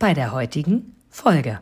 bei 0.00 0.14
der 0.14 0.32
heutigen 0.32 0.96
Folge. 1.10 1.60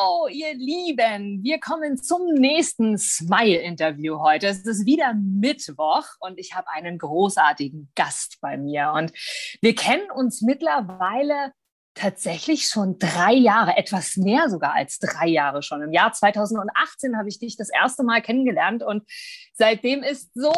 Oh, 0.00 0.26
ihr 0.26 0.54
Lieben, 0.54 1.44
wir 1.44 1.60
kommen 1.60 1.98
zum 1.98 2.32
nächsten 2.32 2.96
Smile-Interview 2.96 4.18
heute. 4.20 4.46
Es 4.46 4.64
ist 4.64 4.86
wieder 4.86 5.12
Mittwoch 5.12 6.04
und 6.20 6.38
ich 6.38 6.54
habe 6.54 6.66
einen 6.70 6.96
großartigen 6.96 7.92
Gast 7.94 8.38
bei 8.40 8.56
mir. 8.56 8.92
Und 8.96 9.12
wir 9.60 9.74
kennen 9.74 10.10
uns 10.10 10.40
mittlerweile 10.40 11.52
tatsächlich 11.94 12.66
schon 12.66 12.98
drei 12.98 13.32
Jahre, 13.32 13.76
etwas 13.76 14.16
mehr 14.16 14.50
sogar 14.50 14.74
als 14.74 14.98
drei 14.98 15.28
Jahre 15.28 15.62
schon. 15.62 15.82
Im 15.82 15.92
Jahr 15.92 16.12
2018 16.12 17.16
habe 17.16 17.28
ich 17.28 17.38
dich 17.38 17.56
das 17.56 17.70
erste 17.70 18.02
Mal 18.02 18.20
kennengelernt 18.20 18.82
und 18.82 19.04
seitdem 19.52 20.02
ist 20.02 20.30
so, 20.34 20.52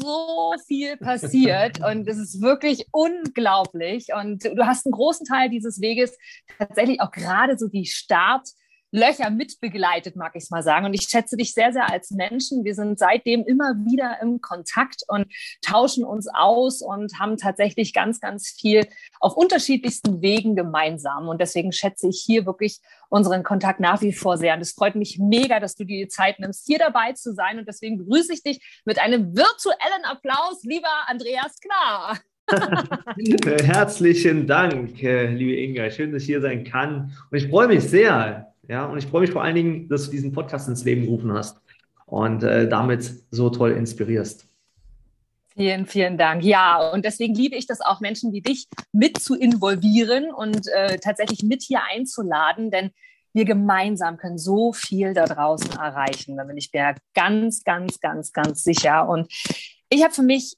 so 0.00 0.54
viel 0.66 0.96
passiert 0.96 1.80
und 1.84 2.08
es 2.08 2.18
ist 2.18 2.40
wirklich 2.40 2.86
unglaublich. 2.92 4.08
Und 4.14 4.44
du 4.44 4.66
hast 4.66 4.86
einen 4.86 4.92
großen 4.92 5.26
Teil 5.26 5.50
dieses 5.50 5.80
Weges 5.80 6.16
tatsächlich 6.58 7.00
auch 7.00 7.10
gerade 7.10 7.58
so 7.58 7.68
die 7.68 7.86
Start- 7.86 8.48
Löcher 8.92 9.30
mitbegleitet, 9.30 10.16
mag 10.16 10.32
ich 10.34 10.44
es 10.44 10.50
mal 10.50 10.62
sagen. 10.62 10.86
Und 10.86 10.94
ich 10.94 11.02
schätze 11.02 11.36
dich 11.36 11.54
sehr, 11.54 11.72
sehr 11.72 11.90
als 11.90 12.10
Menschen. 12.10 12.64
Wir 12.64 12.74
sind 12.74 12.98
seitdem 12.98 13.44
immer 13.44 13.74
wieder 13.84 14.18
im 14.20 14.40
Kontakt 14.40 15.02
und 15.08 15.26
tauschen 15.62 16.04
uns 16.04 16.28
aus 16.32 16.82
und 16.82 17.18
haben 17.18 17.36
tatsächlich 17.36 17.92
ganz, 17.92 18.20
ganz 18.20 18.48
viel 18.48 18.86
auf 19.20 19.36
unterschiedlichsten 19.36 20.22
Wegen 20.22 20.56
gemeinsam. 20.56 21.28
Und 21.28 21.40
deswegen 21.40 21.72
schätze 21.72 22.08
ich 22.08 22.22
hier 22.24 22.46
wirklich 22.46 22.80
unseren 23.08 23.42
Kontakt 23.42 23.80
nach 23.80 24.00
wie 24.02 24.12
vor 24.12 24.38
sehr. 24.38 24.54
Und 24.54 24.60
es 24.60 24.72
freut 24.72 24.94
mich 24.94 25.18
mega, 25.18 25.60
dass 25.60 25.74
du 25.74 25.84
dir 25.84 26.04
die 26.04 26.08
Zeit 26.08 26.38
nimmst, 26.38 26.66
hier 26.66 26.78
dabei 26.78 27.12
zu 27.12 27.34
sein. 27.34 27.58
Und 27.58 27.68
deswegen 27.68 27.98
begrüße 27.98 28.32
ich 28.32 28.42
dich 28.42 28.82
mit 28.84 28.98
einem 28.98 29.36
virtuellen 29.36 30.04
Applaus, 30.04 30.62
lieber 30.64 30.88
Andreas 31.06 31.58
Klar. 31.60 32.18
Herzlichen 33.64 34.46
Dank, 34.46 35.00
äh, 35.02 35.26
liebe 35.26 35.60
Inga. 35.60 35.90
Schön, 35.90 36.12
dass 36.12 36.22
ich 36.22 36.26
hier 36.26 36.40
sein 36.40 36.64
kann. 36.64 37.12
Und 37.30 37.38
ich 37.38 37.48
freue 37.48 37.68
mich 37.68 37.82
sehr, 37.84 38.52
ja, 38.70 38.86
und 38.86 38.98
ich 38.98 39.06
freue 39.06 39.22
mich 39.22 39.32
vor 39.32 39.42
allen 39.42 39.56
Dingen, 39.56 39.88
dass 39.88 40.04
du 40.04 40.12
diesen 40.12 40.30
Podcast 40.30 40.68
ins 40.68 40.84
Leben 40.84 41.02
gerufen 41.02 41.32
hast 41.32 41.60
und 42.06 42.44
äh, 42.44 42.68
damit 42.68 43.12
so 43.32 43.50
toll 43.50 43.72
inspirierst. 43.72 44.46
Vielen, 45.56 45.86
vielen 45.86 46.16
Dank. 46.16 46.44
Ja, 46.44 46.92
und 46.92 47.04
deswegen 47.04 47.34
liebe 47.34 47.56
ich 47.56 47.66
das 47.66 47.80
auch, 47.80 47.98
Menschen 47.98 48.32
wie 48.32 48.42
dich 48.42 48.68
mit 48.92 49.18
zu 49.18 49.34
involvieren 49.34 50.32
und 50.32 50.68
äh, 50.68 50.98
tatsächlich 50.98 51.42
mit 51.42 51.62
hier 51.62 51.80
einzuladen, 51.82 52.70
denn 52.70 52.92
wir 53.32 53.44
gemeinsam 53.44 54.16
können 54.16 54.38
so 54.38 54.72
viel 54.72 55.14
da 55.14 55.24
draußen 55.24 55.72
erreichen. 55.72 56.36
Da 56.36 56.44
bin 56.44 56.56
ich 56.56 56.70
mir 56.72 56.94
ganz, 57.14 57.64
ganz, 57.64 57.98
ganz, 57.98 58.32
ganz 58.32 58.62
sicher. 58.62 59.08
Und 59.08 59.32
ich 59.88 60.04
habe 60.04 60.14
für 60.14 60.22
mich 60.22 60.56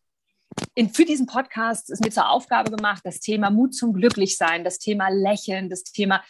in, 0.75 0.91
für 0.91 1.05
diesen 1.05 1.27
Podcast 1.27 1.91
ist 1.91 2.05
mir 2.05 2.11
zur 2.11 2.31
Aufgabe 2.31 2.71
gemacht, 2.71 3.03
das 3.05 3.21
Thema 3.21 3.51
Mut 3.51 3.75
zum 3.75 3.93
Glücklichsein, 3.93 4.65
das 4.65 4.79
Thema 4.79 5.09
Lächeln, 5.09 5.69
das 5.69 5.85
Thema 5.85 6.23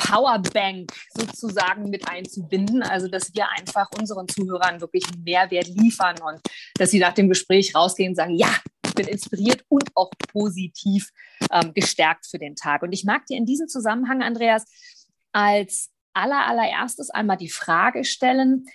Powerbank 0.00 0.92
sozusagen 1.14 1.90
mit 1.90 2.08
einzubinden. 2.08 2.82
Also, 2.82 3.08
dass 3.08 3.34
wir 3.34 3.48
einfach 3.50 3.88
unseren 3.98 4.28
Zuhörern 4.28 4.80
wirklich 4.80 5.04
einen 5.12 5.22
Mehrwert 5.22 5.68
liefern 5.68 6.16
und 6.20 6.40
dass 6.74 6.90
sie 6.90 6.98
nach 6.98 7.14
dem 7.14 7.28
Gespräch 7.28 7.74
rausgehen 7.74 8.10
und 8.10 8.16
sagen, 8.16 8.34
ja, 8.34 8.52
ich 8.84 8.94
bin 8.94 9.06
inspiriert 9.06 9.64
und 9.68 9.84
auch 9.94 10.10
positiv 10.32 11.10
ähm, 11.52 11.72
gestärkt 11.74 12.26
für 12.26 12.38
den 12.38 12.56
Tag. 12.56 12.82
Und 12.82 12.92
ich 12.92 13.04
mag 13.04 13.26
dir 13.26 13.36
in 13.36 13.46
diesem 13.46 13.68
Zusammenhang, 13.68 14.22
Andreas, 14.22 14.64
als 15.32 15.90
aller, 16.12 16.46
allererstes 16.46 17.10
einmal 17.10 17.36
die 17.36 17.50
Frage 17.50 18.04
stellen, 18.04 18.66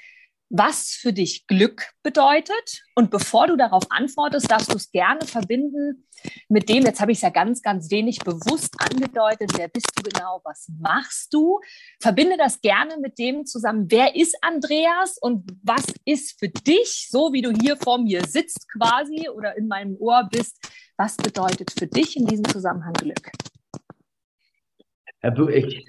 was 0.49 0.91
für 0.91 1.11
dich 1.11 1.47
Glück 1.47 1.89
bedeutet. 2.03 2.83
Und 2.95 3.09
bevor 3.09 3.47
du 3.47 3.55
darauf 3.55 3.83
antwortest, 3.89 4.49
darfst 4.49 4.71
du 4.71 4.77
es 4.77 4.91
gerne 4.91 5.25
verbinden 5.25 6.07
mit 6.49 6.69
dem, 6.69 6.85
jetzt 6.85 7.01
habe 7.01 7.11
ich 7.11 7.17
es 7.17 7.21
ja 7.23 7.29
ganz, 7.29 7.61
ganz 7.61 7.91
wenig 7.91 8.19
bewusst 8.19 8.75
angedeutet, 8.79 9.51
wer 9.57 9.67
bist 9.67 9.91
du 9.95 10.03
genau, 10.03 10.41
was 10.43 10.69
machst 10.79 11.33
du? 11.33 11.59
Verbinde 11.99 12.37
das 12.37 12.61
gerne 12.61 12.97
mit 12.97 13.19
dem 13.19 13.45
zusammen, 13.45 13.87
wer 13.89 14.15
ist 14.15 14.37
Andreas 14.41 15.17
und 15.19 15.49
was 15.63 15.85
ist 16.05 16.39
für 16.39 16.49
dich, 16.49 17.07
so 17.09 17.33
wie 17.33 17.41
du 17.41 17.51
hier 17.51 17.77
vor 17.77 17.97
mir 17.97 18.23
sitzt 18.25 18.67
quasi 18.71 19.29
oder 19.29 19.57
in 19.57 19.67
meinem 19.67 19.97
Ohr 19.99 20.27
bist, 20.31 20.57
was 20.97 21.17
bedeutet 21.17 21.71
für 21.77 21.87
dich 21.87 22.15
in 22.15 22.25
diesem 22.25 22.45
Zusammenhang 22.45 22.93
Glück? 22.93 23.31
Ich, 25.49 25.85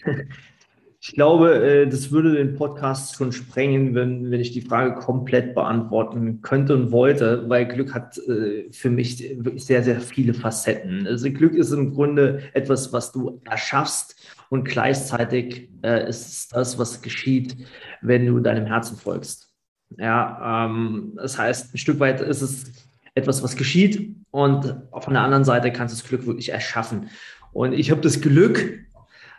ich 1.09 1.13
glaube, 1.13 1.65
äh, 1.65 1.87
das 1.87 2.11
würde 2.11 2.35
den 2.35 2.57
Podcast 2.57 3.15
schon 3.15 3.31
sprengen, 3.31 3.95
wenn, 3.95 4.29
wenn 4.29 4.41
ich 4.41 4.51
die 4.51 4.61
Frage 4.61 4.97
komplett 4.97 5.55
beantworten 5.55 6.43
könnte 6.43 6.75
und 6.75 6.91
wollte, 6.91 7.49
weil 7.49 7.67
Glück 7.67 7.95
hat 7.95 8.19
äh, 8.19 8.65
für 8.73 8.91
mich 8.91 9.21
wirklich 9.39 9.65
sehr, 9.65 9.85
sehr 9.85 10.01
viele 10.01 10.35
Facetten. 10.35 11.07
Also 11.07 11.31
Glück 11.31 11.55
ist 11.55 11.71
im 11.71 11.95
Grunde 11.95 12.43
etwas, 12.55 12.93
was 12.93 13.13
du 13.13 13.41
erschaffst 13.45 14.17
und 14.49 14.65
gleichzeitig 14.65 15.71
äh, 15.85 16.09
ist 16.09 16.27
es 16.27 16.49
das, 16.49 16.77
was 16.77 17.03
geschieht, 17.03 17.57
wenn 18.03 18.27
du 18.27 18.41
deinem 18.41 18.67
Herzen 18.67 18.97
folgst. 18.97 19.53
Ja, 19.99 20.67
ähm, 20.67 21.13
das 21.15 21.39
heißt, 21.39 21.73
ein 21.73 21.79
Stück 21.79 22.01
weit 22.01 22.21
ist 22.21 22.43
es 22.43 22.73
etwas, 23.15 23.45
was 23.45 23.57
geschieht 23.57 24.17
und 24.33 24.77
von 24.99 25.15
der 25.15 25.23
anderen 25.23 25.45
Seite 25.45 25.71
kannst 25.71 25.95
du 25.95 26.01
das 26.01 26.09
Glück 26.09 26.27
wirklich 26.27 26.49
erschaffen. 26.49 27.11
Und 27.53 27.75
ich 27.75 27.93
habe 27.93 28.01
das 28.01 28.21
Glück, 28.21 28.86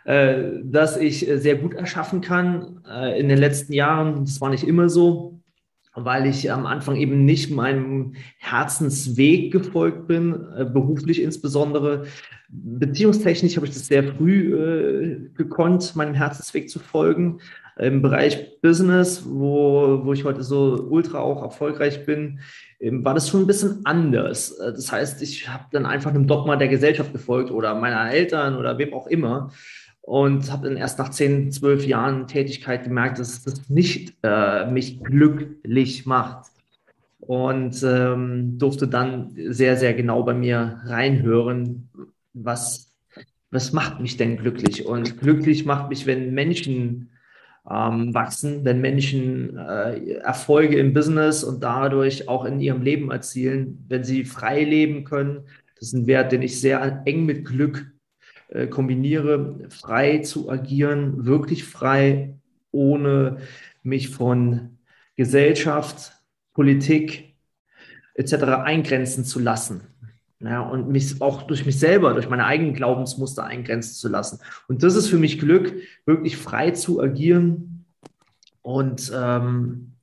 äh, 0.08 0.62
dass 0.64 0.96
ich 0.96 1.28
äh, 1.28 1.36
sehr 1.36 1.56
gut 1.56 1.74
erschaffen 1.74 2.22
kann. 2.22 2.80
Äh, 2.90 3.20
in 3.20 3.28
den 3.28 3.36
letzten 3.36 3.74
Jahren, 3.74 4.24
das 4.24 4.40
war 4.40 4.48
nicht 4.48 4.66
immer 4.66 4.88
so, 4.88 5.38
weil 5.94 6.24
ich 6.24 6.50
am 6.50 6.64
Anfang 6.64 6.96
eben 6.96 7.26
nicht 7.26 7.50
meinem 7.50 8.14
Herzensweg 8.38 9.52
gefolgt 9.52 10.06
bin, 10.06 10.32
beruflich 10.72 11.20
insbesondere. 11.20 12.06
Beziehungstechnisch 12.48 13.56
habe 13.56 13.66
ich 13.66 13.74
das 13.74 13.86
sehr 13.86 14.02
früh 14.02 14.54
äh, 14.54 15.28
gekonnt, 15.36 15.94
meinem 15.94 16.14
Herzensweg 16.14 16.70
zu 16.70 16.78
folgen. 16.78 17.40
Im 17.78 18.00
Bereich 18.00 18.62
Business, 18.62 19.24
wo, 19.28 20.00
wo 20.04 20.14
ich 20.14 20.24
heute 20.24 20.42
so 20.42 20.86
ultra 20.88 21.18
auch 21.18 21.42
erfolgreich 21.42 22.06
bin, 22.06 22.40
ähm, 22.80 23.04
war 23.04 23.12
das 23.12 23.28
schon 23.28 23.42
ein 23.42 23.46
bisschen 23.46 23.80
anders. 23.84 24.56
Das 24.56 24.90
heißt, 24.90 25.20
ich 25.20 25.50
habe 25.50 25.64
dann 25.70 25.84
einfach 25.84 26.10
einem 26.10 26.26
Dogma 26.26 26.56
der 26.56 26.68
Gesellschaft 26.68 27.12
gefolgt 27.12 27.50
oder 27.50 27.74
meiner 27.74 28.10
Eltern 28.10 28.56
oder 28.56 28.78
wem 28.78 28.94
auch 28.94 29.06
immer 29.08 29.50
und 30.08 30.50
habe 30.50 30.66
dann 30.66 30.78
erst 30.78 30.98
nach 30.98 31.10
10, 31.10 31.52
12 31.52 31.86
Jahren 31.86 32.26
Tätigkeit 32.26 32.84
gemerkt, 32.84 33.18
dass 33.18 33.42
das 33.42 33.68
nicht 33.68 34.16
äh, 34.22 34.64
mich 34.70 35.04
glücklich 35.04 36.06
macht. 36.06 36.46
Und 37.20 37.82
ähm, 37.82 38.56
durfte 38.56 38.88
dann 38.88 39.36
sehr, 39.50 39.76
sehr 39.76 39.92
genau 39.92 40.22
bei 40.22 40.32
mir 40.32 40.80
reinhören, 40.86 41.90
was, 42.32 42.90
was 43.50 43.74
macht 43.74 44.00
mich 44.00 44.16
denn 44.16 44.38
glücklich? 44.38 44.86
Und 44.86 45.20
glücklich 45.20 45.66
macht 45.66 45.90
mich, 45.90 46.06
wenn 46.06 46.32
Menschen 46.32 47.10
ähm, 47.70 48.14
wachsen, 48.14 48.64
wenn 48.64 48.80
Menschen 48.80 49.58
äh, 49.58 50.12
Erfolge 50.20 50.78
im 50.78 50.94
Business 50.94 51.44
und 51.44 51.62
dadurch 51.62 52.30
auch 52.30 52.46
in 52.46 52.60
ihrem 52.60 52.80
Leben 52.80 53.10
erzielen, 53.10 53.84
wenn 53.88 54.04
sie 54.04 54.24
frei 54.24 54.64
leben 54.64 55.04
können. 55.04 55.42
Das 55.74 55.88
ist 55.88 55.92
ein 55.92 56.06
Wert, 56.06 56.32
den 56.32 56.40
ich 56.40 56.58
sehr 56.58 57.02
eng 57.04 57.26
mit 57.26 57.44
Glück 57.44 57.92
äh, 58.48 58.66
kombiniere, 58.66 59.68
frei 59.70 60.18
zu 60.18 60.50
agieren, 60.50 61.26
wirklich 61.26 61.64
frei, 61.64 62.34
ohne 62.70 63.38
mich 63.82 64.08
von 64.08 64.78
Gesellschaft, 65.16 66.12
Politik 66.54 67.34
etc. 68.14 68.34
eingrenzen 68.64 69.24
zu 69.24 69.38
lassen. 69.38 69.82
Ja, 70.40 70.60
und 70.60 70.88
mich 70.88 71.20
auch 71.20 71.42
durch 71.42 71.66
mich 71.66 71.80
selber, 71.80 72.14
durch 72.14 72.28
meine 72.28 72.44
eigenen 72.44 72.72
Glaubensmuster 72.72 73.44
eingrenzen 73.44 73.94
zu 73.94 74.08
lassen. 74.08 74.38
Und 74.68 74.84
das 74.84 74.94
ist 74.94 75.08
für 75.08 75.18
mich 75.18 75.40
Glück, 75.40 75.74
wirklich 76.06 76.36
frei 76.36 76.70
zu 76.70 77.02
agieren 77.02 77.84
und 78.62 79.10
ähm, 79.12 79.94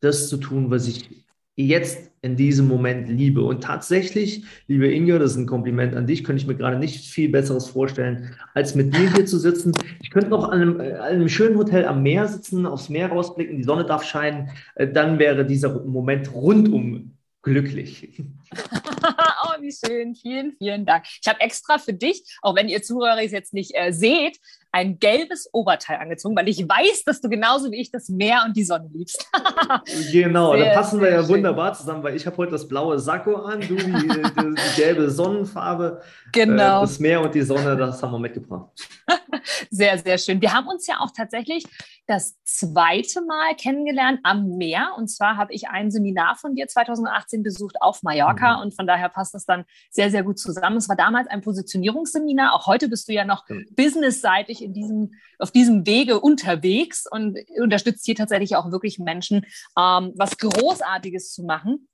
das 0.00 0.28
zu 0.28 0.38
tun, 0.38 0.70
was 0.70 0.88
ich 0.88 1.24
jetzt 1.54 2.09
in 2.22 2.36
diesem 2.36 2.68
Moment 2.68 3.08
liebe. 3.08 3.42
Und 3.42 3.62
tatsächlich, 3.62 4.44
liebe 4.66 4.92
Inge, 4.92 5.18
das 5.18 5.32
ist 5.32 5.36
ein 5.38 5.46
Kompliment 5.46 5.94
an 5.94 6.06
dich, 6.06 6.22
könnte 6.22 6.42
ich 6.42 6.46
mir 6.46 6.54
gerade 6.54 6.78
nicht 6.78 7.06
viel 7.06 7.30
Besseres 7.30 7.68
vorstellen, 7.68 8.34
als 8.54 8.74
mit 8.74 8.94
dir 8.94 9.12
hier 9.14 9.26
zu 9.26 9.38
sitzen. 9.38 9.72
Ich 10.02 10.10
könnte 10.10 10.28
noch 10.28 10.44
an 10.44 10.60
einem, 10.60 10.80
äh, 10.80 10.92
an 10.92 11.14
einem 11.14 11.28
schönen 11.28 11.56
Hotel 11.56 11.86
am 11.86 12.02
Meer 12.02 12.28
sitzen, 12.28 12.66
aufs 12.66 12.90
Meer 12.90 13.08
rausblicken, 13.08 13.56
die 13.56 13.64
Sonne 13.64 13.86
darf 13.86 14.04
scheinen. 14.04 14.50
Äh, 14.74 14.88
dann 14.88 15.18
wäre 15.18 15.46
dieser 15.46 15.82
Moment 15.84 16.34
rundum 16.34 17.16
glücklich. 17.42 18.22
oh, 18.52 19.62
wie 19.62 19.72
schön. 19.72 20.14
Vielen, 20.14 20.52
vielen 20.58 20.84
Dank. 20.84 21.04
Ich 21.22 21.26
habe 21.26 21.40
extra 21.40 21.78
für 21.78 21.94
dich, 21.94 22.22
auch 22.42 22.54
wenn 22.54 22.68
ihr 22.68 22.82
Zuhörer 22.82 23.22
es 23.22 23.32
jetzt 23.32 23.54
nicht 23.54 23.72
äh, 23.74 23.92
seht, 23.92 24.38
ein 24.72 24.98
gelbes 24.98 25.48
Oberteil 25.52 25.98
angezogen, 25.98 26.36
weil 26.36 26.48
ich 26.48 26.60
weiß, 26.60 27.04
dass 27.04 27.20
du 27.20 27.28
genauso 27.28 27.70
wie 27.72 27.80
ich 27.80 27.90
das 27.90 28.08
Meer 28.08 28.44
und 28.46 28.56
die 28.56 28.64
Sonne 28.64 28.88
liebst. 28.92 29.28
genau, 30.12 30.54
sehr, 30.54 30.66
da 30.66 30.74
passen 30.74 31.00
wir 31.00 31.10
ja 31.10 31.20
schön. 31.20 31.36
wunderbar 31.36 31.72
zusammen, 31.72 32.02
weil 32.02 32.14
ich 32.14 32.26
habe 32.26 32.36
heute 32.36 32.52
das 32.52 32.68
blaue 32.68 32.98
Sakko 32.98 33.34
an, 33.36 33.60
du 33.60 33.74
die, 33.74 33.84
die, 33.84 34.08
die 34.08 34.76
gelbe 34.76 35.10
Sonnenfarbe. 35.10 36.02
Genau. 36.32 36.78
Äh, 36.78 36.80
das 36.82 37.00
Meer 37.00 37.20
und 37.20 37.34
die 37.34 37.42
Sonne, 37.42 37.76
das 37.76 38.02
haben 38.02 38.12
wir 38.12 38.18
mitgebracht. 38.18 38.70
sehr, 39.70 39.98
sehr 39.98 40.18
schön. 40.18 40.40
Wir 40.40 40.52
haben 40.52 40.68
uns 40.68 40.86
ja 40.86 41.00
auch 41.00 41.10
tatsächlich 41.16 41.64
das 42.06 42.36
zweite 42.44 43.22
Mal 43.22 43.54
kennengelernt 43.54 44.20
am 44.24 44.56
Meer. 44.56 44.94
Und 44.96 45.08
zwar 45.08 45.36
habe 45.36 45.52
ich 45.52 45.68
ein 45.68 45.90
Seminar 45.90 46.36
von 46.36 46.54
dir 46.54 46.66
2018 46.66 47.42
besucht 47.42 47.76
auf 47.80 48.02
Mallorca. 48.02 48.56
Mhm. 48.56 48.62
Und 48.62 48.74
von 48.74 48.86
daher 48.86 49.08
passt 49.08 49.34
das 49.34 49.46
dann 49.46 49.64
sehr, 49.90 50.10
sehr 50.10 50.24
gut 50.24 50.38
zusammen. 50.38 50.76
Es 50.76 50.88
war 50.88 50.96
damals 50.96 51.28
ein 51.28 51.40
Positionierungsseminar. 51.40 52.54
Auch 52.54 52.66
heute 52.66 52.88
bist 52.88 53.08
du 53.08 53.12
ja 53.12 53.24
noch 53.24 53.48
mhm. 53.48 53.66
businessseitig 53.76 54.59
in 54.62 54.72
diesem, 54.72 55.12
auf 55.38 55.50
diesem 55.50 55.86
Wege 55.86 56.20
unterwegs 56.20 57.06
und 57.10 57.38
unterstützt 57.58 58.04
hier 58.04 58.14
tatsächlich 58.14 58.56
auch 58.56 58.70
wirklich 58.70 58.98
Menschen, 58.98 59.46
ähm, 59.78 60.12
was 60.16 60.38
Großartiges 60.38 61.32
zu 61.32 61.44
machen 61.44 61.88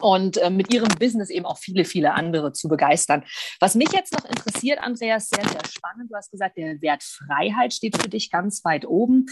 und 0.00 0.36
äh, 0.38 0.50
mit 0.50 0.72
ihrem 0.72 0.88
Business 0.98 1.30
eben 1.30 1.46
auch 1.46 1.58
viele, 1.58 1.84
viele 1.84 2.14
andere 2.14 2.52
zu 2.52 2.68
begeistern. 2.68 3.24
Was 3.60 3.74
mich 3.74 3.90
jetzt 3.92 4.12
noch 4.12 4.24
interessiert, 4.24 4.80
Andreas, 4.80 5.28
sehr, 5.28 5.46
sehr 5.46 5.62
spannend. 5.70 6.10
Du 6.10 6.16
hast 6.16 6.30
gesagt, 6.30 6.56
der 6.56 6.80
Wert 6.80 7.02
Freiheit 7.02 7.72
steht 7.72 8.00
für 8.00 8.08
dich 8.08 8.30
ganz 8.30 8.64
weit 8.64 8.86
oben. 8.86 9.26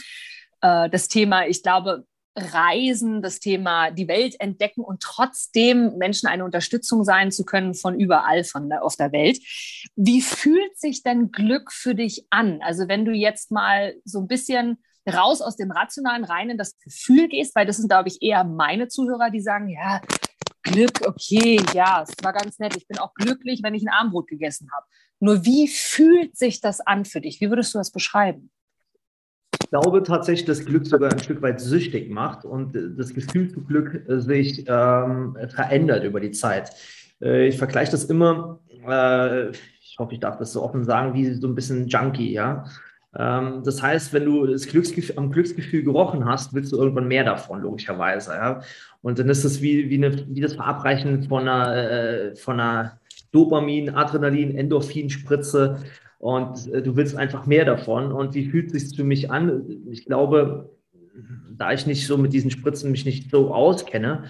Äh, 0.61 0.91
das 0.91 1.09
Thema, 1.09 1.47
ich 1.47 1.63
glaube, 1.63 2.05
Reisen, 2.37 3.23
das 3.23 3.41
Thema 3.41 3.91
die 3.91 4.09
Welt 4.09 4.39
entdecken 4.41 4.83
und 4.83 5.01
trotzdem 5.01 5.97
Menschen 5.97 6.29
eine 6.29 6.45
Unterstützung 6.45 7.03
sein 7.03 7.33
zu 7.33 7.45
können 7.45 7.75
von 7.75 7.99
überall 7.99 8.45
von 8.45 8.69
der, 8.69 8.85
auf 8.85 8.97
der 8.97 9.13
Welt. 9.13 9.39
Wie 9.97 10.21
fühlt 10.21 10.79
sich 10.79 11.03
denn 11.03 11.33
Glück 11.33 11.73
für 11.73 11.95
dich 11.95 12.27
an? 12.31 12.61
Also 12.63 12.89
wenn 12.89 13.05
du 13.05 13.13
jetzt 13.13 13.51
mal 13.51 13.95
so 14.05 14.21
ein 14.21 14.29
bisschen 14.29 14.79
raus 15.09 15.41
aus 15.41 15.57
dem 15.57 15.71
Rationalen 15.71 16.25
rein 16.25 16.51
in 16.51 16.59
das 16.59 16.79
Gefühl 16.79 17.29
gehst, 17.29 17.55
weil 17.55 17.67
das 17.67 17.79
sind, 17.79 17.89
glaube 17.89 18.09
ich, 18.09 18.21
eher 18.21 18.45
meine 18.45 18.89
Zuhörer, 18.89 19.31
die 19.31 19.41
sagen, 19.41 19.69
ja, 19.69 20.03
Glück, 20.63 21.07
okay, 21.07 21.61
ja, 21.75 22.03
es 22.03 22.13
war 22.23 22.33
ganz 22.33 22.59
nett. 22.59 22.77
Ich 22.77 22.89
bin 22.89 22.99
auch 22.99 23.15
glücklich, 23.15 23.61
wenn 23.63 23.75
ich 23.75 23.85
ein 23.85 23.89
Armbrot 23.89 24.27
gegessen 24.27 24.69
habe. 24.75 24.87
Nur 25.21 25.45
wie 25.45 25.69
fühlt 25.69 26.37
sich 26.37 26.61
das 26.61 26.81
an 26.81 27.05
für 27.05 27.21
dich? 27.21 27.41
Wie 27.41 27.49
würdest 27.49 27.73
du 27.73 27.79
das 27.79 27.93
beschreiben? 27.93 28.51
Glaube 29.71 30.03
tatsächlich, 30.03 30.47
dass 30.47 30.65
Glück 30.65 30.87
sogar 30.87 31.13
ein 31.13 31.19
Stück 31.19 31.43
weit 31.43 31.61
süchtig 31.61 32.11
macht 32.11 32.45
und 32.45 32.77
das 32.97 33.15
Gefühl 33.15 33.51
zu 33.51 33.63
Glück 33.63 34.03
sich 34.07 34.65
ähm, 34.69 35.37
verändert 35.49 36.05
über 36.05 36.21
die 36.21 36.31
Zeit. 36.31 36.71
Äh, 37.21 37.49
ich 37.49 37.59
vergleiche 37.59 37.93
das 37.93 38.05
immer, 38.05 38.61
äh, 38.89 39.51
ich 39.51 39.97
hoffe, 39.99 40.15
ich 40.15 40.21
darf 40.21 40.39
das 40.39 40.53
so 40.53 40.63
offen 40.63 40.85
sagen, 40.85 41.15
wie 41.15 41.33
so 41.35 41.49
ein 41.49 41.55
bisschen 41.55 41.89
Junkie, 41.89 42.33
ja. 42.33 42.65
Ähm, 43.19 43.63
das 43.65 43.83
heißt, 43.83 44.13
wenn 44.13 44.25
du 44.25 44.47
das 44.47 44.67
Glücksgefühl, 44.67 45.19
am 45.19 45.31
Glücksgefühl 45.31 45.83
gerochen 45.83 46.25
hast, 46.25 46.53
willst 46.55 46.73
du 46.73 46.77
irgendwann 46.77 47.09
mehr 47.09 47.25
davon, 47.25 47.63
logischerweise. 47.63 48.33
Ja? 48.33 48.61
Und 49.03 49.19
dann 49.19 49.29
ist 49.29 49.45
es 49.45 49.63
wie, 49.63 49.89
wie, 49.89 49.97
eine, 49.97 50.27
wie 50.29 50.41
das 50.41 50.55
Verabreichen 50.55 51.23
von 51.23 51.49
einer, 51.49 51.77
äh, 51.77 52.37
von 52.37 52.61
einer 52.61 52.99
Dopamin, 53.33 53.91
Adrenalin, 53.91 54.57
Endorphin-Spritze. 54.57 55.79
Und 56.27 56.67
äh, 56.73 56.83
du 56.83 56.97
willst 56.97 57.17
einfach 57.17 57.47
mehr 57.47 57.65
davon. 57.65 58.11
Und 58.11 58.35
wie 58.35 58.51
fühlt 58.51 58.75
es 58.75 58.89
sich 58.89 58.97
für 58.97 59.05
mich 59.05 59.31
an? 59.31 59.65
Ich 59.89 60.07
glaube, 60.07 60.77
da 61.57 61.73
ich 61.73 61.87
nicht 61.87 62.05
so 62.05 62.19
mit 62.19 62.33
diesen 62.33 62.51
Spritzen 62.51 62.91
mich 62.91 63.05
nicht 63.05 63.31
so 63.31 63.55
auskenne, 63.55 64.25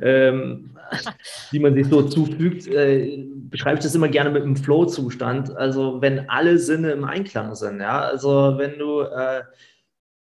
ähm, 0.00 0.78
wie 1.50 1.58
man 1.58 1.74
sich 1.74 1.88
so 1.88 2.04
zufügt, 2.04 2.68
äh, 2.68 3.26
beschreibe 3.50 3.76
ich 3.76 3.84
das 3.84 3.94
immer 3.94 4.08
gerne 4.08 4.30
mit 4.30 4.44
einem 4.44 4.56
Flow-Zustand. 4.56 5.54
Also 5.54 6.00
wenn 6.00 6.30
alle 6.30 6.56
Sinne 6.56 6.92
im 6.92 7.04
Einklang 7.04 7.54
sind, 7.54 7.80
ja. 7.80 8.00
Also 8.00 8.54
wenn 8.56 8.78
du, 8.78 9.02
äh, 9.02 9.42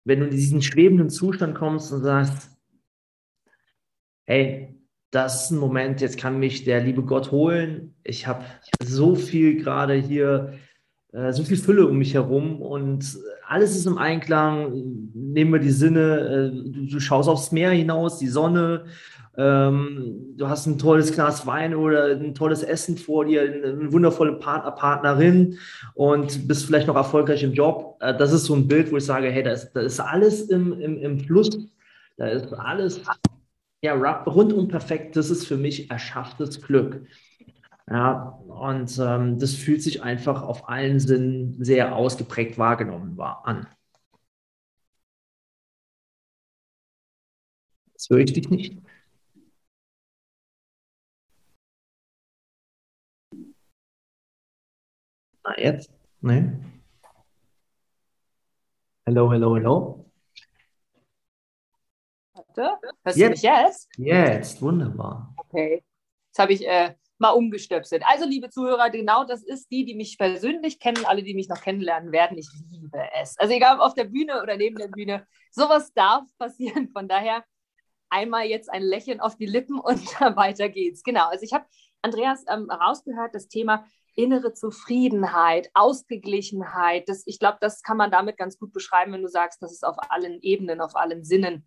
wenn 0.06 0.20
du 0.20 0.24
in 0.24 0.30
diesen 0.30 0.62
schwebenden 0.62 1.10
Zustand 1.10 1.54
kommst 1.54 1.92
und 1.92 2.02
sagst, 2.02 2.50
hey, 4.24 4.74
das 5.10 5.44
ist 5.44 5.50
ein 5.50 5.58
Moment, 5.58 6.00
jetzt 6.00 6.16
kann 6.16 6.38
mich 6.38 6.64
der 6.64 6.82
liebe 6.82 7.02
Gott 7.02 7.30
holen. 7.30 7.94
Ich 8.04 8.26
habe 8.26 8.42
so 8.82 9.14
viel 9.14 9.62
gerade 9.62 9.92
hier 9.96 10.54
so 11.12 11.42
viel 11.42 11.56
Fülle 11.56 11.86
um 11.86 11.98
mich 11.98 12.14
herum 12.14 12.62
und 12.62 13.18
alles 13.46 13.76
ist 13.76 13.86
im 13.86 13.98
Einklang. 13.98 14.72
Nehmen 15.14 15.52
wir 15.52 15.58
die 15.58 15.70
Sinne, 15.70 16.52
äh, 16.52 16.70
du, 16.70 16.86
du, 16.86 17.00
schaust 17.00 17.28
aufs 17.28 17.50
Meer 17.50 17.70
hinaus, 17.70 18.18
die 18.18 18.28
Sonne, 18.28 18.84
ähm, 19.36 20.34
du 20.36 20.48
hast 20.48 20.66
ein 20.66 20.78
tolles 20.78 21.12
Glas 21.12 21.46
Wein 21.46 21.74
oder 21.74 22.12
ein 22.12 22.34
tolles 22.34 22.62
Essen 22.62 22.96
vor 22.96 23.24
dir, 23.24 23.42
eine 23.42 23.92
wundervolle 23.92 24.34
Partner, 24.34 24.70
Partnerin 24.70 25.58
und 25.94 26.46
bist 26.46 26.66
vielleicht 26.66 26.86
noch 26.86 26.96
erfolgreich 26.96 27.42
im 27.42 27.54
Job. 27.54 27.96
Äh, 28.00 28.16
das 28.16 28.32
ist 28.32 28.44
so 28.44 28.54
ein 28.54 28.68
Bild, 28.68 28.92
wo 28.92 28.96
ich 28.96 29.04
sage, 29.04 29.30
hey, 29.30 29.42
da 29.42 29.52
ist, 29.52 29.72
da 29.72 29.80
ist 29.80 29.98
alles 29.98 30.42
im, 30.42 30.78
im, 30.80 30.98
im 30.98 31.18
Fluss, 31.18 31.50
da 32.16 32.26
ist 32.26 32.52
alles 32.52 33.00
ja, 33.82 33.94
rundum 33.94 34.68
perfekt. 34.68 35.16
Das 35.16 35.30
ist 35.30 35.46
für 35.46 35.56
mich 35.56 35.90
erschafftes 35.90 36.60
Glück. 36.60 37.02
Ja, 37.90 38.38
und 38.46 38.98
ähm, 39.00 39.38
das 39.40 39.54
fühlt 39.54 39.82
sich 39.82 40.02
einfach 40.02 40.42
auf 40.42 40.68
allen 40.68 41.00
Sinnen 41.00 41.62
sehr 41.64 41.96
ausgeprägt 41.96 42.56
wahrgenommen 42.56 43.16
war, 43.16 43.44
an. 43.46 43.66
Das 47.92 48.08
höre 48.08 48.18
ich 48.20 48.32
dich 48.32 48.48
nicht. 48.48 48.80
Na, 55.44 55.58
jetzt? 55.58 55.90
Nee. 56.20 56.52
Hello, 59.04 59.32
hello, 59.32 59.56
hello. 59.56 60.10
Warte, 62.34 62.78
hörst 63.02 63.18
jetzt. 63.18 63.26
du 63.26 63.30
mich 63.30 63.42
jetzt? 63.42 63.88
Jetzt, 63.96 64.62
wunderbar. 64.62 65.34
Okay. 65.36 65.82
Jetzt 66.28 66.38
habe 66.38 66.52
ich 66.52 66.66
äh, 66.66 66.94
mal 67.20 67.30
umgestöpselt. 67.30 68.02
Also, 68.06 68.24
liebe 68.26 68.50
Zuhörer, 68.50 68.90
genau 68.90 69.24
das 69.24 69.42
ist 69.42 69.70
die, 69.70 69.84
die 69.84 69.94
mich 69.94 70.18
persönlich 70.18 70.78
kennen, 70.80 71.04
alle, 71.04 71.22
die 71.22 71.34
mich 71.34 71.48
noch 71.48 71.60
kennenlernen 71.60 72.12
werden. 72.12 72.38
Ich 72.38 72.48
liebe 72.70 73.02
es. 73.20 73.38
Also, 73.38 73.54
egal 73.54 73.76
ob 73.76 73.82
auf 73.82 73.94
der 73.94 74.04
Bühne 74.04 74.42
oder 74.42 74.56
neben 74.56 74.76
der 74.76 74.88
Bühne, 74.88 75.26
sowas 75.50 75.92
darf 75.92 76.24
passieren. 76.38 76.88
Von 76.92 77.08
daher 77.08 77.44
einmal 78.08 78.46
jetzt 78.46 78.70
ein 78.70 78.82
Lächeln 78.82 79.20
auf 79.20 79.36
die 79.36 79.46
Lippen 79.46 79.78
und 79.78 80.00
weiter 80.36 80.68
geht's. 80.68 81.02
Genau. 81.02 81.28
Also, 81.28 81.44
ich 81.44 81.52
habe 81.52 81.66
Andreas 82.02 82.44
ähm, 82.48 82.70
rausgehört, 82.70 83.34
das 83.34 83.48
Thema 83.48 83.84
innere 84.16 84.52
Zufriedenheit, 84.52 85.70
Ausgeglichenheit. 85.74 87.08
Das, 87.08 87.22
ich 87.26 87.38
glaube, 87.38 87.58
das 87.60 87.82
kann 87.82 87.96
man 87.96 88.10
damit 88.10 88.36
ganz 88.36 88.58
gut 88.58 88.72
beschreiben, 88.72 89.12
wenn 89.12 89.22
du 89.22 89.28
sagst, 89.28 89.62
dass 89.62 89.72
es 89.72 89.82
auf 89.82 89.96
allen 90.10 90.40
Ebenen, 90.42 90.80
auf 90.80 90.96
allen 90.96 91.24
Sinnen 91.24 91.66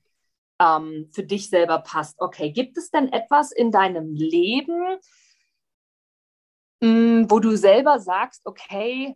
ähm, 0.60 1.10
für 1.12 1.24
dich 1.24 1.50
selber 1.50 1.80
passt. 1.80 2.20
Okay, 2.20 2.52
gibt 2.52 2.78
es 2.78 2.90
denn 2.92 3.12
etwas 3.12 3.52
in 3.52 3.72
deinem 3.72 4.14
Leben, 4.14 4.98
wo 6.84 7.40
du 7.40 7.56
selber 7.56 8.00
sagst, 8.00 8.42
okay, 8.46 9.16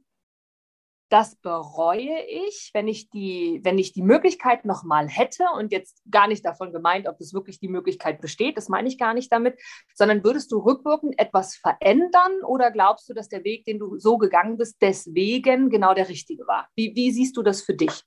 das 1.10 1.36
bereue 1.38 2.22
ich, 2.28 2.72
wenn 2.74 2.88
ich 2.88 3.10
die, 3.10 3.62
wenn 3.64 3.78
ich 3.78 3.94
die 3.94 4.02
Möglichkeit 4.02 4.66
nochmal 4.66 5.08
hätte 5.08 5.46
und 5.56 5.72
jetzt 5.72 6.02
gar 6.12 6.28
nicht 6.28 6.46
davon 6.46 6.74
gemeint, 6.74 7.08
ob 7.08 7.20
es 7.22 7.34
wirklich 7.34 7.60
die 7.60 7.70
Möglichkeit 7.70 8.20
besteht, 8.20 8.58
das 8.58 8.68
meine 8.68 8.88
ich 8.88 8.98
gar 8.98 9.14
nicht 9.14 9.32
damit, 9.32 9.60
sondern 9.96 10.24
würdest 10.24 10.52
du 10.52 10.60
rückwirkend 10.60 11.18
etwas 11.18 11.56
verändern 11.56 12.42
oder 12.46 12.72
glaubst 12.72 13.10
du, 13.10 13.14
dass 13.14 13.30
der 13.30 13.44
Weg, 13.44 13.64
den 13.66 13.80
du 13.80 13.98
so 13.98 14.18
gegangen 14.18 14.58
bist, 14.58 14.78
deswegen 14.82 15.70
genau 15.70 15.94
der 15.94 16.10
richtige 16.10 16.46
war? 16.46 16.68
Wie, 16.76 16.94
wie 16.96 17.12
siehst 17.12 17.38
du 17.38 17.44
das 17.44 17.62
für 17.62 17.74
dich? 17.74 18.04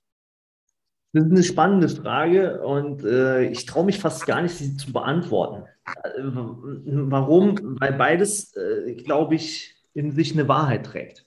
Das 1.13 1.25
ist 1.25 1.31
eine 1.31 1.43
spannende 1.43 1.89
Frage 1.89 2.63
und 2.63 3.03
äh, 3.03 3.43
ich 3.49 3.65
traue 3.65 3.85
mich 3.85 3.99
fast 3.99 4.25
gar 4.25 4.41
nicht, 4.41 4.55
sie 4.55 4.77
zu 4.77 4.93
beantworten. 4.93 5.65
Warum? 5.85 7.79
Weil 7.79 7.93
beides, 7.93 8.55
äh, 8.55 8.93
glaube 8.95 9.35
ich, 9.35 9.75
in 9.93 10.11
sich 10.11 10.33
eine 10.33 10.47
Wahrheit 10.47 10.85
trägt. 10.85 11.25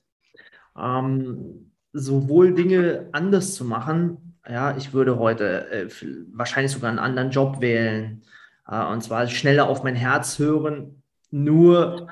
Ähm, 0.76 1.70
sowohl 1.92 2.54
Dinge 2.54 3.08
anders 3.12 3.54
zu 3.54 3.64
machen, 3.64 4.38
ja, 4.48 4.76
ich 4.76 4.92
würde 4.92 5.18
heute 5.18 5.70
äh, 5.70 5.88
wahrscheinlich 6.32 6.72
sogar 6.72 6.90
einen 6.90 6.98
anderen 6.98 7.30
Job 7.30 7.60
wählen 7.60 8.22
äh, 8.68 8.84
und 8.84 9.02
zwar 9.02 9.26
schneller 9.28 9.68
auf 9.68 9.84
mein 9.84 9.94
Herz 9.94 10.38
hören. 10.38 11.02
Nur 11.30 12.08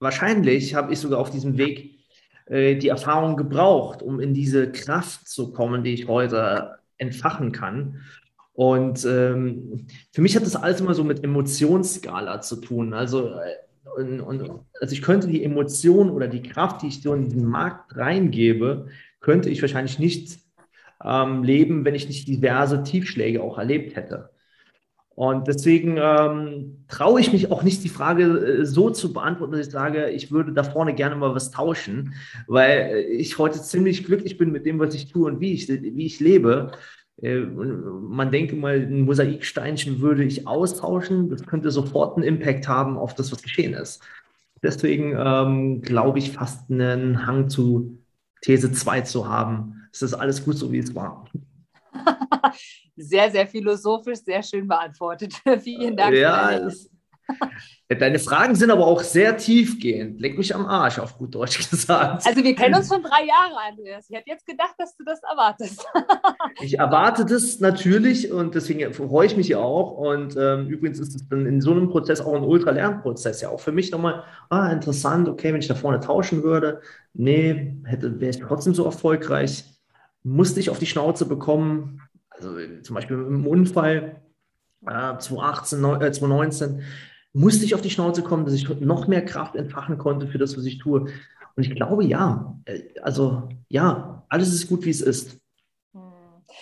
wahrscheinlich 0.00 0.74
habe 0.74 0.92
ich 0.92 0.98
sogar 0.98 1.20
auf 1.20 1.30
diesem 1.30 1.56
Weg 1.56 2.00
äh, 2.46 2.76
die 2.76 2.88
Erfahrung 2.88 3.36
gebraucht, 3.36 4.02
um 4.02 4.20
in 4.20 4.34
diese 4.34 4.72
Kraft 4.72 5.28
zu 5.28 5.52
kommen, 5.52 5.84
die 5.84 5.94
ich 5.94 6.08
heute 6.08 6.78
entfachen 6.98 7.52
kann. 7.52 8.02
Und 8.54 9.04
ähm, 9.04 9.86
für 10.12 10.22
mich 10.22 10.36
hat 10.36 10.44
das 10.44 10.56
alles 10.56 10.80
immer 10.80 10.94
so 10.94 11.02
mit 11.02 11.22
Emotionsskala 11.22 12.40
zu 12.40 12.56
tun. 12.56 12.94
Also, 12.94 13.28
äh, 13.28 13.56
und, 13.96 14.20
und, 14.20 14.50
also 14.80 14.92
ich 14.92 15.02
könnte 15.02 15.26
die 15.26 15.44
Emotion 15.44 16.10
oder 16.10 16.28
die 16.28 16.42
Kraft, 16.42 16.82
die 16.82 16.88
ich 16.88 17.02
so 17.02 17.14
in 17.14 17.28
den 17.28 17.44
Markt 17.44 17.96
reingebe, 17.96 18.86
könnte 19.20 19.50
ich 19.50 19.60
wahrscheinlich 19.60 19.98
nicht 19.98 20.38
ähm, 21.04 21.42
leben, 21.42 21.84
wenn 21.84 21.94
ich 21.96 22.08
nicht 22.08 22.28
diverse 22.28 22.82
Tiefschläge 22.82 23.42
auch 23.42 23.58
erlebt 23.58 23.96
hätte. 23.96 24.30
Und 25.16 25.46
deswegen 25.46 25.96
ähm, 26.00 26.84
traue 26.88 27.20
ich 27.20 27.32
mich 27.32 27.50
auch 27.50 27.62
nicht, 27.62 27.84
die 27.84 27.88
Frage 27.88 28.24
äh, 28.24 28.66
so 28.66 28.90
zu 28.90 29.12
beantworten, 29.12 29.52
dass 29.52 29.66
ich 29.66 29.72
sage, 29.72 30.10
ich 30.10 30.32
würde 30.32 30.52
da 30.52 30.64
vorne 30.64 30.94
gerne 30.94 31.14
mal 31.14 31.34
was 31.34 31.52
tauschen, 31.52 32.14
weil 32.48 33.06
ich 33.10 33.38
heute 33.38 33.62
ziemlich 33.62 34.04
glücklich 34.04 34.38
bin 34.38 34.50
mit 34.50 34.66
dem, 34.66 34.80
was 34.80 34.94
ich 34.94 35.12
tue 35.12 35.26
und 35.26 35.40
wie 35.40 35.52
ich, 35.52 35.68
wie 35.68 36.06
ich 36.06 36.18
lebe. 36.18 36.72
Äh, 37.24 37.40
man 37.40 38.30
denke 38.30 38.54
mal, 38.54 38.80
ein 38.80 39.02
Mosaiksteinchen 39.02 40.00
würde 40.00 40.24
ich 40.24 40.46
austauschen. 40.46 41.30
Das 41.30 41.46
könnte 41.46 41.70
sofort 41.70 42.16
einen 42.16 42.26
Impact 42.26 42.68
haben 42.68 42.98
auf 42.98 43.14
das, 43.14 43.32
was 43.32 43.42
geschehen 43.42 43.74
ist. 43.74 44.02
Deswegen 44.62 45.14
ähm, 45.18 45.82
glaube 45.82 46.18
ich 46.18 46.32
fast 46.32 46.70
einen 46.70 47.26
Hang 47.26 47.48
zu 47.48 47.98
These 48.42 48.72
2 48.72 49.02
zu 49.02 49.28
haben. 49.28 49.88
Es 49.92 50.02
ist 50.02 50.14
alles 50.14 50.44
gut 50.44 50.56
so, 50.56 50.70
wie 50.70 50.78
es 50.78 50.94
war. 50.94 51.24
sehr, 52.96 53.30
sehr 53.30 53.46
philosophisch, 53.46 54.18
sehr 54.18 54.42
schön 54.42 54.68
beantwortet. 54.68 55.34
Vielen 55.60 55.96
Dank. 55.96 56.14
Ja, 56.14 56.52
es, 56.52 56.90
Deine 57.88 58.18
Fragen 58.18 58.54
sind 58.54 58.70
aber 58.70 58.86
auch 58.86 59.02
sehr 59.02 59.36
tiefgehend. 59.36 60.20
Leck 60.20 60.38
mich 60.38 60.54
am 60.54 60.66
Arsch, 60.66 60.98
auf 60.98 61.18
gut 61.18 61.34
Deutsch 61.34 61.58
gesagt. 61.70 62.26
Also 62.26 62.42
wir 62.42 62.54
kennen 62.54 62.74
uns 62.74 62.88
schon 62.92 63.02
drei 63.02 63.26
Jahre, 63.26 63.56
Andreas. 63.68 64.08
Ich 64.08 64.16
hätte 64.16 64.30
jetzt 64.30 64.46
gedacht, 64.46 64.74
dass 64.78 64.96
du 64.96 65.04
das 65.04 65.20
erwartest. 65.22 65.86
ich 66.60 66.78
erwarte 66.78 67.24
das 67.24 67.60
natürlich 67.60 68.32
und 68.32 68.54
deswegen 68.54 68.92
freue 68.92 69.26
ich 69.26 69.36
mich 69.36 69.48
ja 69.48 69.58
auch. 69.58 69.92
Und 69.92 70.36
ähm, 70.36 70.66
übrigens 70.66 70.98
ist 70.98 71.14
es 71.14 71.28
dann 71.28 71.46
in 71.46 71.60
so 71.60 71.72
einem 71.72 71.88
Prozess 71.88 72.20
auch 72.20 72.34
ein 72.34 72.42
Ultra-Lernprozess. 72.42 73.42
Ja, 73.42 73.50
auch 73.50 73.60
für 73.60 73.72
mich 73.72 73.90
nochmal, 73.90 74.24
ah, 74.50 74.70
interessant, 74.70 75.28
okay, 75.28 75.52
wenn 75.52 75.60
ich 75.60 75.68
da 75.68 75.74
vorne 75.74 76.00
tauschen 76.00 76.42
würde. 76.42 76.80
Nee, 77.12 77.76
hätte, 77.84 78.20
wäre 78.20 78.30
ich 78.30 78.40
trotzdem 78.40 78.74
so 78.74 78.84
erfolgreich. 78.84 79.64
Musste 80.22 80.60
ich 80.60 80.70
auf 80.70 80.78
die 80.78 80.86
Schnauze 80.86 81.26
bekommen. 81.26 82.00
Also 82.30 82.56
zum 82.82 82.94
Beispiel 82.94 83.16
im 83.16 83.46
Unfall 83.46 84.22
äh, 84.86 85.18
2018, 85.18 85.84
äh, 85.84 86.12
2019 86.12 86.82
musste 87.34 87.64
ich 87.64 87.74
auf 87.74 87.82
die 87.82 87.90
Schnauze 87.90 88.22
kommen, 88.22 88.44
dass 88.44 88.54
ich 88.54 88.68
noch 88.80 89.08
mehr 89.08 89.24
Kraft 89.24 89.56
entfachen 89.56 89.98
konnte 89.98 90.28
für 90.28 90.38
das, 90.38 90.56
was 90.56 90.64
ich 90.64 90.78
tue. 90.78 91.00
Und 91.56 91.62
ich 91.62 91.74
glaube, 91.74 92.04
ja, 92.04 92.56
äh, 92.64 92.80
also 93.02 93.48
ja, 93.68 94.24
alles 94.28 94.54
ist 94.54 94.68
gut, 94.68 94.84
wie 94.84 94.90
es 94.90 95.02
ist. 95.02 95.40
Hm. 95.92 96.00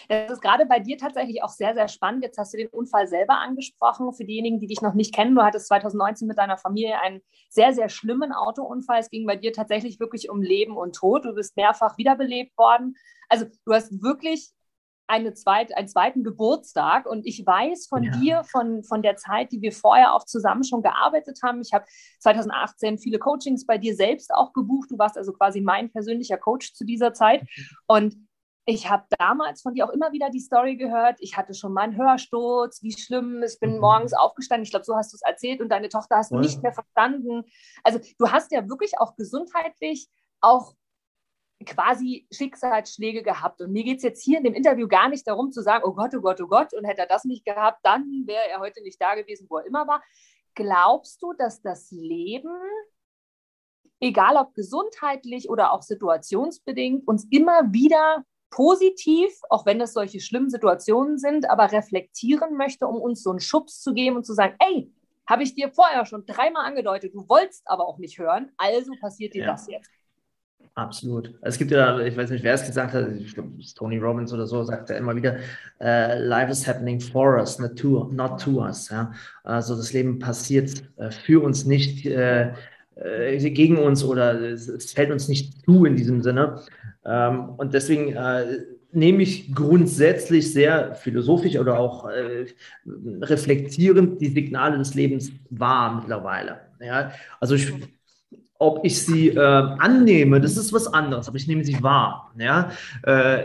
Das 0.09 0.33
ist 0.33 0.41
gerade 0.41 0.65
bei 0.65 0.81
dir 0.81 0.97
tatsächlich 0.97 1.43
auch 1.43 1.51
sehr, 1.51 1.75
sehr 1.75 1.89
spannend. 1.89 2.25
Jetzt 2.25 2.39
hast 2.39 2.55
du 2.55 2.57
den 2.57 2.69
Unfall 2.69 3.07
selber 3.07 3.39
angesprochen. 3.39 4.13
Für 4.15 4.25
diejenigen, 4.25 4.61
die 4.61 4.67
dich 4.67 4.81
noch 4.81 4.95
nicht 4.95 5.15
kennen, 5.15 5.35
du 5.35 5.43
hattest 5.43 5.69
2019 5.69 6.27
mit 6.27 6.39
deiner 6.39 6.57
Familie 6.57 6.99
einen 7.01 7.21
sehr, 7.51 7.75
sehr 7.75 7.91
schlimmen 7.91 8.33
Autounfall. 8.33 9.01
Es 9.01 9.11
ging 9.11 9.27
bei 9.27 9.37
dir 9.37 9.53
tatsächlich 9.53 10.01
wirklich 10.01 10.31
um 10.31 10.41
Leben 10.41 10.77
und 10.79 10.97
Tod. 10.97 11.27
Du 11.27 11.35
bist 11.35 11.55
mehrfach 11.57 11.99
wiederbelebt 11.99 12.57
worden. 12.57 12.97
Also 13.29 13.45
du 13.67 13.73
hast 13.75 14.03
wirklich 14.03 14.53
eine 15.13 15.35
zweit, 15.35 15.77
einen 15.77 15.89
zweiten 15.89 16.25
Geburtstag 16.25 17.05
und 17.05 17.27
ich 17.27 17.45
weiß 17.45 17.87
von 17.87 18.03
ja. 18.03 18.13
dir, 18.13 18.45
von, 18.45 18.83
von 18.83 19.03
der 19.03 19.17
Zeit, 19.17 19.53
die 19.53 19.61
wir 19.61 19.71
vorher 19.71 20.15
auch 20.15 20.25
zusammen 20.25 20.65
schon 20.65 20.83
gearbeitet 20.83 21.41
haben. 21.45 21.61
Ich 21.61 21.75
habe 21.75 21.85
2018 22.21 22.97
viele 22.99 23.19
Coachings 23.19 23.67
bei 23.67 23.77
dir 23.77 23.95
selbst 23.95 24.33
auch 24.33 24.55
gebucht. 24.55 24.91
Du 24.91 24.99
warst 24.99 25.19
also 25.19 25.35
quasi 25.35 25.61
mein 25.61 25.93
persönlicher 25.93 26.39
Coach 26.39 26.73
zu 26.73 26.87
dieser 26.87 27.13
Zeit. 27.13 27.47
Und 27.87 28.17
ich 28.65 28.89
habe 28.89 29.05
damals 29.19 29.61
von 29.61 29.75
dir 29.75 29.87
auch 29.87 29.93
immer 29.93 30.13
wieder 30.13 30.31
die 30.31 30.41
Story 30.41 30.77
gehört. 30.77 31.17
Ich 31.19 31.37
hatte 31.37 31.53
schon 31.53 31.75
mal 31.75 31.83
einen 31.83 31.97
Hörsturz, 31.99 32.83
wie 32.83 32.93
schlimm. 32.93 33.43
Ich 33.43 33.61
bin 33.61 33.75
mhm. 33.75 33.81
morgens 33.81 34.15
aufgestanden. 34.15 34.65
Ich 34.65 34.71
glaube, 34.71 34.87
so 34.87 34.97
hast 34.97 35.13
du 35.13 35.17
es 35.17 35.23
erzählt 35.23 35.61
und 35.61 35.69
deine 35.69 35.91
Tochter 35.91 36.17
hast 36.17 36.33
du 36.33 36.39
nicht 36.39 36.63
mehr 36.63 36.73
verstanden. 36.73 37.45
Also 37.85 38.01
du 38.19 38.31
hast 38.31 38.51
ja 38.51 38.67
wirklich 38.67 38.99
auch 38.99 39.15
gesundheitlich 39.17 40.09
auch 40.41 40.73
quasi 41.65 42.27
Schicksalsschläge 42.31 43.23
gehabt. 43.23 43.61
Und 43.61 43.73
mir 43.73 43.85
geht 43.85 43.99
es 43.99 44.03
jetzt 44.03 44.23
hier 44.23 44.39
in 44.39 44.45
dem 44.45 44.55
Interview 44.55 44.89
gar 44.89 45.09
nicht 45.09 45.27
darum 45.27 45.53
zu 45.53 45.63
sagen, 45.63 45.85
oh 45.87 45.93
Gott, 45.93 46.15
oh 46.15 46.21
Gott, 46.21 46.41
oh 46.41 46.47
Gott, 46.47 46.75
und 46.75 46.85
hätte 46.85 47.03
er 47.03 47.07
das 47.07 47.25
nicht 47.25 47.45
gehabt, 47.45 47.81
dann 47.83 48.25
wäre 48.27 48.49
er 48.49 48.61
heute 48.61 48.83
nicht 48.83 49.01
da 49.01 49.15
gewesen, 49.15 49.47
wo 49.49 49.59
er 49.59 49.67
immer 49.67 49.87
war. 49.87 50.03
Glaubst 50.55 51.23
du, 51.23 51.33
dass 51.33 51.63
das 51.63 51.91
Leben, 51.91 52.53
egal 54.01 54.37
ob 54.37 54.55
gesundheitlich 54.55 55.49
oder 55.49 55.73
auch 55.73 55.83
situationsbedingt, 55.83 57.07
uns 57.07 57.27
immer 57.31 57.73
wieder 57.73 58.25
positiv, 58.51 59.33
auch 59.49 59.67
wenn 59.67 59.81
es 59.81 59.95
solche 59.95 60.21
schlimmen 60.21 60.51
Situationen 60.51 61.19
sind, 61.19 61.49
aber 61.51 61.73
reflektieren 61.73 62.57
möchte, 62.57 62.87
um 62.87 63.01
uns 63.01 63.23
so 63.23 63.31
einen 63.31 63.41
Schubs 63.41 63.81
zu 63.81 63.95
geben 63.95 64.17
und 64.17 64.27
zu 64.27 64.35
sagen, 64.35 64.57
ey, 64.59 64.93
habe 65.27 65.43
ich 65.43 65.55
dir 65.55 65.71
vorher 65.71 66.05
schon 66.05 66.27
dreimal 66.27 66.67
angedeutet, 66.67 67.15
du 67.15 67.27
wolltest 67.29 67.63
aber 67.67 67.87
auch 67.87 67.99
nicht 67.99 68.19
hören, 68.19 68.53
also 68.59 68.93
passiert 69.01 69.35
dir 69.35 69.45
ja. 69.45 69.53
das 69.53 69.67
jetzt. 69.69 69.91
Absolut. 70.75 71.35
Es 71.43 71.59
gibt 71.59 71.71
ja, 71.71 72.01
ich 72.01 72.17
weiß 72.17 72.31
nicht, 72.31 72.43
wer 72.43 72.55
es 72.55 72.65
gesagt 72.65 72.95
hat, 72.95 73.07
ich 73.13 73.35
glaube, 73.35 73.51
Tony 73.77 73.99
Robbins 73.99 74.33
oder 74.33 74.47
so, 74.47 74.65
sagt 74.65 74.89
er 74.89 74.97
immer 74.97 75.15
wieder, 75.15 75.37
uh, 75.81 76.19
life 76.19 76.51
is 76.51 76.67
happening 76.67 76.99
for 76.99 77.37
us, 77.37 77.59
not 77.59 77.77
to, 77.77 78.09
not 78.11 78.41
to 78.41 78.63
us. 78.63 78.89
Ja? 78.89 79.13
Also 79.45 79.77
das 79.77 79.93
Leben 79.93 80.19
passiert 80.19 80.83
uh, 80.97 81.11
für 81.11 81.43
uns, 81.43 81.67
nicht 81.67 82.07
uh, 82.07 82.53
gegen 82.97 83.79
uns 83.79 84.03
oder 84.03 84.41
es, 84.41 84.67
es, 84.69 84.93
fällt 84.93 85.11
uns 85.11 85.29
nicht 85.29 85.63
zu 85.65 85.85
in 85.85 85.97
diesem 85.97 86.23
Sinne. 86.23 86.61
Ähm, 87.05 87.51
und 87.57 87.75
deswegen 87.75 88.15
nehme 88.93 89.23
ich 89.23 89.55
grundsätzlich 89.55 90.53
sehr 90.53 90.95
philosophisch 90.95 91.57
oder 91.57 91.79
auch 91.79 92.07
reflektierend 93.23 94.21
die 94.21 94.29
Signale 94.29 94.77
des 94.77 94.95
Lebens 94.95 95.33
wahr 95.49 95.97
mittlerweile. 95.97 96.61
Ja? 96.81 97.13
Also 97.41 97.55
ich 97.55 97.73
ob 98.63 98.85
ich 98.85 99.05
sie 99.05 99.31
äh, 99.31 99.39
annehme, 99.39 100.41
das 100.41 100.57
ist 100.57 100.73
was 100.73 100.87
anderes, 100.87 101.29
aber 101.29 101.37
ich 101.37 101.49
nehme 101.49 101.65
sie 101.65 101.83
wahr. 101.83 102.31
Ja? 102.39 102.71
Äh, 103.03 103.43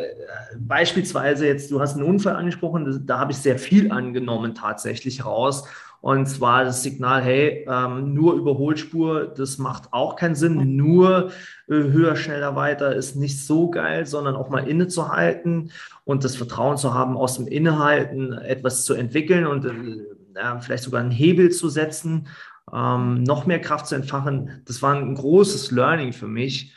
beispielsweise 0.60 1.48
jetzt, 1.48 1.72
du 1.72 1.80
hast 1.80 1.96
einen 1.96 2.06
Unfall 2.06 2.36
angesprochen, 2.36 2.86
das, 2.86 3.00
da 3.06 3.20
habe 3.20 3.32
ich 3.32 3.38
sehr 3.40 3.58
viel 3.58 3.92
angenommen 3.92 4.54
tatsächlich 4.54 5.26
raus. 5.26 5.68
Und 6.00 6.28
zwar 6.28 6.64
das 6.64 6.84
Signal, 6.84 7.24
hey, 7.24 7.68
ähm, 7.68 8.14
nur 8.14 8.36
Überholspur, 8.36 9.26
das 9.26 9.58
macht 9.58 9.92
auch 9.92 10.16
keinen 10.16 10.36
Sinn. 10.36 10.76
Nur 10.76 11.32
äh, 11.68 11.74
höher, 11.74 12.16
schneller, 12.16 12.56
weiter 12.56 12.96
ist 12.96 13.16
nicht 13.16 13.44
so 13.44 13.72
geil, 13.72 14.06
sondern 14.06 14.36
auch 14.36 14.50
mal 14.50 14.68
innezuhalten 14.68 15.72
und 16.06 16.24
das 16.24 16.36
Vertrauen 16.36 16.78
zu 16.78 16.94
haben, 16.94 17.18
aus 17.18 17.38
dem 17.38 17.48
Innehalten 17.48 18.34
etwas 18.34 18.86
zu 18.86 18.94
entwickeln 18.94 19.48
und 19.48 19.66
äh, 19.66 20.62
vielleicht 20.62 20.84
sogar 20.84 21.02
einen 21.02 21.12
Hebel 21.12 21.50
zu 21.50 21.68
setzen 21.68 22.28
ähm, 22.74 23.24
noch 23.24 23.46
mehr 23.46 23.62
Kraft 23.62 23.88
zu 23.88 23.96
entfachen, 23.96 24.62
das 24.66 24.82
war 24.82 24.96
ein 24.96 25.16
großes 25.16 25.72
Learning 25.72 26.14
für 26.14 26.28
mich. 26.28 26.74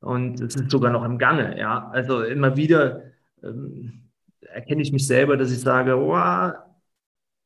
Und 0.00 0.40
es 0.40 0.56
ist 0.56 0.70
sogar 0.70 0.90
noch 0.92 1.04
im 1.04 1.18
Gange, 1.18 1.58
ja. 1.58 1.88
Also 1.92 2.22
immer 2.22 2.56
wieder 2.56 3.02
ähm, 3.42 4.02
erkenne 4.40 4.82
ich 4.82 4.92
mich 4.92 5.06
selber, 5.06 5.36
dass 5.36 5.52
ich 5.52 5.60
sage, 5.60 5.96
oh, 5.96 6.16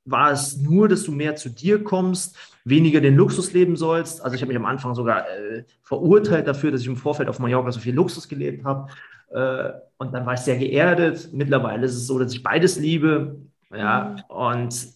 war 0.06 0.30
es 0.30 0.56
nur, 0.56 0.88
dass 0.88 1.02
du 1.02 1.12
mehr 1.12 1.36
zu 1.36 1.50
dir 1.50 1.82
kommst, 1.82 2.36
weniger 2.64 3.00
den 3.00 3.16
Luxus 3.16 3.52
leben 3.52 3.76
sollst. 3.76 4.22
Also 4.22 4.36
ich 4.36 4.42
habe 4.42 4.48
mich 4.48 4.56
am 4.56 4.66
Anfang 4.66 4.94
sogar 4.94 5.28
äh, 5.28 5.64
verurteilt 5.82 6.46
dafür, 6.46 6.70
dass 6.70 6.80
ich 6.80 6.86
im 6.86 6.96
Vorfeld 6.96 7.28
auf 7.28 7.38
Mallorca 7.38 7.72
so 7.72 7.80
viel 7.80 7.94
Luxus 7.94 8.28
gelebt 8.28 8.64
habe. 8.64 8.88
Äh, 9.30 9.72
und 9.98 10.12
dann 10.14 10.24
war 10.24 10.34
ich 10.34 10.40
sehr 10.40 10.58
geerdet. 10.58 11.30
Mittlerweile 11.32 11.84
ist 11.84 11.96
es 11.96 12.06
so, 12.06 12.18
dass 12.18 12.32
ich 12.32 12.42
beides 12.42 12.78
liebe. 12.78 13.36
Ja, 13.74 14.16
mhm. 14.28 14.34
und 14.34 14.95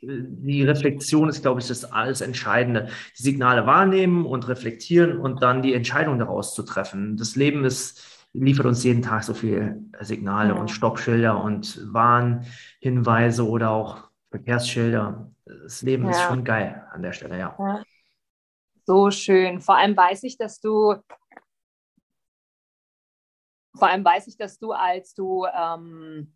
die 0.00 0.62
Reflexion 0.64 1.28
ist, 1.28 1.42
glaube 1.42 1.60
ich, 1.60 1.68
das 1.68 1.84
alles 1.84 2.20
Entscheidende. 2.20 2.88
Die 3.18 3.22
Signale 3.22 3.66
wahrnehmen 3.66 4.26
und 4.26 4.48
reflektieren 4.48 5.18
und 5.18 5.42
dann 5.42 5.62
die 5.62 5.74
Entscheidung 5.74 6.18
daraus 6.18 6.54
zu 6.54 6.62
treffen. 6.62 7.16
Das 7.16 7.36
Leben 7.36 7.64
ist, 7.64 8.26
liefert 8.32 8.66
uns 8.66 8.84
jeden 8.84 9.02
Tag 9.02 9.24
so 9.24 9.34
viele 9.34 9.80
Signale 10.00 10.54
ja. 10.54 10.60
und 10.60 10.70
Stoppschilder 10.70 11.42
und 11.42 11.80
Warnhinweise 11.92 13.46
oder 13.46 13.70
auch 13.70 14.10
Verkehrsschilder. 14.30 15.30
Das 15.44 15.82
Leben 15.82 16.04
ja. 16.04 16.10
ist 16.10 16.22
schon 16.22 16.44
geil 16.44 16.86
an 16.92 17.02
der 17.02 17.12
Stelle, 17.12 17.38
ja. 17.38 17.56
ja. 17.58 17.82
So 18.84 19.10
schön. 19.10 19.60
Vor 19.60 19.76
allem 19.76 19.96
weiß 19.96 20.22
ich, 20.22 20.38
dass 20.38 20.60
du 20.60 20.96
vor 23.78 23.88
allem 23.88 24.04
weiß 24.04 24.26
ich, 24.26 24.36
dass 24.36 24.58
du, 24.58 24.72
als 24.72 25.14
du 25.14 25.46
ähm, 25.46 26.32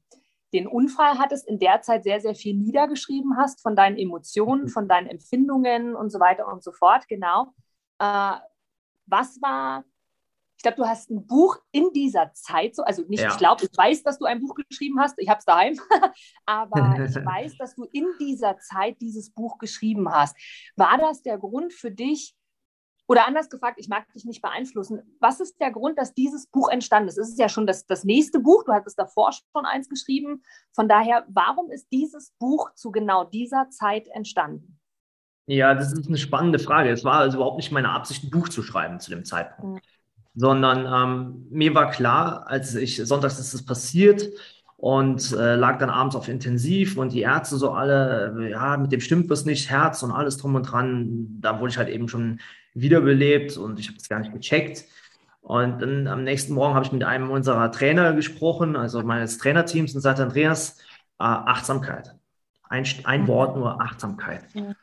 den 0.53 0.67
Unfall 0.67 1.19
hattest, 1.19 1.49
in 1.49 1.59
der 1.59 1.81
Zeit 1.83 2.05
sehr, 2.05 2.21
sehr 2.21 2.35
viel 2.35 2.55
niedergeschrieben 2.55 3.37
hast 3.37 3.63
von 3.63 3.75
deinen 3.77 3.97
Emotionen, 3.97 4.65
mhm. 4.65 4.69
von 4.69 4.89
deinen 4.89 5.09
Empfindungen 5.09 5.95
und 5.95 6.11
so 6.11 6.21
weiter 6.21 6.47
und 6.47 6.63
so 6.63 6.73
fort. 6.73 7.09
Genau. 7.09 7.53
Äh, 7.99 8.35
was 9.07 9.41
war, 9.41 9.85
ich 10.57 10.63
glaube, 10.63 10.77
du 10.77 10.87
hast 10.87 11.11
ein 11.11 11.27
Buch 11.27 11.57
in 11.73 11.91
dieser 11.93 12.33
Zeit, 12.35 12.77
so, 12.77 12.83
also 12.83 13.03
nicht, 13.09 13.23
ja. 13.23 13.31
ich 13.31 13.39
glaube, 13.39 13.65
ich 13.65 13.77
weiß, 13.77 14.03
dass 14.03 14.19
du 14.19 14.27
ein 14.27 14.41
Buch 14.41 14.55
geschrieben 14.55 15.01
hast, 15.01 15.19
ich 15.19 15.29
habe 15.29 15.39
es 15.39 15.45
daheim, 15.45 15.79
aber 16.47 17.05
ich 17.05 17.15
weiß, 17.25 17.57
dass 17.59 17.75
du 17.75 17.85
in 17.93 18.07
dieser 18.21 18.59
Zeit 18.59 19.01
dieses 19.01 19.31
Buch 19.31 19.59
geschrieben 19.59 20.11
hast. 20.11 20.37
War 20.77 20.99
das 20.99 21.23
der 21.23 21.39
Grund 21.39 21.73
für 21.73 21.91
dich, 21.91 22.37
oder 23.07 23.27
anders 23.27 23.51
gefragt, 23.51 23.79
ich 23.79 23.89
mag 23.89 24.11
dich 24.13 24.25
nicht 24.25 24.43
beeinflussen. 24.43 25.03
Was 25.21 25.41
ist 25.41 25.61
der 25.61 25.71
Grund, 25.71 25.99
dass 25.99 26.15
dieses 26.15 26.47
Buch 26.47 26.69
entstanden 26.71 27.09
ist? 27.09 27.19
Es 27.19 27.31
ist 27.31 27.39
ja 27.39 27.49
schon 27.49 27.67
das, 27.67 27.87
das 27.87 28.05
nächste 28.05 28.41
Buch, 28.41 28.65
du 28.65 28.73
hattest 28.73 28.99
davor 28.99 29.33
schon 29.33 29.67
eins 29.67 29.89
geschrieben. 29.89 30.43
Von 30.73 30.89
daher, 30.89 31.25
warum 31.29 31.71
ist 31.71 31.89
dieses 31.93 32.33
Buch 32.39 32.73
zu 32.75 32.91
genau 32.91 33.25
dieser 33.25 33.69
Zeit 33.71 34.09
entstanden? 34.09 34.79
Ja, 35.47 35.75
das 35.75 35.93
ist 35.93 36.07
eine 36.07 36.19
spannende 36.19 36.59
Frage. 36.59 36.91
Es 36.91 37.05
war 37.05 37.15
also 37.15 37.39
überhaupt 37.39 37.57
nicht 37.57 37.73
meine 37.73 37.91
Absicht, 37.91 38.25
ein 38.25 38.31
Buch 38.31 38.49
zu 38.49 38.63
schreiben 38.63 39.01
zu 39.01 39.11
dem 39.11 39.25
Zeitpunkt. 39.25 39.85
Mhm. 39.85 39.89
Sondern 40.35 40.87
ähm, 40.87 41.47
mir 41.51 41.75
war 41.75 41.91
klar, 41.91 42.47
als 42.47 42.75
ich, 42.75 42.97
sonntags 42.97 43.39
ist 43.39 43.53
es 43.53 43.65
passiert, 43.65 44.31
und 44.83 45.31
äh, 45.35 45.55
lag 45.55 45.79
dann 45.79 45.91
abends 45.91 46.17
auf 46.17 46.27
Intensiv 46.27 46.97
und 46.97 47.13
die 47.13 47.21
Ärzte 47.21 47.57
so 47.57 47.71
alle, 47.71 48.35
äh, 48.37 48.51
ja, 48.51 48.77
mit 48.77 48.91
dem 48.91 49.01
stimmt 49.01 49.31
was 49.31 49.45
nicht, 49.45 49.71
Herz 49.71 50.03
und 50.03 50.11
alles 50.11 50.39
drum 50.39 50.57
und 50.57 50.65
dran. 50.65 51.39
Da 51.41 51.61
wurde 51.61 51.71
ich 51.71 51.79
halt 51.79 51.89
eben 51.89 52.09
schon 52.09 52.41
wiederbelebt 52.75 53.57
und 53.57 53.79
ich 53.79 53.89
habe 53.89 53.99
es 53.99 54.09
gar 54.09 54.21
nicht 54.21 54.33
gecheckt. 54.33 54.85
Und 55.41 55.83
dann 55.83 56.07
am 56.07 56.23
nächsten 56.25 56.55
Morgen 56.55 56.75
habe 56.75 56.87
ich 56.87 56.93
mit 56.93 57.03
einem 57.03 57.31
unserer 57.31 57.73
Trainer 57.73 58.13
gesprochen, 58.13 58.77
also 58.77 59.03
meines 59.03 59.39
Trainerteams, 59.39 59.95
und 59.95 60.01
sagte, 60.01 60.23
Andreas, 60.23 60.79
äh, 61.19 61.25
Achtsamkeit. 61.25 62.15
Ein, 62.69 62.87
ein 63.05 63.27
Wort 63.29 63.57
nur 63.57 63.81
Achtsamkeit. 63.81 64.45
Mhm. 64.55 64.75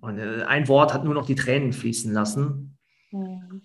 Und 0.00 0.18
äh, 0.18 0.42
ein 0.44 0.66
Wort 0.66 0.92
hat 0.92 1.04
nur 1.04 1.14
noch 1.14 1.26
die 1.26 1.34
Tränen 1.34 1.72
fließen 1.72 2.12
lassen. 2.12 2.72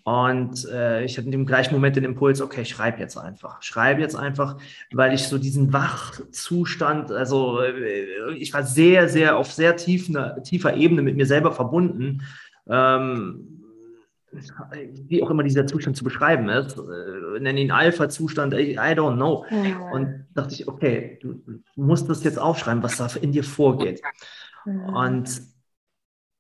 Und 0.04 0.68
äh, 0.70 1.06
ich 1.06 1.18
hatte 1.18 1.26
in 1.26 1.32
dem 1.32 1.46
gleichen 1.46 1.74
Moment 1.74 1.96
den 1.96 2.04
Impuls, 2.04 2.42
okay, 2.42 2.66
schreib 2.66 3.00
jetzt 3.00 3.18
einfach. 3.18 3.62
Schreib 3.62 3.98
jetzt 3.98 4.16
einfach, 4.16 4.58
weil 4.92 5.14
ich 5.14 5.24
so 5.24 5.38
diesen 5.38 5.72
Wachzustand, 5.72 7.12
also 7.12 7.62
äh, 7.62 8.34
ich 8.36 8.54
war 8.54 8.64
sehr, 8.64 9.08
sehr 9.08 9.38
auf 9.38 9.54
sehr 9.54 9.78
tiefer, 9.78 10.44
tiefer 10.44 10.76
Ebene 10.76 11.02
mit 11.02 11.16
mir 11.16 11.26
selber 11.26 11.54
verbunden. 11.54 12.24
Ähm, 12.70 13.58
wie 15.08 15.24
auch 15.24 15.30
immer 15.30 15.44
dieser 15.44 15.66
Zustand 15.68 15.96
zu 15.96 16.04
beschreiben 16.04 16.50
ist, 16.50 16.78
äh, 16.78 17.40
nenne 17.40 17.62
ihn 17.62 17.72
Alpha-Zustand, 17.72 18.54
I, 18.54 18.74
I, 18.74 18.94
don't 18.94 19.16
know. 19.16 19.46
Mhm. 19.50 19.82
Und 19.92 20.26
dachte 20.34 20.54
ich, 20.54 20.68
okay, 20.68 21.18
du, 21.22 21.34
du 21.46 21.62
musst 21.76 22.10
das 22.10 22.24
jetzt 22.24 22.38
aufschreiben, 22.38 22.84
was 22.84 22.98
da 22.98 23.08
in 23.22 23.32
dir 23.32 23.44
vorgeht. 23.44 24.02
Mhm. 24.66 24.90
Und 24.90 25.42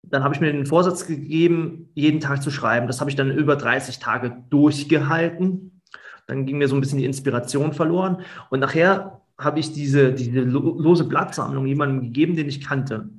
dann 0.03 0.23
habe 0.23 0.33
ich 0.35 0.41
mir 0.41 0.51
den 0.51 0.65
Vorsatz 0.65 1.07
gegeben, 1.07 1.89
jeden 1.93 2.19
Tag 2.19 2.43
zu 2.43 2.51
schreiben. 2.51 2.87
Das 2.87 2.99
habe 2.99 3.09
ich 3.09 3.15
dann 3.15 3.31
über 3.31 3.55
30 3.55 3.99
Tage 3.99 4.43
durchgehalten. 4.49 5.81
Dann 6.27 6.45
ging 6.45 6.57
mir 6.57 6.67
so 6.67 6.75
ein 6.75 6.81
bisschen 6.81 6.99
die 6.99 7.05
Inspiration 7.05 7.73
verloren. 7.73 8.21
Und 8.49 8.59
nachher 8.59 9.21
habe 9.37 9.59
ich 9.59 9.73
diese, 9.73 10.13
diese 10.13 10.41
lose 10.41 11.05
Blattsammlung 11.05 11.65
jemandem 11.65 12.01
gegeben, 12.01 12.35
den 12.35 12.49
ich 12.49 12.65
kannte. 12.65 13.09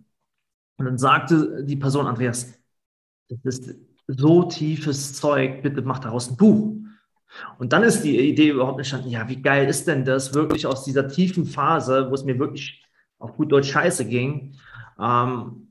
Und 0.76 0.84
dann 0.84 0.98
sagte 0.98 1.64
die 1.64 1.76
Person, 1.76 2.06
Andreas, 2.06 2.57
das 3.28 3.58
ist 3.58 3.74
so 4.06 4.44
tiefes 4.44 5.14
Zeug, 5.14 5.62
bitte 5.62 5.82
mach 5.82 5.98
daraus 5.98 6.30
ein 6.30 6.36
Buch. 6.36 6.74
Und 7.58 7.72
dann 7.72 7.82
ist 7.82 8.02
die 8.02 8.18
Idee 8.18 8.50
überhaupt 8.50 8.78
entstanden, 8.78 9.10
ja, 9.10 9.28
wie 9.28 9.42
geil 9.42 9.68
ist 9.68 9.86
denn 9.86 10.04
das, 10.04 10.34
wirklich 10.34 10.66
aus 10.66 10.84
dieser 10.84 11.08
tiefen 11.08 11.44
Phase, 11.44 12.08
wo 12.10 12.14
es 12.14 12.24
mir 12.24 12.38
wirklich 12.38 12.82
auf 13.18 13.36
gut 13.36 13.52
Deutsch 13.52 13.70
scheiße 13.70 14.06
ging, 14.06 14.54
ähm, 14.98 15.68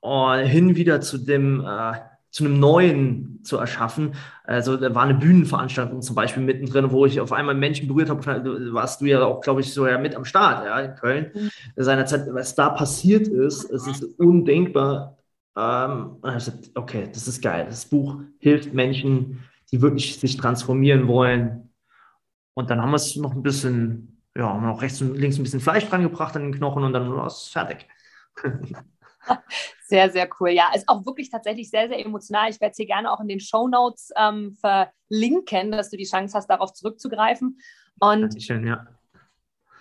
und 0.00 0.44
hin 0.44 0.76
wieder 0.76 1.00
zu 1.00 1.18
dem, 1.18 1.64
äh, 1.64 1.92
zu 2.30 2.44
einem 2.44 2.60
neuen 2.60 3.40
zu 3.42 3.56
erschaffen. 3.56 4.14
Also 4.44 4.76
da 4.76 4.94
war 4.94 5.02
eine 5.02 5.14
Bühnenveranstaltung 5.14 6.00
zum 6.00 6.14
Beispiel 6.14 6.42
mittendrin, 6.42 6.90
wo 6.90 7.04
ich 7.06 7.20
auf 7.20 7.32
einmal 7.32 7.54
Menschen 7.54 7.88
berührt 7.88 8.08
habe. 8.08 8.72
Warst 8.72 9.00
du 9.00 9.06
ja 9.06 9.22
auch, 9.24 9.40
glaube 9.40 9.60
ich, 9.60 9.72
so 9.72 9.86
ja 9.86 9.98
mit 9.98 10.14
am 10.14 10.24
Start, 10.24 10.64
ja, 10.64 10.78
in 10.80 10.94
Köln. 10.94 11.30
Mhm. 11.34 11.50
Seinerzeit, 11.76 12.26
was 12.32 12.54
da 12.54 12.70
passiert 12.70 13.28
ist, 13.28 13.70
es 13.70 13.86
ist 13.86 14.04
undenkbar. 14.18 15.16
Ähm, 15.56 16.16
und 16.20 16.28
ich 16.28 16.34
gesagt, 16.34 16.70
okay, 16.74 17.08
das 17.12 17.28
ist 17.28 17.42
geil. 17.42 17.66
Das 17.66 17.86
Buch 17.86 18.20
hilft 18.38 18.72
Menschen, 18.72 19.44
die 19.72 19.82
wirklich 19.82 20.18
sich 20.18 20.36
transformieren 20.36 21.08
wollen. 21.08 21.72
Und 22.54 22.70
dann 22.70 22.80
haben 22.80 22.90
wir 22.90 22.96
es 22.96 23.16
noch 23.16 23.32
ein 23.32 23.42
bisschen, 23.42 24.22
ja, 24.36 24.48
haben 24.48 24.62
wir 24.62 24.68
noch 24.68 24.82
rechts 24.82 25.00
und 25.00 25.16
links 25.16 25.38
ein 25.38 25.42
bisschen 25.42 25.60
Fleisch 25.60 25.88
dran 25.88 26.02
gebracht 26.02 26.36
an 26.36 26.42
den 26.42 26.54
Knochen 26.54 26.84
und 26.84 26.92
dann 26.92 27.10
war 27.14 27.26
es 27.26 27.48
fertig. 27.48 27.86
Sehr, 29.84 30.08
sehr 30.10 30.28
cool. 30.38 30.50
Ja, 30.50 30.72
ist 30.74 30.88
auch 30.88 31.04
wirklich 31.04 31.30
tatsächlich 31.30 31.68
sehr, 31.68 31.88
sehr 31.88 32.04
emotional. 32.04 32.48
Ich 32.48 32.60
werde 32.60 32.70
es 32.70 32.76
hier 32.76 32.86
gerne 32.86 33.12
auch 33.12 33.20
in 33.20 33.28
den 33.28 33.40
Show 33.40 33.66
Notes 33.68 34.10
ähm, 34.16 34.56
verlinken, 34.60 35.72
dass 35.72 35.90
du 35.90 35.96
die 35.96 36.04
Chance 36.04 36.36
hast, 36.36 36.48
darauf 36.48 36.72
zurückzugreifen. 36.72 37.58
Und 37.98 38.22
Dankeschön, 38.22 38.66
ja. 38.66 38.86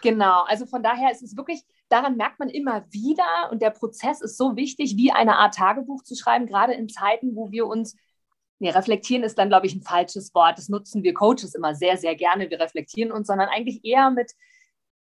Genau, 0.02 0.44
also 0.44 0.66
von 0.66 0.82
daher 0.82 1.12
ist 1.12 1.22
es 1.22 1.38
wirklich, 1.38 1.64
daran 1.90 2.18
merkt 2.18 2.40
man 2.40 2.50
immer 2.50 2.86
wieder 2.92 3.50
und 3.52 3.62
der 3.62 3.72
Prozess 3.72 4.22
ist 4.22 4.38
so 4.38 4.56
wichtig, 4.56 4.96
wie 4.96 5.12
eine 5.12 5.38
Art 5.38 5.56
Tagebuch 5.56 6.04
zu 6.04 6.16
schreiben, 6.16 6.48
gerade 6.48 6.74
in 6.74 6.90
Zeiten, 6.90 7.36
wo 7.36 7.52
wir 7.52 7.68
uns 7.68 7.96
Nee, 8.62 8.72
reflektieren 8.72 9.24
ist 9.24 9.38
dann, 9.38 9.48
glaube 9.48 9.68
ich, 9.68 9.76
ein 9.76 9.82
falsches 9.82 10.36
Wort. 10.36 10.58
Das 10.58 10.68
nutzen 10.68 11.02
wir 11.02 11.14
Coaches 11.14 11.56
immer 11.56 11.76
sehr, 11.76 11.96
sehr 11.96 12.16
gerne. 12.16 12.50
Wir 12.50 12.60
reflektieren 12.60 13.12
uns, 13.12 13.28
sondern 13.28 13.48
eigentlich 13.48 13.86
eher 13.86 14.12
mit 14.12 14.34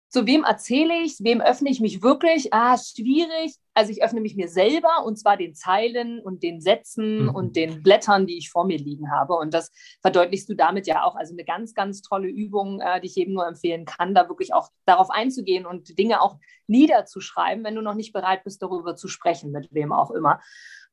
zu 0.10 0.26
wem 0.26 0.43
erzähle 0.43 1.04
ich, 1.04 1.17
wem 1.19 1.39
öffne 1.39 1.69
ich 1.69 1.80
mich 1.80 2.02
wirklich? 2.02 2.52
Ah, 2.52 2.78
schwierig. 2.78 3.56
Also 3.76 3.91
ich 3.91 4.04
öffne 4.04 4.22
mich 4.22 4.36
mir 4.36 4.50
selber 4.50 5.06
und 5.06 5.17
zwar 5.17 5.38
den 5.38 5.54
Zeilen 5.54 6.19
und 6.19 6.41
den 6.41 6.62
Sätzen 6.62 7.26
mhm. 7.26 7.30
und 7.36 7.56
den 7.56 7.84
Blättern, 7.84 8.26
die 8.26 8.38
ich 8.38 8.50
vor 8.50 8.65
mir 8.65 8.80
liegen 8.80 9.12
habe. 9.12 9.36
Und 9.36 9.54
das 9.54 9.72
verdeutlichst 10.02 10.50
du 10.50 10.56
damit 10.56 10.88
ja 10.88 11.04
auch. 11.04 11.15
Also 11.15 11.34
eine 11.34 11.45
ganz, 11.45 11.76
ganz 11.76 12.02
tolle 12.02 12.28
Übung, 12.28 12.82
äh, 12.82 13.00
die 13.00 13.08
ich 13.08 13.15
jedem 13.15 13.36
nur 13.36 13.48
empfehlen 13.48 13.86
kann, 13.86 14.15
da 14.15 14.28
wirklich 14.28 14.54
auch 14.54 14.69
darauf 14.86 15.12
einzugehen 15.12 15.67
und 15.67 15.98
Dinge 16.00 16.22
auch 16.22 16.38
niederzuschreiben, 16.65 17.63
wenn 17.63 17.76
du 17.76 17.82
noch 17.82 17.95
nicht 17.95 18.12
bereit 18.12 18.43
bist, 18.43 18.63
darüber 18.63 18.95
zu 18.95 19.08
sprechen, 19.08 19.52
mit 19.52 19.69
wem 19.72 19.93
auch 19.93 20.10
immer. 20.10 20.41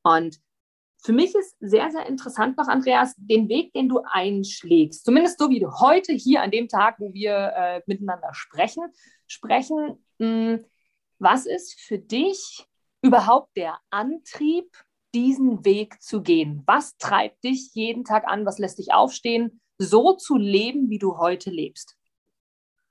Und 0.02 0.38
für 1.06 1.12
mich 1.12 1.36
ist 1.36 1.56
sehr, 1.60 1.88
sehr 1.92 2.06
interessant 2.06 2.56
noch, 2.56 2.66
Andreas, 2.66 3.14
den 3.16 3.48
Weg, 3.48 3.72
den 3.72 3.88
du 3.88 4.00
einschlägst, 4.04 5.04
zumindest 5.04 5.38
so 5.38 5.48
wie 5.50 5.60
du 5.60 5.70
heute 5.78 6.12
hier 6.12 6.42
an 6.42 6.50
dem 6.50 6.66
Tag, 6.66 6.96
wo 6.98 7.14
wir 7.14 7.52
äh, 7.54 7.80
miteinander 7.86 8.30
sprechen, 8.32 8.82
sprechen. 9.28 10.04
Mh, 10.18 10.26
hm, 10.26 10.64
was 11.20 11.46
ist 11.46 11.80
für 11.80 12.00
dich 12.00 12.66
überhaupt 13.02 13.56
der 13.56 13.78
Antrieb, 13.90 14.66
diesen 15.14 15.64
Weg 15.64 16.02
zu 16.02 16.22
gehen? 16.22 16.64
Was 16.66 16.96
treibt 16.98 17.44
dich 17.44 17.70
jeden 17.74 18.04
Tag 18.04 18.26
an? 18.26 18.44
Was 18.44 18.58
lässt 18.58 18.80
dich 18.80 18.92
aufstehen, 18.92 19.60
so 19.78 20.14
zu 20.14 20.36
leben, 20.36 20.90
wie 20.90 20.98
du 20.98 21.18
heute 21.18 21.50
lebst? 21.50 21.96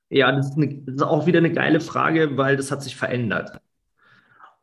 Ja, 0.08 0.32
das 0.32 0.51
ist, 0.51 0.58
eine, 0.58 1.06
auch 1.06 1.25
wieder 1.25 1.39
eine 1.39 1.51
geile 1.51 1.82
Frage, 1.82 2.38
weil 2.38 2.56
das 2.56 2.71
hat 2.71 2.82
sich 2.82 2.95
verändert. 2.95 3.60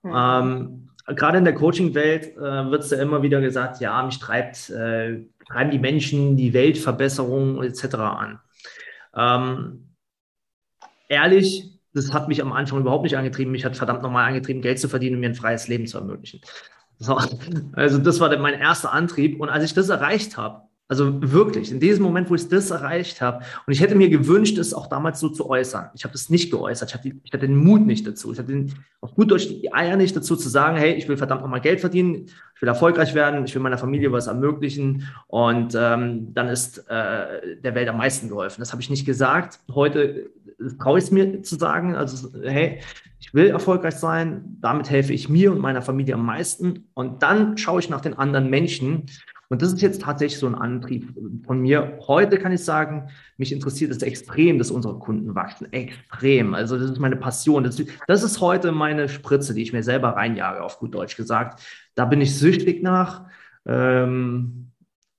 Mhm. 0.03 0.13
Ähm, 0.17 0.92
gerade 1.07 1.39
in 1.39 1.45
der 1.45 1.55
Coaching-Welt 1.55 2.37
äh, 2.37 2.71
wird 2.71 2.85
es 2.85 2.91
ja 2.91 3.01
immer 3.01 3.23
wieder 3.23 3.41
gesagt, 3.41 3.81
ja, 3.81 4.03
mich 4.03 4.19
treibt, 4.19 4.71
äh, 4.71 5.21
treiben 5.49 5.71
die 5.71 5.79
Menschen 5.79 6.37
die 6.37 6.53
Weltverbesserung 6.53 7.63
etc. 7.63 7.95
an. 7.95 8.41
Ähm, 9.15 9.95
ehrlich, 11.09 11.73
das 11.95 12.13
hat 12.13 12.29
mich 12.29 12.41
am 12.41 12.53
Anfang 12.53 12.81
überhaupt 12.81 13.05
nicht 13.05 13.17
angetrieben. 13.17 13.53
Mich 13.53 13.65
hat 13.65 13.77
verdammt 13.77 14.03
nochmal 14.03 14.29
angetrieben, 14.29 14.63
Geld 14.63 14.79
zu 14.79 14.89
verdienen 14.89 15.17
und 15.17 15.21
mir 15.21 15.29
ein 15.31 15.35
freies 15.35 15.69
Leben 15.69 15.87
zu 15.87 15.99
ermöglichen. 15.99 16.41
So, 16.99 17.19
also 17.73 17.99
das 17.99 18.21
war 18.21 18.37
mein 18.39 18.55
erster 18.55 18.93
Antrieb. 18.93 19.41
Und 19.41 19.49
als 19.49 19.65
ich 19.65 19.75
das 19.75 19.89
erreicht 19.89 20.37
habe, 20.37 20.63
also 20.89 21.33
wirklich, 21.33 21.73
in 21.73 21.81
diesem 21.81 22.03
Moment, 22.03 22.29
wo 22.29 22.35
ich 22.35 22.49
das 22.49 22.71
erreicht 22.71 23.23
habe, 23.23 23.45
und 23.67 23.73
ich 23.73 23.81
hätte 23.81 23.95
mir 23.95 24.11
gewünscht, 24.11 24.59
es 24.59 24.75
auch 24.75 24.89
damals 24.89 25.21
so 25.21 25.31
zu 25.31 25.49
äußern. 25.49 25.91
Ich 25.95 26.05
habe 26.05 26.15
es 26.15 26.29
nicht 26.29 26.51
geäußert. 26.51 26.91
Ich 26.91 26.95
hatte, 26.95 27.09
ich 27.09 27.33
hatte, 27.33 27.47
den 27.47 27.57
Mut 27.57 27.87
nicht 27.87 28.07
dazu. 28.07 28.33
Ich 28.33 28.39
hatte 28.39 28.53
den, 28.53 28.75
auf 29.01 29.15
gut 29.15 29.31
Deutsch 29.31 29.49
die 29.49 29.73
Eier 29.73 29.97
nicht 29.97 30.15
dazu 30.15 30.37
zu 30.37 30.49
sagen, 30.49 30.77
hey, 30.77 30.93
ich 30.93 31.09
will 31.09 31.17
verdammt 31.17 31.43
nochmal 31.43 31.63
Geld 31.63 31.81
verdienen, 31.81 32.27
ich 32.55 32.61
will 32.61 32.69
erfolgreich 32.69 33.15
werden, 33.15 33.45
ich 33.45 33.55
will 33.55 33.63
meiner 33.63 33.79
Familie 33.79 34.13
was 34.13 34.27
ermöglichen 34.27 35.09
und 35.29 35.75
ähm, 35.75 36.35
dann 36.35 36.49
ist 36.49 36.79
äh, 36.91 37.57
der 37.63 37.75
Welt 37.75 37.89
am 37.89 37.97
meisten 37.97 38.29
geholfen. 38.29 38.61
Das 38.61 38.73
habe 38.73 38.83
ich 38.83 38.91
nicht 38.91 39.07
gesagt. 39.07 39.61
Heute 39.73 40.31
traue 40.79 40.99
ich 40.99 41.05
es 41.05 41.11
mir 41.11 41.43
zu 41.43 41.57
sagen. 41.57 41.97
Also, 41.97 42.29
hey, 42.43 42.81
ich 43.19 43.33
will 43.35 43.49
erfolgreich 43.49 43.95
sein, 43.95 44.59
damit 44.61 44.91
helfe 44.91 45.13
ich 45.13 45.29
mir 45.29 45.53
und 45.53 45.59
meiner 45.59 45.83
Familie 45.83 46.15
am 46.15 46.27
meisten. 46.27 46.89
Und 46.95 47.23
dann 47.23 47.57
schaue 47.57 47.81
ich 47.81 47.89
nach 47.89 48.01
den 48.01 48.15
anderen 48.15 48.51
Menschen 48.51 49.07
und 49.53 49.61
das 49.61 49.75
ist 49.75 49.83
jetzt 49.83 50.01
tatsächlich 50.01 50.39
so 50.39 50.47
ein 50.47 50.55
Antrieb 50.55 51.13
von 51.45 51.61
mir. 51.61 51.99
Heute 52.07 52.39
kann 52.39 52.53
ich 52.53 52.65
sagen, 52.65 53.11
mich 53.37 53.53
interessiert 53.53 53.91
es 53.91 54.01
extrem, 54.01 54.57
dass 54.57 54.71
unsere 54.71 54.99
Kunden 54.99 55.35
wachsen. 55.35 55.71
Extrem. 55.75 56.55
Also 56.55 56.79
das 56.79 56.93
ist 56.93 56.99
meine 56.99 57.17
Passion. 57.17 57.63
Das, 57.63 57.77
das 58.07 58.23
ist 58.23 58.41
heute 58.41 58.73
meine 58.73 59.11
Spritze, 59.11 59.53
die 59.53 59.61
ich 59.61 59.75
mir 59.75 59.83
selber 59.83 60.17
reinjage, 60.17 60.63
auf 60.63 60.79
gut 60.79 60.95
Deutsch 60.95 61.19
gesagt. 61.19 61.61
Da 61.95 62.07
bin 62.07 62.23
ich 62.23 62.35
süchtig 62.39 62.83
nach. 62.83 63.27
Ähm, 63.67 64.71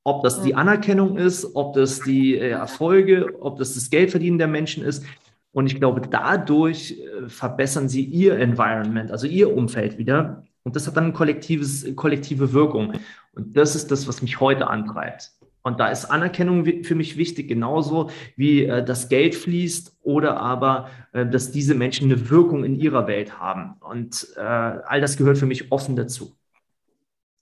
ob 0.04 0.24
das 0.24 0.42
die 0.42 0.56
Anerkennung 0.56 1.16
ist, 1.16 1.56
ob 1.56 1.76
das 1.76 2.00
die 2.00 2.36
äh, 2.36 2.50
Erfolge, 2.50 3.40
ob 3.40 3.60
das 3.60 3.76
das 3.76 3.92
Geldverdienen 3.92 4.40
der 4.40 4.48
Menschen 4.48 4.84
ist. 4.84 5.06
Und 5.52 5.68
ich 5.68 5.76
glaube, 5.76 6.02
dadurch 6.10 6.98
äh, 7.00 7.30
verbessern 7.30 7.88
sie 7.88 8.04
ihr 8.04 8.40
Environment, 8.40 9.12
also 9.12 9.28
ihr 9.28 9.56
Umfeld 9.56 10.00
wieder. 10.00 10.44
Und 10.64 10.76
das 10.76 10.88
hat 10.88 10.98
dann 10.98 11.04
eine 11.04 11.14
kollektives, 11.14 11.86
kollektive 11.96 12.54
Wirkung. 12.54 12.94
Und 13.36 13.58
das 13.58 13.76
ist 13.76 13.92
das, 13.92 14.08
was 14.08 14.22
mich 14.22 14.40
heute 14.40 14.68
antreibt. 14.68 15.32
Und 15.64 15.80
da 15.80 15.88
ist 15.88 16.06
Anerkennung 16.06 16.66
für 16.84 16.96
mich 16.96 17.18
wichtig, 17.18 17.48
genauso 17.48 18.10
wie 18.36 18.66
äh, 18.66 18.84
das 18.84 19.08
Geld 19.08 19.34
fließt 19.34 19.98
oder 20.02 20.38
aber, 20.38 20.90
äh, 21.14 21.26
dass 21.26 21.52
diese 21.52 21.74
Menschen 21.74 22.12
eine 22.12 22.30
Wirkung 22.30 22.66
in 22.66 22.76
ihrer 22.76 23.08
Welt 23.08 23.40
haben. 23.40 23.76
Und 23.80 24.28
äh, 24.36 24.42
all 24.42 25.00
das 25.00 25.16
gehört 25.16 25.38
für 25.38 25.46
mich 25.46 25.72
offen 25.72 25.96
dazu. 25.96 26.36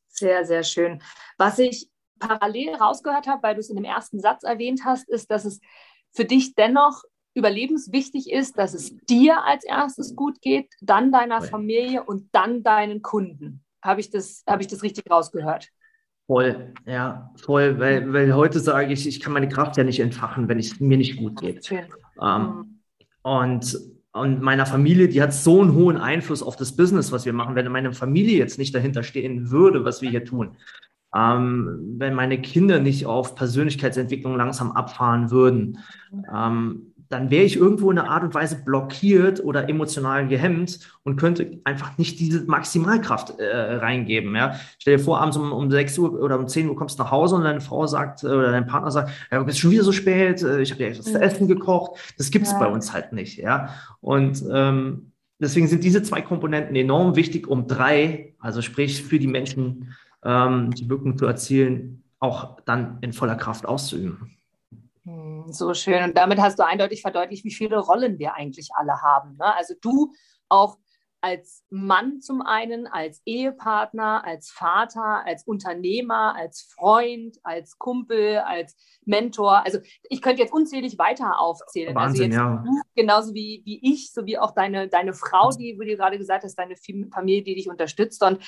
Sehr, 0.07 0.45
sehr 0.45 0.63
schön. 0.63 1.01
Was 1.37 1.57
ich 1.57 1.89
parallel 2.19 2.75
rausgehört 2.75 3.25
habe, 3.25 3.41
weil 3.41 3.55
du 3.55 3.59
es 3.59 3.69
in 3.69 3.75
dem 3.75 3.85
ersten 3.85 4.19
Satz 4.19 4.43
erwähnt 4.43 4.81
hast, 4.85 5.09
ist, 5.09 5.31
dass 5.31 5.45
es 5.45 5.59
für 6.11 6.25
dich 6.25 6.53
dennoch 6.53 7.03
überlebenswichtig 7.33 8.29
ist, 8.29 8.57
dass 8.57 8.75
es 8.75 8.95
dir 9.09 9.43
als 9.43 9.63
erstes 9.63 10.15
gut 10.15 10.41
geht, 10.41 10.69
dann 10.81 11.11
deiner 11.11 11.41
Familie 11.41 12.03
und 12.03 12.29
dann 12.33 12.61
deinen 12.61 13.01
Kunden. 13.01 13.63
Habe 13.81 14.01
ich, 14.01 14.11
das, 14.11 14.43
habe 14.47 14.61
ich 14.61 14.67
das 14.67 14.83
richtig 14.83 15.09
rausgehört? 15.09 15.69
Voll, 16.27 16.73
ja, 16.85 17.31
voll, 17.35 17.79
weil, 17.79 18.13
weil 18.13 18.33
heute 18.33 18.59
sage 18.59 18.93
ich, 18.93 19.07
ich 19.07 19.19
kann 19.19 19.33
meine 19.33 19.49
Kraft 19.49 19.77
ja 19.77 19.83
nicht 19.83 19.99
entfachen, 19.99 20.47
wenn 20.47 20.59
es 20.59 20.79
mir 20.79 20.97
nicht 20.97 21.17
gut 21.17 21.39
geht. 21.41 21.69
Ähm, 21.71 22.41
mhm. 22.41 22.79
Und, 23.23 23.77
und 24.13 24.41
meiner 24.41 24.65
Familie, 24.65 25.09
die 25.09 25.21
hat 25.21 25.33
so 25.33 25.61
einen 25.61 25.73
hohen 25.73 25.97
Einfluss 25.97 26.41
auf 26.41 26.55
das 26.55 26.75
Business, 26.75 27.11
was 27.11 27.25
wir 27.25 27.33
machen. 27.33 27.55
Wenn 27.55 27.71
meine 27.71 27.93
Familie 27.93 28.37
jetzt 28.37 28.57
nicht 28.57 28.73
dahinter 28.73 29.03
stehen 29.03 29.51
würde, 29.51 29.83
was 29.83 30.01
wir 30.01 30.09
hier 30.09 30.23
tun, 30.23 30.55
ähm, 31.13 31.95
wenn 31.97 32.13
meine 32.13 32.39
Kinder 32.41 32.79
nicht 32.79 33.05
auf 33.05 33.35
Persönlichkeitsentwicklung 33.35 34.35
langsam 34.35 34.71
abfahren 34.71 35.31
würden, 35.31 35.79
ähm, 36.33 36.93
dann 37.11 37.29
wäre 37.29 37.43
ich 37.43 37.57
irgendwo 37.57 37.91
in 37.91 37.99
einer 37.99 38.09
Art 38.09 38.23
und 38.23 38.33
Weise 38.33 38.63
blockiert 38.63 39.43
oder 39.43 39.67
emotional 39.67 40.29
gehemmt 40.29 40.79
und 41.03 41.17
könnte 41.17 41.59
einfach 41.65 41.97
nicht 41.97 42.21
diese 42.21 42.45
Maximalkraft 42.45 43.37
äh, 43.37 43.75
reingeben. 43.75 44.33
Ja? 44.33 44.55
Stell 44.79 44.95
dir 44.95 45.03
vor, 45.03 45.19
abends 45.19 45.35
um, 45.35 45.51
um 45.51 45.69
6 45.69 45.97
Uhr 45.99 46.21
oder 46.21 46.39
um 46.39 46.47
10 46.47 46.69
Uhr 46.69 46.75
kommst 46.77 46.97
du 46.97 47.03
nach 47.03 47.11
Hause 47.11 47.35
und 47.35 47.43
deine 47.43 47.59
Frau 47.59 47.85
sagt 47.85 48.23
äh, 48.23 48.27
oder 48.27 48.51
dein 48.51 48.65
Partner 48.65 48.91
sagt, 48.91 49.11
ja, 49.29 49.39
du 49.39 49.45
bist 49.45 49.59
schon 49.59 49.71
wieder 49.71 49.83
so 49.83 49.91
spät, 49.91 50.41
äh, 50.41 50.61
ich 50.61 50.71
habe 50.71 50.83
dir 50.83 50.89
etwas 50.89 51.05
zu 51.05 51.21
essen 51.21 51.49
gekocht. 51.49 51.99
Das 52.17 52.31
gibt 52.31 52.45
es 52.45 52.53
ja. 52.53 52.59
bei 52.59 52.67
uns 52.67 52.93
halt 52.93 53.11
nicht. 53.11 53.37
Ja? 53.37 53.75
Und 53.99 54.41
ähm, 54.49 55.11
deswegen 55.37 55.67
sind 55.67 55.83
diese 55.83 56.03
zwei 56.03 56.21
Komponenten 56.21 56.77
enorm 56.77 57.17
wichtig, 57.17 57.45
um 57.45 57.67
drei, 57.67 58.35
also 58.39 58.61
sprich 58.61 59.03
für 59.03 59.19
die 59.19 59.27
Menschen, 59.27 59.95
ähm, 60.23 60.71
die 60.71 60.89
Wirkung 60.89 61.17
zu 61.17 61.25
erzielen, 61.25 62.03
auch 62.19 62.61
dann 62.61 62.99
in 63.01 63.11
voller 63.11 63.35
Kraft 63.35 63.65
auszuüben. 63.65 64.37
So 65.47 65.73
schön. 65.73 66.03
Und 66.03 66.17
damit 66.17 66.39
hast 66.39 66.59
du 66.59 66.65
eindeutig 66.65 67.01
verdeutlicht, 67.01 67.43
wie 67.43 67.53
viele 67.53 67.79
Rollen 67.79 68.19
wir 68.19 68.35
eigentlich 68.35 68.69
alle 68.73 69.01
haben. 69.01 69.37
Ne? 69.37 69.55
Also 69.55 69.73
du 69.81 70.13
auch 70.49 70.77
als 71.21 71.63
Mann 71.69 72.19
zum 72.19 72.41
einen, 72.41 72.87
als 72.87 73.21
Ehepartner, 73.25 74.25
als 74.25 74.49
Vater, 74.49 75.23
als 75.23 75.45
Unternehmer, 75.45 76.35
als 76.35 76.61
Freund, 76.61 77.37
als 77.43 77.77
Kumpel, 77.77 78.39
als 78.39 78.75
Mentor. 79.05 79.63
Also 79.63 79.79
ich 80.09 80.21
könnte 80.21 80.41
jetzt 80.41 80.53
unzählig 80.53 80.97
weiter 80.97 81.39
aufzählen. 81.39 81.95
Also 81.95 82.19
Wahnsinn, 82.19 82.31
also 82.31 82.43
ja. 82.43 82.63
du, 82.65 82.81
genauso 82.95 83.33
wie, 83.35 83.61
wie 83.65 83.79
ich, 83.83 84.11
so 84.11 84.25
wie 84.25 84.39
auch 84.39 84.51
deine, 84.51 84.87
deine 84.87 85.13
Frau, 85.13 85.51
die, 85.51 85.77
wie 85.79 85.91
du 85.91 85.95
gerade 85.95 86.17
gesagt 86.17 86.43
hast, 86.43 86.55
deine 86.55 86.75
Familie, 86.75 87.43
die 87.43 87.55
dich 87.55 87.69
unterstützt. 87.69 88.23
Und 88.23 88.43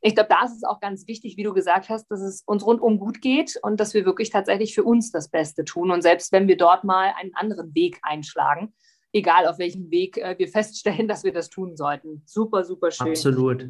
ich 0.00 0.14
glaube, 0.14 0.28
da 0.30 0.44
ist 0.44 0.56
es 0.56 0.64
auch 0.64 0.80
ganz 0.80 1.06
wichtig, 1.08 1.36
wie 1.36 1.42
du 1.42 1.52
gesagt 1.52 1.88
hast, 1.88 2.06
dass 2.10 2.20
es 2.20 2.42
uns 2.46 2.64
rundum 2.64 2.98
gut 2.98 3.20
geht 3.20 3.58
und 3.62 3.80
dass 3.80 3.94
wir 3.94 4.04
wirklich 4.04 4.30
tatsächlich 4.30 4.74
für 4.74 4.84
uns 4.84 5.10
das 5.10 5.28
Beste 5.28 5.64
tun. 5.64 5.90
Und 5.90 6.02
selbst 6.02 6.32
wenn 6.32 6.46
wir 6.46 6.56
dort 6.56 6.84
mal 6.84 7.12
einen 7.18 7.34
anderen 7.34 7.74
Weg 7.74 7.98
einschlagen, 8.02 8.72
egal 9.12 9.46
auf 9.46 9.58
welchem 9.58 9.90
Weg 9.90 10.16
äh, 10.18 10.36
wir 10.38 10.48
feststellen, 10.48 11.08
dass 11.08 11.24
wir 11.24 11.32
das 11.32 11.50
tun 11.50 11.76
sollten. 11.76 12.22
Super, 12.26 12.64
super 12.64 12.90
schön. 12.90 13.08
Absolut. 13.08 13.68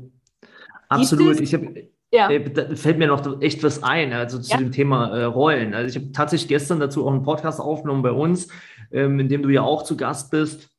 Absolut. 0.89 1.41
Ich 1.41 1.55
habe 1.55 1.89
ja. 2.11 2.31
Äh, 2.31 2.51
da 2.51 2.75
fällt 2.75 2.99
mir 2.99 3.07
noch 3.07 3.43
echt 3.43 3.63
was 3.63 3.83
ein, 3.83 4.13
also 4.13 4.39
zu 4.39 4.53
ja. 4.53 4.57
dem 4.57 4.73
Thema 4.73 5.09
äh, 5.09 5.25
Rollen. 5.25 5.75
Also 5.75 5.99
ich 5.99 6.03
habe 6.03 6.13
tatsächlich 6.13 6.49
gestern 6.49 6.81
dazu 6.81 7.07
auch 7.07 7.13
einen 7.13 7.23
Podcast 7.23 7.61
aufgenommen 7.61 8.03
bei 8.03 8.13
uns, 8.13 8.49
ähm, 8.91 9.21
in 9.21 9.29
dem 9.29 9.43
du 9.43 9.51
ja 9.51 9.63
auch 9.63 9.83
zu 9.83 9.97
Gast 9.97 10.31
bist. 10.31 10.71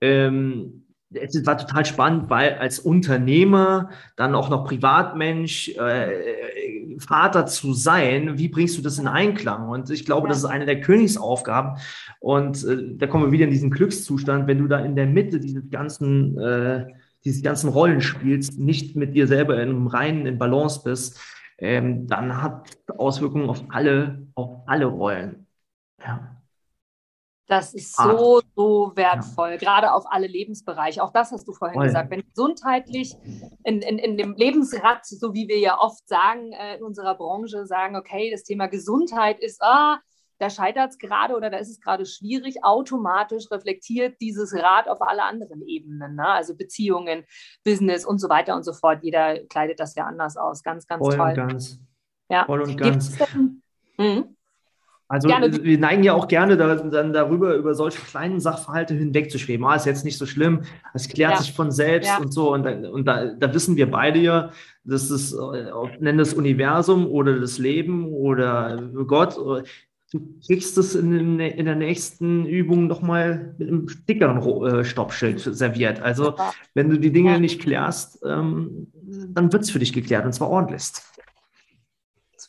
Ähm, 0.00 0.85
es 1.12 1.46
war 1.46 1.56
total 1.56 1.84
spannend, 1.86 2.30
weil 2.30 2.54
als 2.54 2.80
Unternehmer, 2.80 3.90
dann 4.16 4.34
auch 4.34 4.48
noch 4.48 4.64
Privatmensch, 4.64 5.68
äh, 5.76 6.98
Vater 6.98 7.46
zu 7.46 7.74
sein, 7.74 8.38
wie 8.38 8.48
bringst 8.48 8.76
du 8.76 8.82
das 8.82 8.98
in 8.98 9.06
Einklang? 9.06 9.68
Und 9.68 9.90
ich 9.90 10.04
glaube, 10.04 10.26
ja. 10.26 10.30
das 10.30 10.38
ist 10.38 10.44
eine 10.46 10.66
der 10.66 10.80
Königsaufgaben. 10.80 11.78
Und 12.20 12.64
äh, 12.64 12.96
da 12.96 13.06
kommen 13.06 13.26
wir 13.26 13.32
wieder 13.32 13.44
in 13.44 13.50
diesen 13.50 13.70
Glückszustand, 13.70 14.46
wenn 14.46 14.58
du 14.58 14.66
da 14.66 14.80
in 14.80 14.96
der 14.96 15.06
Mitte 15.06 15.38
dieses 15.38 15.70
ganzen, 15.70 16.38
äh, 16.38 16.86
dieses 17.24 17.42
ganzen 17.42 17.70
Rollen 17.70 18.00
spielst, 18.00 18.58
nicht 18.58 18.96
mit 18.96 19.14
dir 19.14 19.26
selber 19.26 19.54
in 19.54 19.68
einem 19.68 19.86
reinen 19.86 20.26
in 20.26 20.38
Balance 20.38 20.80
bist, 20.84 21.20
ähm, 21.58 22.06
dann 22.06 22.42
hat 22.42 22.78
Auswirkungen 22.98 23.48
auf 23.48 23.64
alle, 23.68 24.26
auf 24.34 24.62
alle 24.66 24.86
Rollen. 24.86 25.46
Ja. 26.00 26.35
Das 27.48 27.74
ist 27.74 27.96
so, 27.96 28.40
so 28.56 28.92
wertvoll, 28.96 29.50
ja. 29.50 29.56
gerade 29.56 29.92
auf 29.92 30.04
alle 30.08 30.26
Lebensbereiche. 30.26 31.02
Auch 31.02 31.12
das 31.12 31.30
hast 31.30 31.46
du 31.46 31.52
vorhin 31.52 31.76
Voll. 31.76 31.86
gesagt. 31.86 32.10
Wenn 32.10 32.22
gesundheitlich 32.22 33.14
in, 33.62 33.82
in, 33.82 33.98
in 33.98 34.16
dem 34.16 34.34
Lebensrad, 34.34 35.06
so 35.06 35.32
wie 35.32 35.46
wir 35.46 35.58
ja 35.58 35.78
oft 35.78 36.08
sagen 36.08 36.50
äh, 36.52 36.76
in 36.76 36.82
unserer 36.82 37.14
Branche, 37.14 37.64
sagen, 37.64 37.94
okay, 37.94 38.32
das 38.32 38.42
Thema 38.42 38.66
Gesundheit 38.66 39.38
ist, 39.38 39.62
ah, 39.62 40.00
da 40.38 40.50
scheitert 40.50 40.90
es 40.90 40.98
gerade 40.98 41.34
oder 41.34 41.48
da 41.48 41.58
ist 41.58 41.70
es 41.70 41.80
gerade 41.80 42.04
schwierig, 42.04 42.64
automatisch 42.64 43.50
reflektiert 43.50 44.16
dieses 44.20 44.52
Rad 44.54 44.88
auf 44.88 45.00
alle 45.00 45.22
anderen 45.22 45.62
Ebenen, 45.62 46.16
ne? 46.16 46.26
also 46.26 46.56
Beziehungen, 46.56 47.24
Business 47.64 48.04
und 48.04 48.18
so 48.18 48.28
weiter 48.28 48.54
und 48.54 48.64
so 48.64 48.72
fort. 48.72 49.02
Jeder 49.02 49.38
kleidet 49.46 49.80
das 49.80 49.94
ja 49.94 50.04
anders 50.04 50.36
aus. 50.36 50.62
Ganz, 50.62 50.86
ganz 50.86 51.06
Voll 51.06 51.16
toll. 51.16 51.28
Und 51.28 51.36
ganz. 51.36 51.78
Ja. 52.28 52.44
Voll 52.44 52.62
und 52.62 52.76
ganz. 52.76 53.16
Denn, 53.16 53.62
hm? 53.98 54.35
Also 55.08 55.28
gerne. 55.28 55.62
wir 55.62 55.78
neigen 55.78 56.02
ja 56.02 56.14
auch 56.14 56.26
gerne 56.26 56.56
da, 56.56 56.74
dann 56.74 57.12
darüber, 57.12 57.54
über 57.54 57.74
solche 57.74 58.00
kleinen 58.00 58.40
Sachverhalte 58.40 58.94
hinwegzuschweben. 58.94 59.64
Ah, 59.64 59.76
ist 59.76 59.86
jetzt 59.86 60.04
nicht 60.04 60.18
so 60.18 60.26
schlimm, 60.26 60.62
es 60.94 61.08
klärt 61.08 61.32
ja. 61.32 61.38
sich 61.38 61.52
von 61.52 61.70
selbst 61.70 62.08
ja. 62.08 62.18
und 62.18 62.32
so. 62.32 62.52
Und, 62.52 62.64
da, 62.64 62.90
und 62.90 63.06
da, 63.06 63.26
da, 63.26 63.54
wissen 63.54 63.76
wir 63.76 63.88
beide 63.88 64.18
ja, 64.18 64.50
dass 64.82 65.08
das, 65.08 65.32
äh, 65.32 65.70
nenn 66.00 66.18
das 66.18 66.34
Universum 66.34 67.06
oder 67.06 67.38
das 67.38 67.58
Leben 67.58 68.06
oder 68.06 68.82
Gott, 69.06 69.36
du 69.36 70.20
kriegst 70.44 70.76
es 70.76 70.96
in, 70.96 71.38
in 71.38 71.64
der 71.64 71.76
nächsten 71.76 72.44
Übung 72.44 72.88
nochmal 72.88 73.54
mit 73.58 73.68
einem 73.68 73.86
dickeren 74.08 74.42
äh, 74.64 74.84
Stoppschild 74.84 75.38
serviert. 75.38 76.02
Also 76.02 76.34
wenn 76.74 76.90
du 76.90 76.98
die 76.98 77.12
Dinge 77.12 77.32
ja. 77.32 77.38
nicht 77.38 77.60
klärst, 77.60 78.24
ähm, 78.26 78.88
dann 79.28 79.52
wird 79.52 79.62
es 79.62 79.70
für 79.70 79.78
dich 79.78 79.92
geklärt 79.92 80.24
und 80.24 80.32
zwar 80.32 80.50
ordentlich 80.50 80.82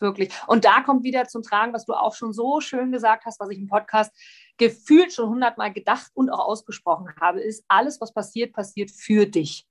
wirklich. 0.02 0.34
Und 0.48 0.66
da 0.66 0.82
kommt 0.82 1.04
wieder 1.04 1.26
zum 1.28 1.44
Tragen, 1.44 1.74
was 1.74 1.86
du 1.86 1.94
auch 1.94 2.16
schon 2.16 2.34
so 2.34 2.60
schön 2.62 2.92
gesagt 2.92 3.26
hast, 3.26 3.40
was 3.40 3.50
ich 3.50 3.60
im 3.60 3.68
Podcast 3.68 4.12
gefühlt 4.58 5.14
schon 5.14 5.30
hundertmal 5.30 5.74
gedacht 5.74 6.12
und 6.14 6.30
auch 6.30 6.46
ausgesprochen 6.46 7.10
habe, 7.20 7.42
ist, 7.42 7.64
alles, 7.68 8.02
was 8.02 8.14
passiert, 8.14 8.54
passiert 8.54 8.92
für 8.92 9.26
dich. 9.26 9.68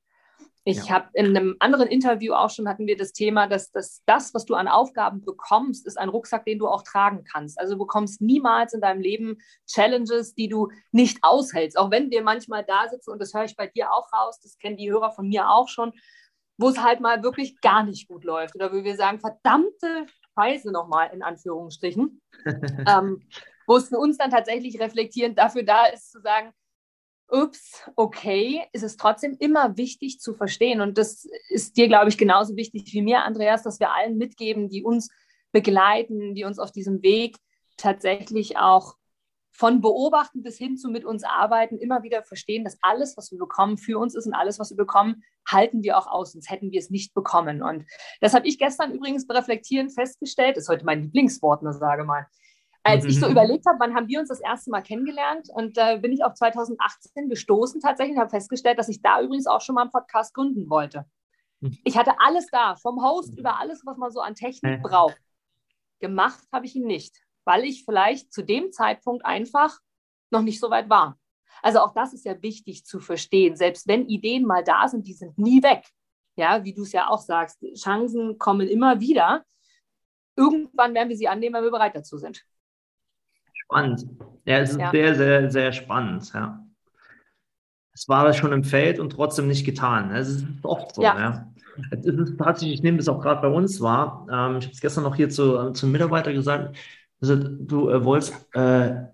Ich 0.68 0.86
ja. 0.86 0.94
habe 0.94 1.10
in 1.12 1.26
einem 1.26 1.54
anderen 1.60 1.86
Interview 1.86 2.32
auch 2.32 2.50
schon 2.50 2.68
hatten 2.68 2.88
wir 2.88 2.96
das 2.96 3.12
Thema, 3.12 3.46
dass, 3.46 3.70
dass 3.70 4.02
das, 4.04 4.34
was 4.34 4.46
du 4.46 4.56
an 4.56 4.66
Aufgaben 4.66 5.24
bekommst, 5.24 5.86
ist 5.86 5.96
ein 5.96 6.08
Rucksack, 6.08 6.44
den 6.44 6.58
du 6.58 6.66
auch 6.66 6.82
tragen 6.82 7.22
kannst. 7.22 7.60
Also 7.60 7.74
du 7.74 7.78
bekommst 7.78 8.20
niemals 8.20 8.74
in 8.74 8.80
deinem 8.80 9.00
Leben 9.00 9.38
Challenges, 9.68 10.34
die 10.34 10.48
du 10.48 10.72
nicht 10.90 11.18
aushältst. 11.22 11.78
Auch 11.78 11.92
wenn 11.92 12.10
wir 12.10 12.20
manchmal 12.24 12.64
da 12.64 12.88
sitzen, 12.88 13.12
und 13.12 13.20
das 13.20 13.32
höre 13.32 13.44
ich 13.44 13.54
bei 13.54 13.68
dir 13.68 13.92
auch 13.92 14.12
raus, 14.12 14.40
das 14.42 14.58
kennen 14.58 14.76
die 14.76 14.90
Hörer 14.90 15.12
von 15.12 15.28
mir 15.28 15.48
auch 15.50 15.68
schon, 15.68 15.92
wo 16.58 16.68
es 16.68 16.82
halt 16.82 17.00
mal 17.00 17.22
wirklich 17.22 17.60
gar 17.60 17.84
nicht 17.84 18.08
gut 18.08 18.24
läuft 18.24 18.54
oder 18.54 18.72
wo 18.72 18.82
wir 18.82 18.96
sagen, 18.96 19.20
verdammte 19.20 20.06
Scheiße 20.38 20.70
nochmal 20.70 21.10
in 21.12 21.22
Anführungsstrichen, 21.22 22.20
ähm, 22.86 23.22
wo 23.66 23.76
es 23.76 23.88
für 23.88 23.98
uns 23.98 24.18
dann 24.18 24.30
tatsächlich 24.30 24.80
reflektierend 24.80 25.38
dafür 25.38 25.62
da 25.62 25.86
ist 25.86 26.12
zu 26.12 26.20
sagen, 26.20 26.52
ups, 27.28 27.82
okay, 27.96 28.66
ist 28.72 28.84
es 28.84 28.96
trotzdem 28.96 29.36
immer 29.38 29.76
wichtig 29.76 30.20
zu 30.20 30.34
verstehen. 30.34 30.80
Und 30.80 30.96
das 30.96 31.26
ist 31.48 31.76
dir, 31.76 31.88
glaube 31.88 32.08
ich, 32.08 32.18
genauso 32.18 32.56
wichtig 32.56 32.92
wie 32.92 33.02
mir, 33.02 33.24
Andreas, 33.24 33.62
dass 33.62 33.80
wir 33.80 33.92
allen 33.92 34.16
mitgeben, 34.16 34.68
die 34.68 34.84
uns 34.84 35.10
begleiten, 35.52 36.34
die 36.34 36.44
uns 36.44 36.58
auf 36.58 36.70
diesem 36.70 37.02
Weg 37.02 37.36
tatsächlich 37.76 38.58
auch 38.58 38.96
von 39.56 39.80
beobachten 39.80 40.42
bis 40.42 40.58
hin 40.58 40.76
zu 40.76 40.90
mit 40.90 41.06
uns 41.06 41.24
arbeiten, 41.24 41.78
immer 41.78 42.02
wieder 42.02 42.22
verstehen, 42.22 42.62
dass 42.62 42.76
alles, 42.82 43.16
was 43.16 43.32
wir 43.32 43.38
bekommen, 43.38 43.78
für 43.78 43.98
uns 43.98 44.14
ist 44.14 44.26
und 44.26 44.34
alles, 44.34 44.58
was 44.58 44.70
wir 44.70 44.76
bekommen, 44.76 45.24
halten 45.50 45.82
wir 45.82 45.96
auch 45.96 46.06
aus, 46.06 46.32
sonst 46.32 46.50
hätten 46.50 46.72
wir 46.72 46.78
es 46.78 46.90
nicht 46.90 47.14
bekommen. 47.14 47.62
Und 47.62 47.86
das 48.20 48.34
habe 48.34 48.46
ich 48.46 48.58
gestern 48.58 48.92
übrigens 48.92 49.26
reflektierend 49.30 49.94
festgestellt, 49.94 50.58
ist 50.58 50.68
heute 50.68 50.84
mein 50.84 51.04
Lieblingswort, 51.04 51.62
nur 51.62 51.72
sage 51.72 52.04
mal. 52.04 52.26
Als 52.82 53.04
ich 53.06 53.18
so 53.18 53.26
mhm. 53.26 53.32
überlegt 53.32 53.64
habe, 53.66 53.80
wann 53.80 53.96
haben 53.96 54.08
wir 54.08 54.20
uns 54.20 54.28
das 54.28 54.40
erste 54.40 54.70
Mal 54.70 54.82
kennengelernt 54.82 55.48
und 55.52 55.76
da 55.76 55.94
äh, 55.94 55.98
bin 55.98 56.12
ich 56.12 56.22
auf 56.22 56.34
2018 56.34 57.28
gestoßen 57.30 57.80
tatsächlich 57.80 58.14
und 58.16 58.20
habe 58.20 58.30
festgestellt, 58.30 58.78
dass 58.78 58.88
ich 58.88 59.00
da 59.00 59.22
übrigens 59.22 59.46
auch 59.46 59.62
schon 59.62 59.74
mal 59.74 59.82
einen 59.82 59.90
Podcast 59.90 60.34
gründen 60.34 60.68
wollte. 60.68 61.06
Mhm. 61.60 61.78
Ich 61.82 61.96
hatte 61.96 62.12
alles 62.18 62.46
da, 62.52 62.76
vom 62.76 63.02
Host 63.02 63.36
über 63.38 63.58
alles, 63.58 63.82
was 63.86 63.96
man 63.96 64.10
so 64.12 64.20
an 64.20 64.34
Technik 64.34 64.82
braucht. 64.82 65.18
Gemacht 65.98 66.44
habe 66.52 66.66
ich 66.66 66.76
ihn 66.76 66.86
nicht 66.86 67.25
weil 67.46 67.64
ich 67.64 67.84
vielleicht 67.84 68.32
zu 68.32 68.42
dem 68.42 68.72
Zeitpunkt 68.72 69.24
einfach 69.24 69.78
noch 70.30 70.42
nicht 70.42 70.60
so 70.60 70.68
weit 70.68 70.90
war. 70.90 71.18
Also 71.62 71.80
auch 71.80 71.94
das 71.94 72.12
ist 72.12 72.24
ja 72.24 72.40
wichtig 72.42 72.84
zu 72.84 73.00
verstehen. 73.00 73.56
Selbst 73.56 73.88
wenn 73.88 74.08
Ideen 74.08 74.44
mal 74.44 74.62
da 74.62 74.88
sind, 74.88 75.06
die 75.06 75.14
sind 75.14 75.38
nie 75.38 75.62
weg. 75.62 75.84
Ja, 76.36 76.64
wie 76.64 76.74
du 76.74 76.82
es 76.82 76.92
ja 76.92 77.08
auch 77.08 77.20
sagst, 77.20 77.64
Chancen 77.74 78.38
kommen 78.38 78.68
immer 78.68 79.00
wieder. 79.00 79.44
Irgendwann 80.36 80.92
werden 80.92 81.08
wir 81.08 81.16
sie 81.16 81.28
annehmen, 81.28 81.54
wenn 81.54 81.64
wir 81.64 81.70
bereit 81.70 81.96
dazu 81.96 82.18
sind. 82.18 82.44
Spannend. 83.54 84.06
Ja, 84.44 84.58
es 84.58 84.72
ist 84.72 84.80
ja. 84.80 84.90
sehr, 84.90 85.14
sehr, 85.14 85.50
sehr 85.50 85.72
spannend. 85.72 86.30
Ja. 86.34 86.62
Es 87.94 88.06
war 88.08 88.24
das 88.24 88.36
schon 88.36 88.52
im 88.52 88.64
Feld 88.64 88.98
und 88.98 89.10
trotzdem 89.10 89.48
nicht 89.48 89.64
getan. 89.64 90.14
Es 90.14 90.28
ist 90.28 90.46
oft 90.62 90.94
so. 90.94 91.02
Ja. 91.02 91.18
ja. 91.18 91.52
Es 91.90 92.04
ist 92.04 92.38
tatsächlich, 92.38 92.78
ich 92.78 92.82
nehme 92.82 92.98
das 92.98 93.08
auch 93.08 93.20
gerade 93.20 93.40
bei 93.40 93.48
uns 93.48 93.80
wahr. 93.80 94.26
Ähm, 94.30 94.58
ich 94.58 94.66
habe 94.66 94.74
es 94.74 94.80
gestern 94.80 95.04
noch 95.04 95.16
hier 95.16 95.30
zu, 95.30 95.72
zum 95.72 95.92
Mitarbeiter 95.92 96.32
gesagt. 96.32 96.76
Also 97.20 97.36
du, 97.36 97.90
äh, 97.90 98.04
Wolf, 98.04 98.32
äh, 98.52 99.06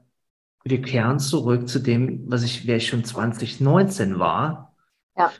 wir 0.64 0.82
kehren 0.82 1.18
zurück 1.18 1.68
zu 1.68 1.78
dem, 1.80 2.30
was 2.30 2.42
ich, 2.42 2.66
wer 2.66 2.76
ich 2.76 2.86
schon 2.86 3.04
2019 3.04 4.18
war. 4.18 4.76
Ja. 5.16 5.32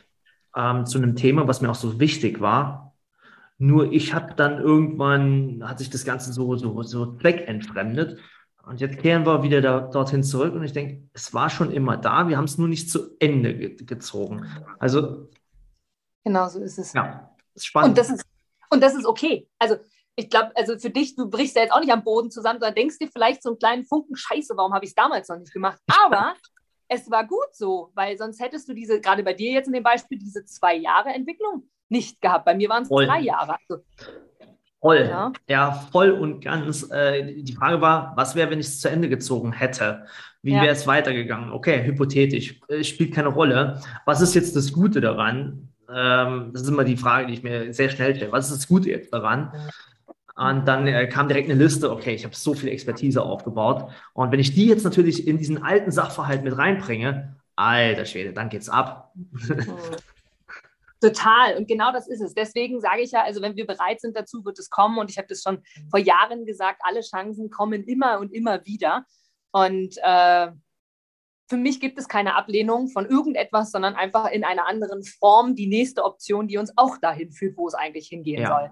Ähm, 0.55 0.87
zu 0.87 0.99
einem 0.99 1.17
Thema, 1.17 1.49
was 1.49 1.61
mir 1.61 1.71
auch 1.71 1.77
so 1.77 1.99
wichtig 1.99 2.41
war. 2.41 2.95
Nur 3.59 3.93
ich 3.93 4.13
habe 4.13 4.35
dann 4.35 4.59
irgendwann, 4.59 5.63
hat 5.67 5.79
sich 5.79 5.89
das 5.91 6.05
Ganze 6.05 6.33
so, 6.33 6.57
so, 6.57 6.83
so 6.83 7.17
zweckentfremdet. 7.17 8.19
Und 8.65 8.81
jetzt 8.81 8.99
kehren 8.99 9.27
wir 9.27 9.43
wieder 9.43 9.61
da, 9.61 9.81
dorthin 9.81 10.23
zurück 10.23 10.55
und 10.55 10.63
ich 10.63 10.73
denke, 10.73 11.09
es 11.13 11.35
war 11.35 11.51
schon 11.51 11.73
immer 11.73 11.97
da, 11.97 12.29
wir 12.29 12.37
haben 12.37 12.45
es 12.45 12.59
nur 12.59 12.69
nicht 12.69 12.91
zu 12.91 13.17
Ende 13.19 13.57
ge 13.57 13.77
gezogen. 13.85 14.47
Also. 14.79 15.31
Genau 16.25 16.49
so 16.49 16.61
ist 16.61 16.79
es. 16.79 16.93
Ja, 16.93 17.35
ist 17.55 17.67
spannend. 17.67 17.91
Und 17.91 17.99
das 17.99 18.11
ist, 18.11 18.25
und 18.71 18.83
das 18.83 18.95
ist 18.95 19.05
okay. 19.05 19.49
Also, 19.59 19.77
ich 20.17 20.29
glaube, 20.29 20.53
also 20.55 20.79
für 20.79 20.91
dich, 20.91 21.17
du 21.17 21.29
brichst 21.29 21.57
ja 21.57 21.63
jetzt 21.63 21.73
auch 21.73 21.81
nicht 21.81 21.93
am 21.93 22.05
Boden 22.05 22.31
zusammen, 22.31 22.61
sondern 22.61 22.75
denkst 22.75 22.99
dir 22.99 23.09
vielleicht 23.09 23.43
so 23.43 23.51
einen 23.51 23.59
kleinen 23.59 23.85
Funken, 23.85 24.17
Scheiße, 24.17 24.55
warum 24.57 24.75
habe 24.75 24.85
ich 24.85 24.91
es 24.91 24.95
damals 24.95 25.29
noch 25.29 25.39
nicht 25.39 25.53
gemacht? 25.53 25.79
Aber 26.05 26.35
es 26.89 27.11
war 27.11 27.27
gut 27.27 27.49
so, 27.53 27.91
weil 27.95 28.19
sonst 28.19 28.41
hättest 28.41 28.69
du 28.69 28.75
diese, 28.75 29.01
gerade 29.01 29.23
bei 29.23 29.33
dir 29.33 29.53
jetzt 29.53 29.69
in 29.69 29.73
dem 29.73 29.83
Beispiel, 29.83 30.19
diese 30.19 30.45
zwei 30.45 30.77
Jahre 30.77 31.11
Entwicklung 31.11 31.69
nicht 31.89 32.21
gehabt. 32.21 32.45
Bei 32.45 32.55
mir 32.55 32.69
waren 32.69 32.83
es 32.83 32.89
drei 32.89 33.21
Jahre. 33.21 33.57
Also, 33.69 33.83
Voll, 34.83 35.07
ja. 35.09 35.33
ja, 35.49 35.71
voll 35.93 36.11
und 36.11 36.41
ganz. 36.41 36.91
Äh, 36.91 37.41
die 37.41 37.53
Frage 37.53 37.81
war, 37.81 38.15
was 38.17 38.35
wäre, 38.35 38.51
wenn 38.51 38.59
ich 38.59 38.67
es 38.67 38.81
zu 38.81 38.91
Ende 38.91 39.09
gezogen 39.09 39.53
hätte? 39.53 40.07
Wie 40.43 40.55
ja. 40.55 40.63
wäre 40.63 40.73
es 40.73 40.89
weitergegangen? 40.89 41.53
Okay, 41.53 41.85
hypothetisch, 41.85 42.61
äh, 42.67 42.83
spielt 42.83 43.15
keine 43.15 43.29
Rolle. 43.29 43.81
Was 44.07 44.21
ist 44.21 44.35
jetzt 44.35 44.57
das 44.57 44.73
Gute 44.73 45.01
daran? 45.01 45.69
Ähm, 45.89 46.51
das 46.53 46.63
ist 46.63 46.69
immer 46.69 46.83
die 46.83 46.97
Frage, 46.97 47.29
die 47.29 47.35
ich 47.35 47.45
mir 47.45 47.73
sehr 47.73 47.91
schnell 47.91 48.17
stelle. 48.17 48.33
Was 48.33 48.51
ist 48.51 48.59
das 48.59 48.69
Gute 48.69 48.91
jetzt 48.91 49.13
daran? 49.13 49.53
Und 50.35 50.67
dann 50.67 50.87
äh, 50.87 51.07
kam 51.09 51.29
direkt 51.29 51.51
eine 51.51 51.63
Liste, 51.63 51.91
okay, 51.91 52.15
ich 52.15 52.25
habe 52.25 52.35
so 52.35 52.55
viel 52.55 52.71
Expertise 52.71 53.23
aufgebaut. 53.23 53.91
Und 54.15 54.33
wenn 54.33 54.41
ich 54.41 54.55
die 54.55 54.67
jetzt 54.67 54.85
natürlich 54.85 55.27
in 55.27 55.39
diesen 55.39 55.63
alten 55.63 55.91
Sachverhalt 55.91 56.43
mit 56.43 56.57
reinbringe, 56.57 57.37
alter 57.57 58.07
Schwede, 58.07 58.33
dann 58.33 58.49
geht's 58.49 58.69
ab. 58.69 59.13
Total. 61.03 61.57
Und 61.57 61.67
genau 61.67 61.93
das 61.93 62.09
ist 62.09 62.21
es. 62.21 62.33
Deswegen 62.33 62.81
sage 62.81 63.03
ich 63.03 63.11
ja, 63.11 63.25
also 63.25 63.43
wenn 63.43 63.57
wir 63.57 63.67
bereit 63.67 64.01
sind 64.01 64.17
dazu, 64.17 64.45
wird 64.45 64.59
es 64.59 64.71
kommen. 64.71 64.99
Und 64.99 65.11
ich 65.11 65.19
habe 65.19 65.27
das 65.29 65.43
schon 65.43 65.63
vor 65.91 65.99
Jahren 65.99 66.47
gesagt, 66.47 66.81
alle 66.85 67.01
Chancen 67.01 67.51
kommen 67.51 67.85
immer 67.85 68.21
und 68.21 68.33
immer 68.33 68.65
wieder. 68.65 69.05
Und 69.51 69.99
äh, 70.03 70.53
für 71.49 71.57
mich 71.57 71.81
gibt 71.81 71.99
es 71.99 72.09
keine 72.09 72.37
Ablehnung 72.37 72.89
von 72.89 73.05
irgendetwas, 73.05 73.73
sondern 73.73 73.95
einfach 73.95 74.31
in 74.31 74.45
einer 74.45 74.67
anderen 74.67 75.03
Form 75.03 75.57
die 75.57 75.67
nächste 75.67 76.05
Option, 76.05 76.49
die 76.49 76.57
uns 76.57 76.73
auch 76.77 76.97
dahin 76.99 77.33
führt, 77.33 77.57
wo 77.57 77.67
es 77.67 77.75
eigentlich 77.75 78.07
hingehen 78.07 78.43
ja. 78.43 78.49
soll. 78.49 78.71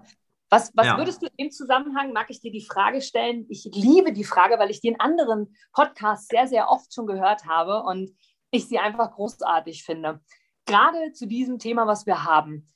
Was, 0.51 0.71
was 0.75 0.85
ja. 0.85 0.97
würdest 0.97 1.23
du 1.23 1.27
im 1.37 1.49
Zusammenhang, 1.49 2.13
mag 2.13 2.29
ich 2.29 2.41
dir 2.41 2.51
die 2.51 2.65
Frage 2.65 3.01
stellen? 3.01 3.45
Ich 3.49 3.69
liebe 3.73 4.13
die 4.13 4.25
Frage, 4.25 4.59
weil 4.59 4.69
ich 4.69 4.81
die 4.81 4.89
in 4.89 4.99
anderen 4.99 5.55
Podcasts 5.73 6.27
sehr, 6.27 6.45
sehr 6.45 6.69
oft 6.69 6.93
schon 6.93 7.07
gehört 7.07 7.45
habe 7.45 7.83
und 7.83 8.11
ich 8.51 8.67
sie 8.67 8.77
einfach 8.77 9.13
großartig 9.13 9.83
finde 9.83 10.19
gerade 10.65 11.11
zu 11.13 11.27
diesem 11.27 11.59
Thema, 11.59 11.87
was 11.87 12.05
wir 12.05 12.23
haben, 12.23 12.67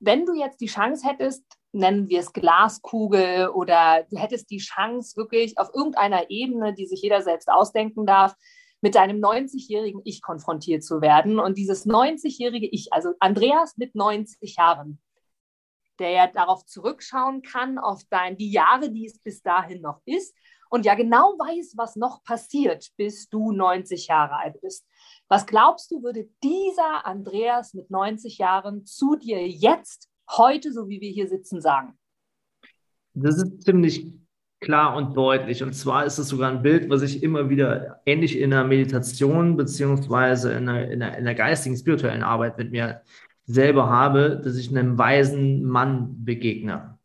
wenn 0.00 0.26
du 0.26 0.34
jetzt 0.34 0.60
die 0.60 0.66
Chance 0.66 1.08
hättest, 1.08 1.44
nennen 1.72 2.08
wir 2.08 2.20
es 2.20 2.32
Glaskugel 2.32 3.48
oder 3.48 4.04
du 4.10 4.18
hättest 4.18 4.50
die 4.50 4.58
Chance 4.58 5.16
wirklich 5.16 5.58
auf 5.58 5.70
irgendeiner 5.74 6.30
Ebene, 6.30 6.74
die 6.74 6.86
sich 6.86 7.02
jeder 7.02 7.22
selbst 7.22 7.48
ausdenken 7.48 8.06
darf, 8.06 8.34
mit 8.82 8.94
deinem 8.94 9.18
90-jährigen 9.18 10.02
Ich 10.04 10.20
konfrontiert 10.20 10.84
zu 10.84 11.00
werden. 11.00 11.38
Und 11.38 11.56
dieses 11.56 11.86
90-jährige 11.86 12.66
Ich, 12.66 12.92
also 12.92 13.14
Andreas 13.18 13.78
mit 13.78 13.94
90 13.94 14.56
Jahren, 14.56 15.00
der 15.98 16.10
ja 16.10 16.26
darauf 16.26 16.64
zurückschauen 16.66 17.42
kann, 17.42 17.78
auf 17.78 18.02
dein, 18.10 18.36
die 18.36 18.50
Jahre, 18.50 18.90
die 18.90 19.06
es 19.06 19.18
bis 19.18 19.42
dahin 19.42 19.80
noch 19.80 20.00
ist 20.04 20.34
und 20.74 20.84
ja 20.84 20.94
genau 20.94 21.36
weiß, 21.38 21.74
was 21.76 21.94
noch 21.94 22.24
passiert, 22.24 22.88
bis 22.96 23.28
du 23.28 23.52
90 23.52 24.08
Jahre 24.08 24.36
alt 24.36 24.60
bist. 24.60 24.84
Was 25.28 25.46
glaubst 25.46 25.90
du, 25.90 26.02
würde 26.02 26.28
dieser 26.42 27.06
Andreas 27.06 27.74
mit 27.74 27.90
90 27.90 28.38
Jahren 28.38 28.84
zu 28.84 29.16
dir 29.16 29.46
jetzt, 29.46 30.10
heute, 30.28 30.72
so 30.72 30.88
wie 30.88 31.00
wir 31.00 31.10
hier 31.10 31.28
sitzen, 31.28 31.60
sagen? 31.60 31.96
Das 33.12 33.36
ist 33.36 33.62
ziemlich 33.62 34.10
klar 34.58 34.96
und 34.96 35.16
deutlich. 35.16 35.62
Und 35.62 35.74
zwar 35.74 36.06
ist 36.06 36.18
es 36.18 36.28
sogar 36.28 36.50
ein 36.50 36.62
Bild, 36.62 36.90
was 36.90 37.02
ich 37.02 37.22
immer 37.22 37.48
wieder 37.48 38.00
ähnlich 38.04 38.38
in 38.38 38.50
der 38.50 38.64
Meditation 38.64 39.56
beziehungsweise 39.56 40.54
in 40.54 40.66
der, 40.66 40.90
in 40.90 41.00
der, 41.00 41.18
in 41.18 41.24
der 41.24 41.34
geistigen, 41.34 41.76
spirituellen 41.76 42.22
Arbeit 42.22 42.58
mit 42.58 42.72
mir 42.72 43.02
selber 43.46 43.88
habe, 43.88 44.40
dass 44.42 44.56
ich 44.56 44.70
einem 44.70 44.98
weisen 44.98 45.64
Mann 45.64 46.24
begegne. 46.24 46.98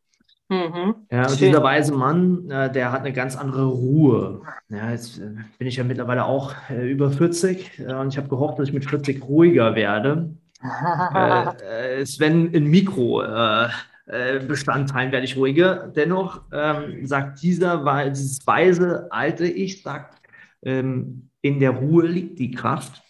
Mhm. 0.50 0.96
Ja, 1.12 1.30
und 1.30 1.40
dieser 1.40 1.62
weise 1.62 1.94
Mann, 1.94 2.50
äh, 2.50 2.72
der 2.72 2.92
hat 2.92 3.02
eine 3.02 3.14
ganz 3.14 3.36
andere 3.36 3.68
Ruhe. 3.68 4.42
Ja, 4.70 4.90
jetzt 4.90 5.20
äh, 5.20 5.36
bin 5.60 5.68
ich 5.68 5.76
ja 5.76 5.84
mittlerweile 5.84 6.26
auch 6.26 6.56
äh, 6.72 6.90
über 6.90 7.12
40 7.12 7.80
äh, 7.80 7.94
und 7.94 8.10
ich 8.10 8.18
habe 8.18 8.30
gehofft, 8.30 8.58
dass 8.58 8.70
ich 8.70 8.74
mit 8.74 8.90
40 8.90 9.24
ruhiger 9.24 9.76
werde. 9.76 10.32
Äh, 10.62 12.06
Sven 12.06 12.52
in 12.52 12.66
Mikrobestandteilen 12.66 15.12
werde 15.12 15.26
ich 15.26 15.38
ruhiger. 15.38 15.88
Dennoch 15.96 16.42
ähm, 16.52 17.06
sagt 17.06 17.42
dieser, 17.42 18.10
dieses 18.10 18.46
weise 18.46 19.08
alte 19.12 19.48
Ich, 19.48 19.82
sagt, 19.84 20.22
ähm, 20.64 21.30
in 21.42 21.60
der 21.60 21.72
Ruhe 21.72 22.08
liegt 22.08 22.40
die 22.40 22.52
Kraft. 22.52 23.02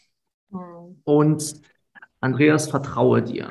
Mhm. 0.52 1.02
Und 1.06 1.56
Andreas, 2.22 2.70
vertraue 2.70 3.22
dir. 3.22 3.50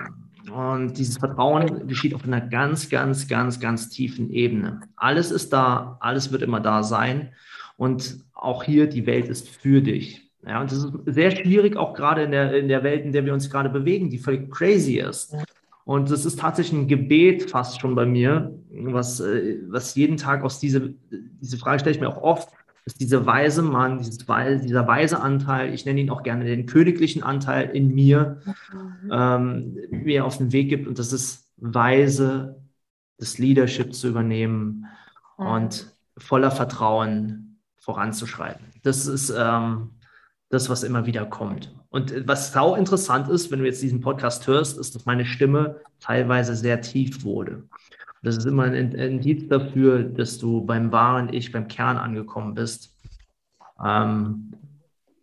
Und 0.52 0.98
dieses 0.98 1.18
Vertrauen 1.18 1.86
geschieht 1.86 2.14
auf 2.14 2.24
einer 2.24 2.40
ganz, 2.40 2.88
ganz, 2.88 3.28
ganz, 3.28 3.60
ganz 3.60 3.88
tiefen 3.90 4.30
Ebene. 4.30 4.80
Alles 4.96 5.30
ist 5.30 5.52
da, 5.52 5.98
alles 6.00 6.32
wird 6.32 6.42
immer 6.42 6.60
da 6.60 6.82
sein. 6.82 7.32
Und 7.76 8.24
auch 8.34 8.64
hier, 8.64 8.86
die 8.88 9.06
Welt 9.06 9.28
ist 9.28 9.48
für 9.48 9.82
dich. 9.82 10.30
Ja, 10.46 10.60
und 10.60 10.70
das 10.70 10.78
ist 10.78 10.92
sehr 11.06 11.30
schwierig, 11.30 11.76
auch 11.76 11.94
gerade 11.94 12.22
in 12.22 12.30
der, 12.30 12.56
in 12.56 12.68
der 12.68 12.82
Welt, 12.82 13.04
in 13.04 13.12
der 13.12 13.24
wir 13.24 13.34
uns 13.34 13.50
gerade 13.50 13.68
bewegen, 13.68 14.08
die 14.08 14.18
völlig 14.18 14.50
crazy 14.50 14.98
ist. 14.98 15.36
Und 15.84 16.10
das 16.10 16.24
ist 16.24 16.38
tatsächlich 16.38 16.80
ein 16.80 16.88
Gebet 16.88 17.50
fast 17.50 17.80
schon 17.80 17.94
bei 17.94 18.06
mir, 18.06 18.54
was, 18.70 19.20
äh, 19.20 19.58
was 19.68 19.94
jeden 19.94 20.16
Tag 20.16 20.44
aus 20.44 20.60
diese, 20.60 20.94
diese 21.10 21.56
Frage 21.56 21.80
stelle 21.80 21.94
ich 21.94 22.00
mir 22.00 22.08
auch 22.08 22.22
oft, 22.22 22.50
ist 22.88 23.00
dieser 23.00 23.26
weise 23.26 23.60
Mann, 23.62 23.98
dieses, 23.98 24.16
dieser 24.18 24.86
weise 24.86 25.20
Anteil, 25.20 25.74
ich 25.74 25.84
nenne 25.84 26.00
ihn 26.00 26.08
auch 26.08 26.22
gerne 26.22 26.44
den 26.44 26.64
königlichen 26.64 27.22
Anteil 27.22 27.68
in 27.68 27.94
mir, 27.94 28.40
mhm. 28.72 29.10
ähm, 29.12 29.78
mir 29.90 30.24
auf 30.24 30.38
den 30.38 30.52
Weg 30.52 30.70
gibt. 30.70 30.88
Und 30.88 30.98
das 30.98 31.12
ist 31.12 31.52
weise, 31.58 32.62
das 33.18 33.36
Leadership 33.36 33.94
zu 33.94 34.08
übernehmen 34.08 34.86
mhm. 35.36 35.46
und 35.46 35.96
voller 36.16 36.50
Vertrauen 36.50 37.60
voranzuschreiten. 37.76 38.64
Das 38.82 39.06
ist 39.06 39.30
ähm, 39.36 39.90
das, 40.48 40.70
was 40.70 40.82
immer 40.82 41.04
wieder 41.04 41.26
kommt. 41.26 41.74
Und 41.90 42.26
was 42.26 42.52
sau 42.52 42.74
interessant 42.74 43.28
ist, 43.28 43.50
wenn 43.50 43.58
du 43.58 43.66
jetzt 43.66 43.82
diesen 43.82 44.00
Podcast 44.00 44.46
hörst, 44.46 44.78
ist, 44.78 44.94
dass 44.94 45.04
meine 45.04 45.26
Stimme 45.26 45.76
teilweise 46.00 46.56
sehr 46.56 46.80
tief 46.80 47.22
wurde. 47.22 47.64
Das 48.22 48.36
ist 48.36 48.46
immer 48.46 48.64
ein 48.64 48.92
Indiz 48.92 49.48
dafür, 49.48 50.02
dass 50.02 50.38
du 50.38 50.64
beim 50.64 50.90
wahren 50.90 51.32
Ich, 51.32 51.52
beim 51.52 51.68
Kern 51.68 51.96
angekommen 51.96 52.54
bist. 52.54 52.96
Ähm, 53.84 54.52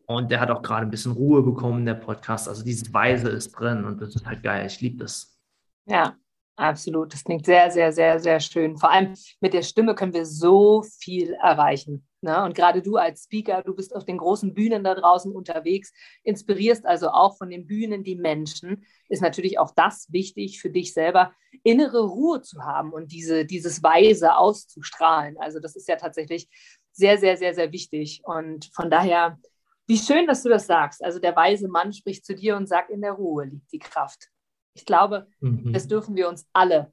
und 0.08 0.32
der 0.32 0.40
hat 0.40 0.52
auch 0.52 0.62
gerade 0.62 0.86
ein 0.86 0.92
bisschen 0.92 1.14
Ruhe 1.14 1.42
bekommen, 1.42 1.86
der 1.86 1.96
Podcast. 1.96 2.48
Also 2.48 2.64
diese 2.64 2.94
Weise 2.94 3.30
ist 3.30 3.52
drin 3.52 3.86
und 3.86 4.02
das 4.02 4.16
ist 4.16 4.26
halt 4.26 4.44
geil. 4.44 4.66
Ich 4.68 4.80
liebe 4.82 4.98
das. 4.98 5.38
Ja, 5.86 6.16
absolut. 6.56 7.14
Das 7.14 7.24
klingt 7.24 7.46
sehr, 7.46 7.72
sehr, 7.72 7.92
sehr, 7.92 8.20
sehr 8.20 8.40
schön. 8.40 8.78
Vor 8.78 8.92
allem 8.92 9.14
mit 9.42 9.54
der 9.54 9.64
Stimme 9.64 9.96
können 9.96 10.14
wir 10.14 10.26
so 10.26 10.84
viel 11.00 11.34
erreichen. 11.42 12.08
Ne? 12.26 12.44
Und 12.44 12.56
gerade 12.56 12.82
du 12.82 12.98
als 12.98 13.26
Speaker, 13.26 13.62
du 13.62 13.76
bist 13.76 13.96
auf 13.96 14.04
den 14.04 14.18
großen 14.18 14.56
Bühnen 14.56 14.84
da 14.84 14.96
draußen 14.96 15.32
unterwegs, 15.32 15.94
inspirierst 16.24 16.84
also 16.86 17.10
auch 17.10 17.38
von 17.38 17.52
den 17.52 17.68
Bühnen 17.68 18.04
die 18.04 18.16
Menschen. 18.16 18.84
Ist 19.10 19.22
natürlich 19.22 19.60
auch 19.60 19.72
das 19.76 20.12
wichtig 20.12 20.60
für 20.60 20.72
dich 20.72 20.92
selber, 20.92 21.34
innere 21.64 22.04
Ruhe 22.04 22.42
zu 22.42 22.64
haben 22.64 22.92
und 22.92 23.12
diese, 23.12 23.46
dieses 23.46 23.84
Weise 23.84 24.36
auszustrahlen. 24.38 25.38
Also 25.38 25.60
das 25.60 25.76
ist 25.76 25.88
ja 25.88 25.98
tatsächlich 25.98 26.50
sehr, 26.92 27.20
sehr, 27.20 27.38
sehr, 27.38 27.54
sehr 27.54 27.72
wichtig. 27.72 28.22
Und 28.24 28.72
von 28.74 28.90
daher, 28.90 29.38
wie 29.86 30.00
schön, 30.00 30.26
dass 30.26 30.42
du 30.42 30.50
das 30.50 30.66
sagst. 30.66 31.06
Also 31.06 31.20
der 31.20 31.36
weise 31.36 31.68
Mann 31.68 31.94
spricht 31.94 32.26
zu 32.26 32.34
dir 32.34 32.58
und 32.58 32.68
sagt, 32.68 32.90
in 32.90 33.02
der 33.02 33.12
Ruhe 33.12 33.46
liegt 33.46 33.72
die 33.72 33.80
Kraft. 33.80 34.30
Ich 34.74 34.86
glaube, 34.86 35.28
mhm. 35.42 35.74
das 35.74 35.88
dürfen 35.88 36.16
wir 36.16 36.28
uns 36.28 36.48
alle 36.54 36.92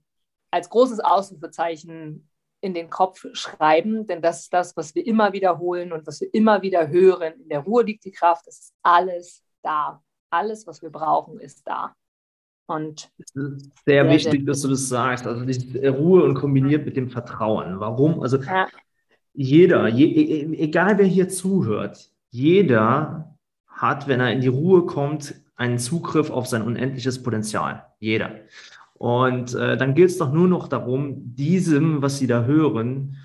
als 0.50 0.68
großes 0.68 1.00
Ausrufezeichen 1.00 2.28
in 2.62 2.74
den 2.74 2.88
Kopf 2.88 3.26
schreiben, 3.32 4.06
denn 4.06 4.22
das 4.22 4.42
ist 4.42 4.54
das, 4.54 4.76
was 4.76 4.94
wir 4.94 5.04
immer 5.04 5.32
wiederholen 5.32 5.92
und 5.92 6.06
was 6.06 6.20
wir 6.20 6.32
immer 6.32 6.62
wieder 6.62 6.88
hören. 6.88 7.34
In 7.42 7.48
der 7.48 7.60
Ruhe 7.60 7.82
liegt 7.82 8.04
die 8.04 8.12
Kraft, 8.12 8.46
es 8.46 8.58
ist 8.60 8.74
alles 8.82 9.42
da. 9.62 10.00
Alles, 10.30 10.66
was 10.66 10.80
wir 10.80 10.90
brauchen, 10.90 11.40
ist 11.40 11.66
da. 11.66 11.94
Und 12.66 13.10
sehr, 13.34 13.58
sehr 13.84 14.08
wichtig, 14.08 14.40
sehr 14.40 14.46
dass 14.46 14.62
du 14.62 14.68
das 14.68 14.88
sagst. 14.88 15.26
Also 15.26 15.44
die 15.44 15.86
Ruhe 15.86 16.22
und 16.22 16.34
kombiniert 16.34 16.86
mit 16.86 16.96
dem 16.96 17.10
Vertrauen. 17.10 17.80
Warum? 17.80 18.22
Also 18.22 18.38
ja. 18.38 18.68
jeder, 19.34 19.88
je, 19.88 20.06
e, 20.06 20.42
e, 20.42 20.58
egal 20.62 20.96
wer 20.98 21.06
hier 21.06 21.28
zuhört, 21.28 22.10
jeder 22.30 23.36
hat, 23.66 24.06
wenn 24.06 24.20
er 24.20 24.32
in 24.32 24.40
die 24.40 24.48
Ruhe 24.48 24.86
kommt, 24.86 25.34
einen 25.56 25.78
Zugriff 25.78 26.30
auf 26.30 26.46
sein 26.46 26.62
unendliches 26.62 27.22
Potenzial. 27.22 27.86
Jeder. 27.98 28.40
Und 29.02 29.56
äh, 29.56 29.76
dann 29.76 29.96
gilt 29.96 30.10
es 30.10 30.18
doch 30.18 30.30
nur 30.30 30.46
noch 30.46 30.68
darum, 30.68 31.34
diesem, 31.34 32.02
was 32.02 32.18
Sie 32.18 32.28
da 32.28 32.44
hören, 32.44 33.16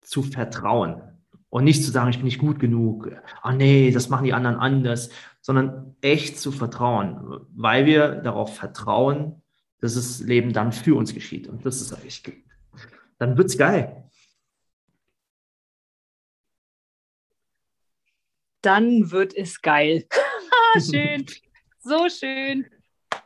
zu 0.00 0.22
vertrauen. 0.22 1.02
Und 1.48 1.64
nicht 1.64 1.84
zu 1.84 1.90
sagen, 1.90 2.10
ich 2.10 2.18
bin 2.18 2.26
nicht 2.26 2.38
gut 2.38 2.60
genug. 2.60 3.10
Ah 3.42 3.52
nee, 3.52 3.90
das 3.90 4.10
machen 4.10 4.26
die 4.26 4.32
anderen 4.32 4.54
anders. 4.54 5.10
Sondern 5.40 5.96
echt 6.02 6.38
zu 6.38 6.52
vertrauen, 6.52 7.40
weil 7.52 7.84
wir 7.84 8.10
darauf 8.14 8.54
vertrauen, 8.54 9.42
dass 9.80 9.96
das 9.96 10.20
Leben 10.20 10.52
dann 10.52 10.70
für 10.70 10.94
uns 10.94 11.12
geschieht. 11.12 11.48
Und 11.48 11.66
das 11.66 11.80
ist 11.80 11.92
eigentlich, 11.92 12.22
dann 13.18 13.36
wird's 13.36 13.58
geil. 13.58 14.04
dann 18.62 19.10
wird 19.10 19.34
es 19.36 19.62
geil. 19.62 20.06
schön, 20.78 21.26
so 21.80 22.08
schön. 22.08 22.66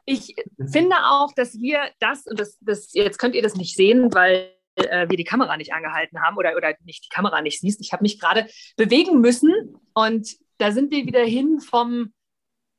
Ich 0.04 0.34
finde 0.70 0.96
auch, 1.04 1.32
dass 1.34 1.58
wir 1.60 1.80
das, 2.00 2.26
und 2.26 2.40
das, 2.40 2.58
das, 2.60 2.92
jetzt 2.92 3.18
könnt 3.18 3.34
ihr 3.34 3.42
das 3.42 3.54
nicht 3.54 3.76
sehen, 3.76 4.12
weil 4.12 4.50
äh, 4.76 5.08
wir 5.08 5.16
die 5.16 5.24
Kamera 5.24 5.56
nicht 5.56 5.72
angehalten 5.72 6.20
haben 6.22 6.36
oder, 6.36 6.56
oder 6.56 6.74
nicht 6.84 7.04
die 7.04 7.14
Kamera 7.14 7.40
nicht 7.42 7.60
siehst. 7.60 7.80
Ich 7.80 7.92
habe 7.92 8.02
mich 8.02 8.18
gerade 8.18 8.48
bewegen 8.76 9.20
müssen 9.20 9.52
und 9.94 10.28
da 10.58 10.72
sind 10.72 10.90
wir 10.90 11.06
wieder 11.06 11.24
hin 11.24 11.60
vom 11.60 12.12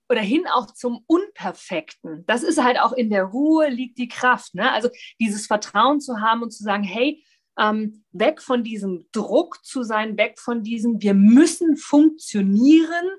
oder 0.09 0.21
hin 0.21 0.45
auch 0.47 0.67
zum 0.67 1.03
Unperfekten. 1.07 2.25
Das 2.27 2.43
ist 2.43 2.62
halt 2.62 2.79
auch 2.79 2.91
in 2.91 3.09
der 3.09 3.23
Ruhe 3.23 3.69
liegt 3.69 3.97
die 3.97 4.07
Kraft. 4.07 4.53
Ne? 4.53 4.71
Also 4.71 4.89
dieses 5.19 5.47
Vertrauen 5.47 6.01
zu 6.01 6.19
haben 6.19 6.43
und 6.43 6.51
zu 6.51 6.63
sagen, 6.63 6.83
hey, 6.83 7.23
ähm, 7.57 8.03
weg 8.12 8.41
von 8.41 8.63
diesem 8.63 9.07
Druck 9.12 9.63
zu 9.63 9.83
sein, 9.83 10.17
weg 10.17 10.39
von 10.39 10.63
diesem, 10.63 11.01
wir 11.01 11.13
müssen 11.13 11.77
funktionieren, 11.77 13.09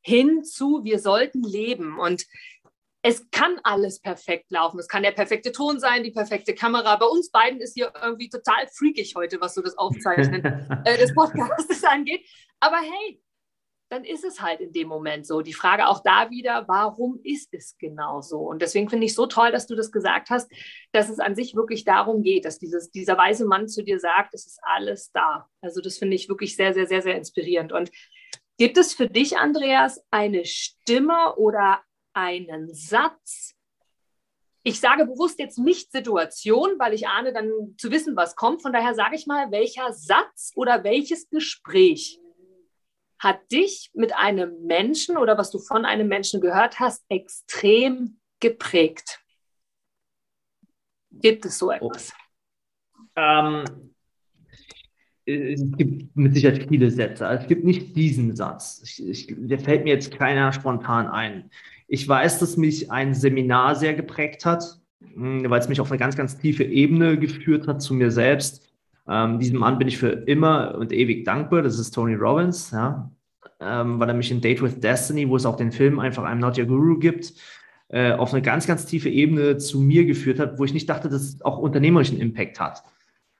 hin 0.00 0.44
zu, 0.44 0.84
wir 0.84 0.98
sollten 0.98 1.42
leben. 1.42 1.98
Und 1.98 2.26
es 3.06 3.30
kann 3.30 3.60
alles 3.64 4.00
perfekt 4.00 4.50
laufen. 4.50 4.78
Es 4.78 4.88
kann 4.88 5.02
der 5.02 5.12
perfekte 5.12 5.52
Ton 5.52 5.78
sein, 5.78 6.02
die 6.02 6.10
perfekte 6.10 6.54
Kamera. 6.54 6.96
Bei 6.96 7.04
uns 7.04 7.30
beiden 7.30 7.60
ist 7.60 7.74
hier 7.74 7.92
irgendwie 8.02 8.30
total 8.30 8.66
freakig 8.68 9.14
heute, 9.14 9.42
was 9.42 9.54
so 9.54 9.60
das 9.60 9.76
Aufzeichnen 9.76 10.42
äh, 10.86 10.96
des 10.96 11.14
Podcasts 11.14 11.84
angeht. 11.84 12.26
Aber 12.60 12.78
hey, 12.78 13.20
dann 13.90 14.04
ist 14.04 14.24
es 14.24 14.40
halt 14.40 14.60
in 14.60 14.72
dem 14.72 14.88
Moment 14.88 15.26
so. 15.26 15.42
Die 15.42 15.52
Frage 15.52 15.86
auch 15.88 16.02
da 16.02 16.30
wieder, 16.30 16.64
warum 16.66 17.20
ist 17.22 17.52
es 17.52 17.76
genau 17.78 18.22
so? 18.22 18.38
Und 18.38 18.62
deswegen 18.62 18.88
finde 18.88 19.04
ich 19.04 19.14
so 19.14 19.26
toll, 19.26 19.52
dass 19.52 19.66
du 19.66 19.74
das 19.74 19.92
gesagt 19.92 20.30
hast, 20.30 20.50
dass 20.92 21.10
es 21.10 21.18
an 21.18 21.34
sich 21.34 21.54
wirklich 21.54 21.84
darum 21.84 22.22
geht, 22.22 22.46
dass 22.46 22.58
dieses, 22.58 22.90
dieser 22.90 23.18
weise 23.18 23.44
Mann 23.44 23.68
zu 23.68 23.84
dir 23.84 24.00
sagt, 24.00 24.32
es 24.32 24.46
ist 24.46 24.60
alles 24.62 25.12
da. 25.12 25.46
Also 25.60 25.82
das 25.82 25.98
finde 25.98 26.16
ich 26.16 26.30
wirklich 26.30 26.56
sehr, 26.56 26.72
sehr, 26.72 26.86
sehr, 26.86 27.02
sehr 27.02 27.18
inspirierend. 27.18 27.70
Und 27.70 27.90
gibt 28.56 28.78
es 28.78 28.94
für 28.94 29.08
dich, 29.08 29.36
Andreas, 29.36 30.02
eine 30.10 30.46
Stimme 30.46 31.36
oder 31.36 31.82
einen 32.14 32.72
Satz. 32.72 33.54
Ich 34.62 34.80
sage 34.80 35.04
bewusst 35.04 35.38
jetzt 35.38 35.58
nicht 35.58 35.92
Situation, 35.92 36.78
weil 36.78 36.94
ich 36.94 37.06
ahne 37.06 37.32
dann 37.32 37.50
zu 37.76 37.90
wissen, 37.90 38.16
was 38.16 38.34
kommt. 38.34 38.62
Von 38.62 38.72
daher 38.72 38.94
sage 38.94 39.16
ich 39.16 39.26
mal, 39.26 39.50
welcher 39.50 39.92
Satz 39.92 40.52
oder 40.54 40.84
welches 40.84 41.28
Gespräch 41.28 42.18
hat 43.18 43.40
dich 43.52 43.90
mit 43.94 44.14
einem 44.14 44.64
Menschen 44.64 45.18
oder 45.18 45.36
was 45.36 45.50
du 45.50 45.58
von 45.58 45.84
einem 45.84 46.08
Menschen 46.08 46.40
gehört 46.40 46.80
hast, 46.80 47.04
extrem 47.08 48.20
geprägt? 48.40 49.20
Gibt 51.10 51.44
es 51.44 51.58
so 51.58 51.70
etwas? 51.70 52.12
Ähm, 53.16 53.93
es 55.26 55.62
gibt 55.76 56.16
mit 56.16 56.34
Sicherheit 56.34 56.66
viele 56.68 56.90
Sätze. 56.90 57.26
Also 57.26 57.42
es 57.42 57.48
gibt 57.48 57.64
nicht 57.64 57.96
diesen 57.96 58.36
Satz. 58.36 58.82
Ich, 58.84 59.08
ich, 59.08 59.34
der 59.36 59.58
fällt 59.58 59.84
mir 59.84 59.94
jetzt 59.94 60.16
keiner 60.16 60.52
spontan 60.52 61.08
ein. 61.08 61.50
Ich 61.88 62.06
weiß, 62.06 62.38
dass 62.38 62.56
mich 62.56 62.90
ein 62.90 63.14
Seminar 63.14 63.74
sehr 63.76 63.94
geprägt 63.94 64.44
hat, 64.44 64.64
hm, 65.14 65.48
weil 65.48 65.60
es 65.60 65.68
mich 65.68 65.80
auf 65.80 65.90
eine 65.90 65.98
ganz, 65.98 66.16
ganz 66.16 66.38
tiefe 66.38 66.64
Ebene 66.64 67.18
geführt 67.18 67.66
hat 67.66 67.82
zu 67.82 67.94
mir 67.94 68.10
selbst. 68.10 68.68
Ähm, 69.08 69.38
diesem 69.38 69.58
Mann 69.58 69.78
bin 69.78 69.88
ich 69.88 69.98
für 69.98 70.10
immer 70.10 70.76
und 70.78 70.92
ewig 70.92 71.24
dankbar. 71.24 71.62
Das 71.62 71.78
ist 71.78 71.92
Tony 71.92 72.14
Robbins, 72.14 72.70
ja. 72.70 73.10
Ähm, 73.60 74.00
weil 74.00 74.08
er 74.08 74.14
mich 74.14 74.30
in 74.30 74.40
Date 74.40 74.62
with 74.62 74.80
Destiny, 74.80 75.28
wo 75.28 75.36
es 75.36 75.46
auch 75.46 75.56
den 75.56 75.72
Film 75.72 75.98
einfach 75.98 76.24
I'm 76.24 76.36
Not 76.36 76.58
Your 76.58 76.66
Guru 76.66 76.98
gibt, 76.98 77.32
äh, 77.88 78.12
auf 78.12 78.32
eine 78.32 78.42
ganz, 78.42 78.66
ganz 78.66 78.84
tiefe 78.84 79.08
Ebene 79.08 79.56
zu 79.58 79.80
mir 79.80 80.04
geführt 80.04 80.38
hat, 80.38 80.58
wo 80.58 80.64
ich 80.64 80.74
nicht 80.74 80.88
dachte, 80.88 81.08
dass 81.08 81.22
es 81.22 81.42
auch 81.42 81.58
unternehmerischen 81.58 82.18
Impact 82.20 82.60
hat. 82.60 82.82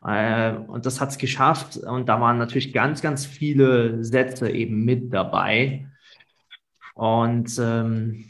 Äh, 0.05 0.55
und 0.55 0.87
das 0.87 1.01
hat 1.01 1.11
es 1.11 1.19
geschafft. 1.19 1.77
Und 1.79 2.09
da 2.09 2.21
waren 2.21 2.39
natürlich 2.39 2.73
ganz, 2.73 3.01
ganz 3.01 3.27
viele 3.27 4.05
Sätze 4.05 4.51
eben 4.51 4.85
mit 4.85 5.13
dabei. 5.13 5.89
Und 6.95 7.59
ähm, 7.59 8.25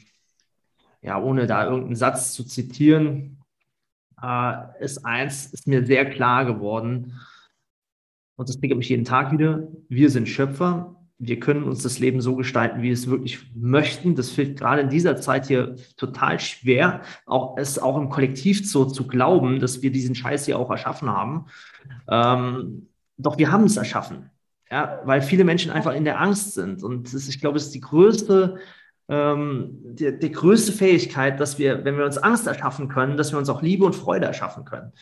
ja, 1.02 1.20
ohne 1.20 1.46
da 1.46 1.64
irgendeinen 1.64 1.96
Satz 1.96 2.32
zu 2.32 2.44
zitieren, 2.44 3.38
äh, 4.22 4.54
ist 4.80 5.04
eins, 5.04 5.46
ist 5.46 5.66
mir 5.66 5.84
sehr 5.84 6.08
klar 6.08 6.44
geworden. 6.44 7.20
Und 8.36 8.48
das 8.48 8.58
triggert 8.58 8.78
mich 8.78 8.88
jeden 8.88 9.04
Tag 9.04 9.32
wieder. 9.32 9.68
Wir 9.88 10.10
sind 10.10 10.28
Schöpfer. 10.28 10.96
Wir 11.18 11.38
können 11.38 11.64
uns 11.64 11.82
das 11.82 11.98
Leben 11.98 12.20
so 12.20 12.36
gestalten, 12.36 12.78
wie 12.78 12.86
wir 12.86 12.92
es 12.92 13.08
wirklich 13.08 13.40
möchten. 13.54 14.14
Das 14.14 14.30
fällt 14.30 14.58
gerade 14.58 14.82
in 14.82 14.88
dieser 14.88 15.16
Zeit 15.16 15.46
hier 15.46 15.76
total 15.96 16.40
schwer, 16.40 17.02
auch 17.24 17.56
es 17.56 17.78
auch 17.78 17.96
im 17.96 18.08
Kollektiv 18.08 18.68
so 18.68 18.84
zu 18.84 19.06
glauben, 19.06 19.60
dass 19.60 19.82
wir 19.82 19.92
diesen 19.92 20.14
Scheiß 20.14 20.46
hier 20.46 20.58
auch 20.58 20.70
erschaffen 20.70 21.08
haben. 21.08 21.46
Ähm, 22.08 22.88
doch 23.16 23.38
wir 23.38 23.52
haben 23.52 23.64
es 23.64 23.76
erschaffen. 23.76 24.30
Ja, 24.70 25.00
weil 25.04 25.22
viele 25.22 25.44
Menschen 25.44 25.70
einfach 25.70 25.94
in 25.94 26.04
der 26.04 26.20
Angst 26.20 26.54
sind. 26.54 26.82
Und 26.82 27.14
das, 27.14 27.28
ich 27.28 27.40
glaube, 27.40 27.58
es 27.58 27.66
ist 27.66 27.74
die 27.74 27.80
größte 27.80 28.58
ähm, 29.08 29.78
die, 29.82 30.18
die 30.18 30.32
größte 30.32 30.72
Fähigkeit, 30.72 31.38
dass 31.38 31.58
wir, 31.58 31.84
wenn 31.84 31.98
wir 31.98 32.04
uns 32.04 32.18
Angst 32.18 32.46
erschaffen 32.46 32.88
können, 32.88 33.16
dass 33.16 33.32
wir 33.32 33.38
uns 33.38 33.48
auch 33.48 33.62
Liebe 33.62 33.84
und 33.84 33.94
Freude 33.94 34.26
erschaffen 34.26 34.64
können. 34.64 34.92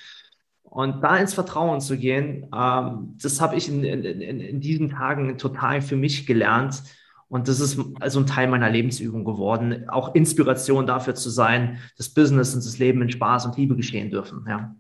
Und 0.73 1.03
da 1.03 1.19
ins 1.19 1.35
Vertrauen 1.35 1.83
zu 1.83 1.99
gehen, 1.99 2.49
ähm, 2.57 3.19
das 3.23 3.43
habe 3.43 3.57
ich 3.57 3.69
in, 3.69 3.85
in, 3.85 4.41
in, 4.41 4.61
diesen 4.63 4.89
Tagen 4.89 5.37
total 5.37 5.83
für 5.83 5.97
mich 5.97 6.27
gelernt. 6.27 6.83
Und 7.29 7.47
das 7.47 7.61
ist 7.61 7.79
also 8.01 8.21
ein 8.21 8.27
Teil 8.27 8.49
meiner 8.49 8.71
Lebensübung 8.71 9.27
geworden, 9.27 9.87
auch 9.91 10.15
Inspiration 10.15 10.87
dafür 10.87 11.15
zu 11.15 11.29
sein, 11.29 11.79
dass 11.99 12.09
Business 12.09 12.55
und 12.55 12.65
das 12.65 12.79
Leben 12.79 13.03
in 13.03 13.11
Spaß 13.11 13.45
und 13.45 13.59
Liebe 13.59 13.77
geschehen 13.77 14.11
dürfen. 14.11 14.47
Ja. 14.49 14.75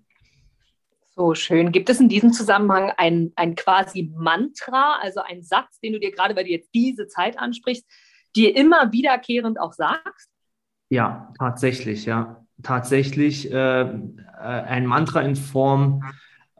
So 1.14 1.34
schön. 1.34 1.72
Gibt 1.72 1.90
es 1.90 2.00
in 2.00 2.08
diesem 2.08 2.32
Zusammenhang 2.32 2.90
ein, 2.96 3.32
ein 3.36 3.54
quasi 3.54 4.10
Mantra, 4.16 4.96
also 5.02 5.20
ein 5.20 5.42
Satz, 5.42 5.78
den 5.80 5.92
du 5.92 6.00
dir 6.00 6.10
gerade, 6.10 6.34
weil 6.34 6.44
du 6.44 6.50
jetzt 6.50 6.70
diese 6.74 7.06
Zeit 7.06 7.38
ansprichst, 7.38 7.86
dir 8.34 8.56
immer 8.56 8.92
wiederkehrend 8.92 9.60
auch 9.60 9.74
sagst? 9.74 10.30
Ja, 10.88 11.34
tatsächlich, 11.38 12.06
ja. 12.06 12.41
Tatsächlich 12.62 13.50
äh, 13.50 13.80
äh, 13.82 13.88
ein 14.38 14.86
Mantra 14.86 15.20
in 15.20 15.36
Form 15.36 16.04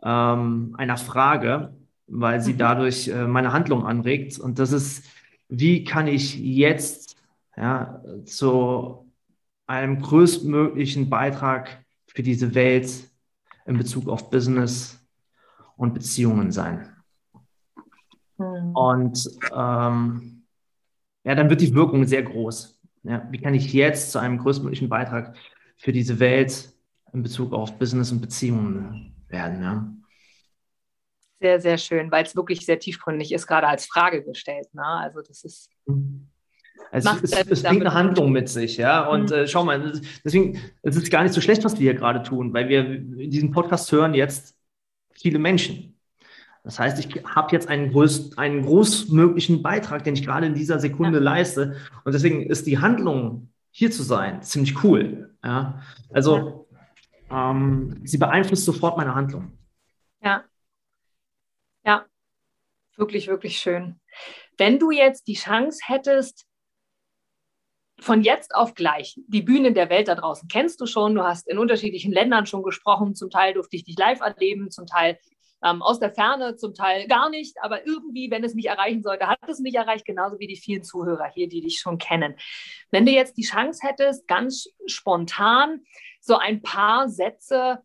ähm, 0.03 0.75
einer 0.77 0.97
Frage, 0.97 1.75
weil 2.07 2.41
sie 2.41 2.55
mhm. 2.55 2.59
dadurch 2.59 3.09
äh, 3.09 3.27
meine 3.27 3.53
Handlung 3.53 3.87
anregt. 3.87 4.38
Und 4.38 4.59
das 4.59 4.73
ist, 4.73 5.05
wie 5.49 5.85
kann 5.85 6.07
ich 6.07 6.38
jetzt 6.38 7.17
ja, 7.57 8.03
zu 8.25 9.11
einem 9.67 10.01
größtmöglichen 10.01 11.09
Beitrag 11.09 11.85
für 12.07 12.23
diese 12.23 12.55
Welt 12.55 13.09
in 13.67 13.79
Bezug 13.79 14.09
auf 14.09 14.31
Business 14.31 15.01
und 15.77 15.95
Beziehungen 15.95 16.53
sein? 16.53 16.88
Mhm. 18.38 18.75
Und 18.75 19.31
ähm, 19.55 20.43
ja, 21.25 21.35
dann 21.35 21.49
wird 21.49 21.61
die 21.61 21.75
Wirkung 21.75 22.05
sehr 22.07 22.23
groß. 22.23 22.81
Ja, 23.05 23.27
wie 23.31 23.38
kann 23.38 23.55
ich 23.55 23.73
jetzt 23.73 24.12
zu 24.12 24.19
einem 24.19 24.38
größtmöglichen 24.38 24.88
Beitrag 24.88 25.35
für 25.83 25.92
diese 25.92 26.21
Welt 26.21 26.73
in 27.12 27.23
Bezug 27.23 27.53
auf 27.53 27.77
Business 27.79 28.12
und 28.12 28.21
Beziehungen 28.21 29.14
werden? 29.29 29.62
Ja? 29.62 29.92
Sehr, 31.40 31.61
sehr 31.61 31.79
schön, 31.79 32.11
weil 32.12 32.25
es 32.25 32.37
wirklich 32.37 32.64
sehr 32.64 32.79
tiefgründig 32.79 33.33
ist, 33.33 33.49
gerade 33.49 33.66
als 33.66 33.87
Frage 33.87 34.23
gestellt. 34.23 34.73
Ne? 34.73 34.85
Also 34.85 35.21
das 35.21 35.42
ist. 35.42 35.71
Also 36.92 37.11
es, 37.23 37.33
es, 37.33 37.47
es 37.49 37.62
bringt 37.62 37.83
eine 37.83 37.95
Handlung 37.95 38.31
mit 38.31 38.49
sich, 38.49 38.77
ja. 38.77 39.07
Und 39.09 39.31
mhm. 39.31 39.37
äh, 39.37 39.49
schau 39.49 39.64
mal, 39.64 40.01
deswegen 40.25 40.61
es 40.83 40.97
ist 40.97 41.11
gar 41.11 41.25
nicht 41.25 41.33
so 41.33 41.40
schlecht, 41.40 41.64
was 41.64 41.75
wir 41.75 41.90
hier 41.90 41.95
gerade 41.95 42.23
tun, 42.23 42.55
weil 42.55 42.68
wir 42.68 42.85
in 42.85 43.31
diesem 43.31 43.51
Podcast 43.51 43.90
hören 43.90 44.14
jetzt 44.14 44.57
viele 45.11 45.38
Menschen. 45.38 45.99
Das 46.64 46.79
heißt, 46.79 47.05
ich 47.05 47.25
habe 47.25 47.53
jetzt 47.53 47.68
einen, 47.68 47.90
groß, 47.90 48.38
einen 48.38 48.62
großmöglichen 48.62 49.62
Beitrag, 49.62 50.05
den 50.05 50.14
ich 50.14 50.25
gerade 50.25 50.47
in 50.47 50.55
dieser 50.55 50.79
Sekunde 50.79 51.18
ja. 51.18 51.25
leiste. 51.25 51.77
Und 52.05 52.12
deswegen 52.14 52.42
ist 52.42 52.68
die 52.68 52.79
Handlung, 52.79 53.52
hier 53.72 53.90
zu 53.90 54.04
sein, 54.04 54.42
ziemlich 54.42 54.85
cool. 54.85 55.37
Ja? 55.42 55.82
Also. 56.12 56.62
Ähm, 57.32 58.00
sie 58.04 58.18
beeinflusst 58.18 58.66
sofort 58.66 58.98
meine 58.98 59.14
Handlung. 59.14 59.58
Ja. 60.20 60.44
Ja. 61.85 62.04
Wirklich, 62.96 63.26
wirklich 63.26 63.58
schön. 63.58 63.98
Wenn 64.58 64.78
du 64.78 64.90
jetzt 64.90 65.26
die 65.26 65.35
Chance 65.35 65.80
hättest, 65.87 66.46
von 67.98 68.22
jetzt 68.22 68.54
auf 68.54 68.74
gleich, 68.74 69.18
die 69.28 69.42
Bühnen 69.42 69.74
der 69.74 69.88
Welt 69.88 70.08
da 70.08 70.14
draußen 70.14 70.48
kennst 70.48 70.80
du 70.80 70.87
schon, 70.87 71.14
du 71.14 71.22
hast 71.22 71.48
in 71.48 71.58
unterschiedlichen 71.58 72.12
Ländern 72.12 72.46
schon 72.46 72.62
gesprochen, 72.62 73.14
zum 73.14 73.31
Teil 73.31 73.54
durfte 73.54 73.77
ich 73.77 73.85
dich 73.85 73.96
live 73.96 74.20
erleben, 74.20 74.70
zum 74.70 74.87
Teil 74.87 75.18
ähm, 75.65 75.83
aus 75.83 76.00
der 76.00 76.13
Ferne, 76.13 76.56
zum 76.56 76.75
Teil 76.75 77.06
gar 77.06 77.31
nicht, 77.31 77.56
aber 77.63 77.87
irgendwie, 77.87 78.31
wenn 78.31 78.44
es 78.44 78.54
mich 78.54 78.67
erreichen 78.67 79.02
sollte, 79.02 79.27
hat 79.27 79.38
es 79.48 79.60
mich 79.60 79.75
erreicht, 79.75 80.04
genauso 80.04 80.38
wie 80.38 80.46
die 80.46 80.56
vielen 80.56 80.83
Zuhörer 80.83 81.31
hier, 81.33 81.48
die 81.48 81.60
dich 81.60 81.79
schon 81.79 81.98
kennen. 81.98 82.35
Wenn 82.90 83.06
du 83.06 83.13
jetzt 83.13 83.37
die 83.37 83.44
Chance 83.44 83.87
hättest, 83.87 84.27
ganz 84.27 84.69
spontan 84.87 85.83
so 86.21 86.37
ein 86.37 86.63
paar 86.63 87.08
Sätze 87.08 87.83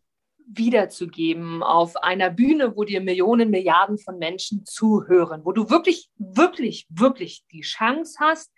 wiederzugeben 0.50 1.62
auf 1.62 1.96
einer 1.96 2.30
Bühne, 2.30 2.74
wo 2.74 2.84
dir 2.84 3.00
Millionen, 3.00 3.50
Milliarden 3.50 3.98
von 3.98 4.18
Menschen 4.18 4.64
zuhören, 4.64 5.44
wo 5.44 5.52
du 5.52 5.68
wirklich, 5.68 6.10
wirklich, 6.16 6.86
wirklich 6.88 7.44
die 7.52 7.60
Chance 7.60 8.16
hast, 8.20 8.52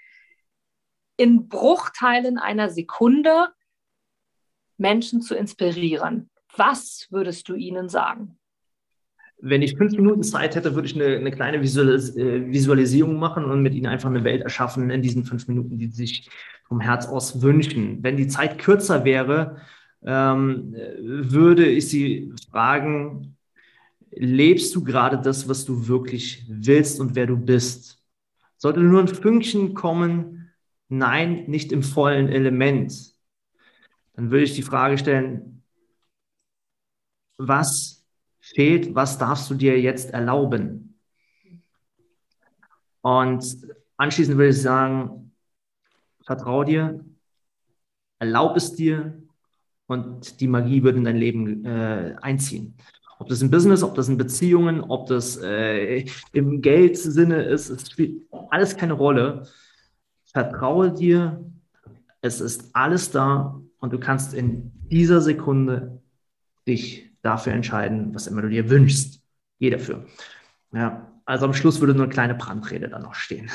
in 1.16 1.48
Bruchteilen 1.48 2.38
einer 2.38 2.70
Sekunde 2.70 3.48
Menschen 4.78 5.20
zu 5.20 5.34
inspirieren. 5.34 6.30
Was 6.56 7.08
würdest 7.10 7.48
du 7.48 7.54
ihnen 7.54 7.88
sagen? 7.88 8.39
Wenn 9.42 9.62
ich 9.62 9.76
fünf 9.76 9.92
Minuten 9.92 10.22
Zeit 10.22 10.54
hätte, 10.54 10.74
würde 10.74 10.86
ich 10.86 10.94
eine, 10.94 11.16
eine 11.16 11.30
kleine 11.30 11.62
Visualis 11.62 12.16
äh, 12.16 12.46
Visualisierung 12.50 13.18
machen 13.18 13.44
und 13.44 13.62
mit 13.62 13.74
ihnen 13.74 13.86
einfach 13.86 14.10
eine 14.10 14.24
Welt 14.24 14.42
erschaffen 14.42 14.90
in 14.90 15.02
diesen 15.02 15.24
fünf 15.24 15.48
Minuten, 15.48 15.78
die 15.78 15.88
sich 15.88 16.28
vom 16.64 16.80
Herz 16.80 17.06
aus 17.06 17.42
wünschen. 17.42 18.02
Wenn 18.02 18.16
die 18.16 18.28
Zeit 18.28 18.58
kürzer 18.58 19.04
wäre, 19.04 19.56
ähm, 20.04 20.74
würde 21.02 21.66
ich 21.66 21.88
sie 21.88 22.32
fragen, 22.50 23.36
lebst 24.10 24.74
du 24.74 24.84
gerade 24.84 25.18
das, 25.18 25.48
was 25.48 25.64
du 25.64 25.88
wirklich 25.88 26.44
willst 26.48 27.00
und 27.00 27.14
wer 27.14 27.26
du 27.26 27.36
bist? 27.36 28.02
Sollte 28.56 28.80
nur 28.80 29.00
ein 29.00 29.08
Fünkchen 29.08 29.74
kommen, 29.74 30.50
nein, 30.88 31.44
nicht 31.46 31.72
im 31.72 31.82
vollen 31.82 32.28
Element, 32.28 33.14
dann 34.14 34.30
würde 34.30 34.44
ich 34.44 34.54
die 34.54 34.62
Frage 34.62 34.98
stellen, 34.98 35.62
was 37.38 37.99
fehlt, 38.54 38.94
was 38.94 39.18
darfst 39.18 39.50
du 39.50 39.54
dir 39.54 39.80
jetzt 39.80 40.10
erlauben? 40.10 40.98
Und 43.02 43.56
anschließend 43.96 44.36
würde 44.36 44.50
ich 44.50 44.60
sagen, 44.60 45.32
vertrau 46.24 46.64
dir, 46.64 47.04
erlaub 48.18 48.56
es 48.56 48.74
dir 48.74 49.20
und 49.86 50.40
die 50.40 50.48
Magie 50.48 50.82
wird 50.82 50.96
in 50.96 51.04
dein 51.04 51.16
Leben 51.16 51.64
äh, 51.64 52.14
einziehen. 52.20 52.76
Ob 53.18 53.28
das 53.28 53.42
im 53.42 53.50
Business, 53.50 53.82
ob 53.82 53.94
das 53.94 54.08
in 54.08 54.16
Beziehungen, 54.16 54.80
ob 54.80 55.06
das 55.06 55.36
äh, 55.36 56.06
im 56.32 56.62
Geldsinne 56.62 57.42
ist, 57.42 57.68
es 57.68 57.90
spielt 57.90 58.22
alles 58.50 58.76
keine 58.76 58.94
Rolle. 58.94 59.46
Vertraue 60.24 60.92
dir, 60.92 61.44
es 62.22 62.40
ist 62.40 62.74
alles 62.74 63.10
da 63.10 63.60
und 63.78 63.92
du 63.92 63.98
kannst 63.98 64.32
in 64.32 64.72
dieser 64.90 65.20
Sekunde 65.20 66.00
dich 66.66 67.09
dafür 67.22 67.52
entscheiden, 67.52 68.14
was 68.14 68.26
immer 68.26 68.42
du 68.42 68.48
dir 68.48 68.70
wünschst. 68.70 69.22
Geh 69.58 69.70
dafür. 69.70 70.06
Ja, 70.72 71.10
also 71.24 71.46
am 71.46 71.54
Schluss 71.54 71.80
würde 71.80 71.94
nur 71.94 72.04
eine 72.04 72.12
kleine 72.12 72.34
Brandrede 72.34 72.88
dann 72.88 73.02
noch 73.02 73.14
stehen. 73.14 73.50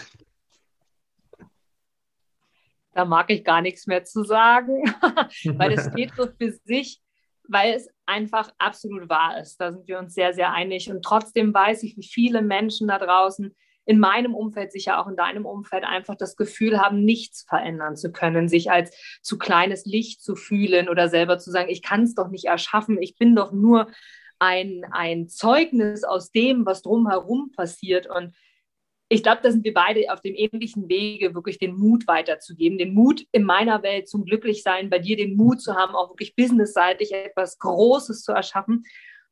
Da 2.94 3.04
mag 3.04 3.30
ich 3.30 3.44
gar 3.44 3.62
nichts 3.62 3.88
mehr 3.88 4.06
zu 4.06 4.24
sagen, 4.24 4.84
weil 5.58 5.74
es 5.74 5.90
steht 5.92 6.14
so 6.16 6.28
für 6.28 6.52
sich 6.64 7.02
weil 7.48 7.74
es 7.74 7.90
einfach 8.06 8.52
absolut 8.58 9.10
wahr 9.10 9.40
ist. 9.40 9.58
Da 9.58 9.72
sind 9.72 9.88
wir 9.88 10.00
uns 10.00 10.14
sehr, 10.14 10.34
sehr 10.34 10.52
einig. 10.52 10.90
Und 10.90 11.04
trotzdem 11.04 11.54
weiß 11.54 11.84
ich, 11.84 11.98
wie 11.98 12.08
viele 12.08 12.42
Menschen 12.42 12.88
da 12.88 12.98
draußen 12.98 13.56
in 13.86 14.00
meinem 14.00 14.34
Umfeld, 14.34 14.72
sicher 14.72 15.00
auch 15.00 15.08
in 15.08 15.16
deinem 15.16 15.46
Umfeld, 15.46 15.84
einfach 15.84 16.16
das 16.16 16.36
Gefühl 16.36 16.80
haben, 16.80 17.06
nichts 17.06 17.46
verändern 17.48 17.96
zu 17.96 18.12
können, 18.12 18.50
sich 18.50 18.72
als 18.72 18.96
zu 19.22 19.38
kleines 19.38 19.86
Licht 19.86 20.22
zu 20.24 20.36
fühlen 20.36 20.90
oder 20.90 21.08
selber 21.08 21.38
zu 21.38 21.52
sagen, 21.52 21.70
ich 21.70 21.82
kann 21.82 22.04
es 22.04 22.16
doch 22.16 22.30
nicht 22.30 22.46
erschaffen, 22.46 23.02
ich 23.02 23.18
bin 23.18 23.36
doch 23.36 23.52
nur 23.52 23.88
ein, 24.40 24.86
ein 24.92 25.28
Zeugnis 25.28 26.04
aus 26.04 26.32
dem, 26.32 26.66
was 26.66 26.82
drumherum 26.82 27.52
passiert. 27.56 28.08
Und 28.08 28.36
ich 29.08 29.24
glaube, 29.24 29.42
da 29.44 29.52
sind 29.52 29.64
wir 29.64 29.74
beide 29.74 30.12
auf 30.12 30.22
dem 30.22 30.36
ähnlichen 30.36 30.90
Wege, 30.90 31.36
wirklich 31.36 31.60
den 31.60 31.76
Mut 31.76 32.08
weiterzugeben. 32.08 32.78
Den 32.78 32.94
Mut 32.94 33.26
in 33.32 33.44
meiner 33.44 33.84
Welt 33.84 34.10
zum 34.10 34.26
Glücklichsein, 34.26 34.90
bei 34.90 35.00
dir 35.00 35.16
den 35.16 35.36
Mut 35.36 35.62
zu 35.62 35.76
haben, 35.76 35.96
auch 35.96 36.10
wirklich 36.10 36.36
businessseitig 36.36 37.14
etwas 37.14 37.60
Großes 37.60 38.24
zu 38.24 38.32
erschaffen. 38.32 38.84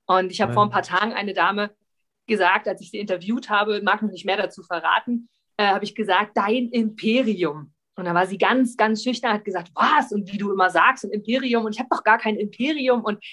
Und 0.05 0.31
ich 0.31 0.41
habe 0.41 0.53
vor 0.53 0.63
ein 0.63 0.69
paar 0.69 0.83
Tagen 0.83 1.13
eine 1.13 1.33
Dame 1.33 1.71
gesagt, 2.27 2.67
als 2.67 2.81
ich 2.81 2.91
sie 2.91 2.99
interviewt 2.99 3.49
habe, 3.49 3.81
mag 3.81 4.01
noch 4.01 4.11
nicht 4.11 4.25
mehr 4.25 4.37
dazu 4.37 4.63
verraten, 4.63 5.29
äh, 5.57 5.67
habe 5.67 5.85
ich 5.85 5.95
gesagt, 5.95 6.31
dein 6.35 6.69
Imperium. 6.69 7.73
Und 7.95 8.05
da 8.05 8.13
war 8.13 8.25
sie 8.25 8.37
ganz, 8.37 8.75
ganz 8.75 9.03
schüchtern, 9.03 9.33
hat 9.33 9.45
gesagt, 9.45 9.71
was? 9.75 10.11
Und 10.11 10.31
wie 10.31 10.37
du 10.37 10.51
immer 10.51 10.69
sagst, 10.69 11.03
ein 11.03 11.11
Imperium. 11.11 11.65
Und 11.65 11.73
ich 11.73 11.79
habe 11.79 11.89
doch 11.91 12.03
gar 12.03 12.17
kein 12.17 12.37
Imperium. 12.37 13.03
Und 13.03 13.23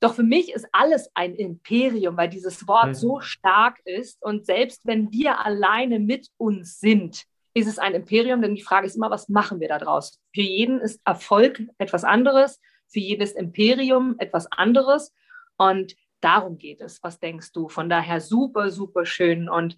doch 0.00 0.14
für 0.14 0.22
mich 0.22 0.52
ist 0.52 0.66
alles 0.72 1.10
ein 1.14 1.34
Imperium, 1.34 2.16
weil 2.16 2.28
dieses 2.28 2.66
Wort 2.66 2.88
mhm. 2.88 2.94
so 2.94 3.20
stark 3.20 3.78
ist. 3.84 4.22
Und 4.22 4.46
selbst 4.46 4.84
wenn 4.84 5.12
wir 5.12 5.44
alleine 5.44 6.00
mit 6.00 6.28
uns 6.36 6.80
sind, 6.80 7.24
ist 7.54 7.68
es 7.68 7.78
ein 7.78 7.94
Imperium, 7.94 8.42
denn 8.42 8.56
die 8.56 8.62
Frage 8.62 8.86
ist 8.86 8.96
immer, 8.96 9.10
was 9.10 9.28
machen 9.28 9.60
wir 9.60 9.68
daraus? 9.68 10.20
Für 10.34 10.42
jeden 10.42 10.80
ist 10.80 11.00
Erfolg 11.04 11.62
etwas 11.78 12.02
anderes, 12.02 12.60
für 12.88 12.98
jedes 12.98 13.32
Imperium 13.32 14.16
etwas 14.18 14.50
anderes. 14.50 15.14
Und 15.56 15.94
darum 16.24 16.58
geht 16.58 16.80
es. 16.80 17.02
Was 17.02 17.20
denkst 17.20 17.52
du? 17.52 17.68
Von 17.68 17.88
daher 17.88 18.20
super, 18.20 18.70
super 18.70 19.04
schön. 19.04 19.48
Und 19.48 19.76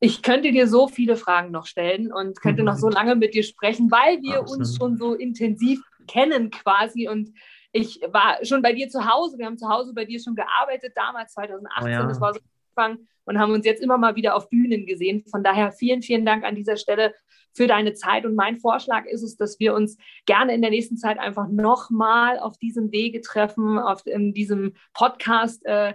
ich 0.00 0.22
könnte 0.22 0.50
dir 0.50 0.66
so 0.66 0.88
viele 0.88 1.16
Fragen 1.16 1.50
noch 1.50 1.66
stellen 1.66 2.12
und 2.12 2.40
könnte 2.40 2.62
noch 2.62 2.76
so 2.76 2.88
lange 2.90 3.14
mit 3.16 3.34
dir 3.34 3.42
sprechen, 3.42 3.90
weil 3.90 4.20
wir 4.22 4.40
Absolut. 4.40 4.60
uns 4.60 4.76
schon 4.76 4.96
so 4.96 5.14
intensiv 5.14 5.82
kennen 6.06 6.50
quasi 6.50 7.08
und 7.08 7.30
ich 7.72 8.00
war 8.10 8.44
schon 8.44 8.62
bei 8.62 8.72
dir 8.72 8.88
zu 8.88 9.08
Hause, 9.08 9.38
wir 9.38 9.46
haben 9.46 9.58
zu 9.58 9.68
Hause 9.68 9.94
bei 9.94 10.04
dir 10.04 10.20
schon 10.20 10.34
gearbeitet, 10.34 10.92
damals 10.96 11.34
2018, 11.34 11.84
oh 11.84 11.88
ja. 11.88 12.06
das 12.06 12.20
war 12.20 12.34
so 12.34 12.40
Anfang 12.80 13.06
und 13.24 13.38
haben 13.38 13.52
uns 13.52 13.64
jetzt 13.64 13.82
immer 13.82 13.98
mal 13.98 14.16
wieder 14.16 14.34
auf 14.34 14.48
Bühnen 14.48 14.86
gesehen. 14.86 15.24
Von 15.30 15.44
daher 15.44 15.72
vielen, 15.72 16.02
vielen 16.02 16.24
Dank 16.24 16.44
an 16.44 16.54
dieser 16.54 16.76
Stelle 16.76 17.14
für 17.52 17.66
deine 17.66 17.94
Zeit. 17.94 18.24
Und 18.24 18.34
mein 18.34 18.58
Vorschlag 18.58 19.06
ist 19.06 19.22
es, 19.22 19.36
dass 19.36 19.60
wir 19.60 19.74
uns 19.74 19.98
gerne 20.26 20.54
in 20.54 20.62
der 20.62 20.70
nächsten 20.70 20.96
Zeit 20.96 21.18
einfach 21.18 21.48
nochmal 21.48 22.38
auf 22.38 22.58
diesem 22.58 22.92
Wege 22.92 23.20
treffen, 23.20 23.78
auf 23.78 24.06
in 24.06 24.34
diesem 24.34 24.74
Podcast. 24.94 25.64
Äh, 25.64 25.94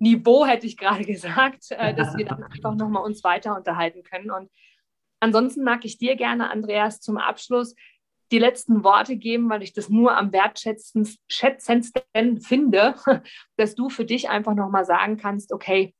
hätte 0.00 0.66
ich 0.66 0.76
gerade 0.76 1.04
gesagt, 1.04 1.70
äh, 1.70 1.94
dass 1.94 2.16
wir 2.16 2.26
dann 2.26 2.42
einfach 2.42 2.74
nochmal 2.74 3.04
uns 3.04 3.24
weiter 3.24 3.56
unterhalten 3.56 4.02
können. 4.02 4.30
Und 4.30 4.50
ansonsten 5.20 5.64
mag 5.64 5.84
ich 5.84 5.98
dir 5.98 6.16
gerne, 6.16 6.50
Andreas, 6.50 7.00
zum 7.00 7.16
Abschluss 7.16 7.74
die 8.32 8.38
letzten 8.38 8.82
Worte 8.82 9.16
geben, 9.16 9.48
weil 9.48 9.62
ich 9.62 9.74
das 9.74 9.88
nur 9.88 10.16
am 10.16 10.32
wertschätzendsten 10.32 12.40
finde, 12.40 12.94
dass 13.56 13.74
du 13.74 13.88
für 13.88 14.04
dich 14.04 14.28
einfach 14.28 14.54
nochmal 14.54 14.84
sagen 14.84 15.16
kannst, 15.16 15.52
okay, 15.52 15.94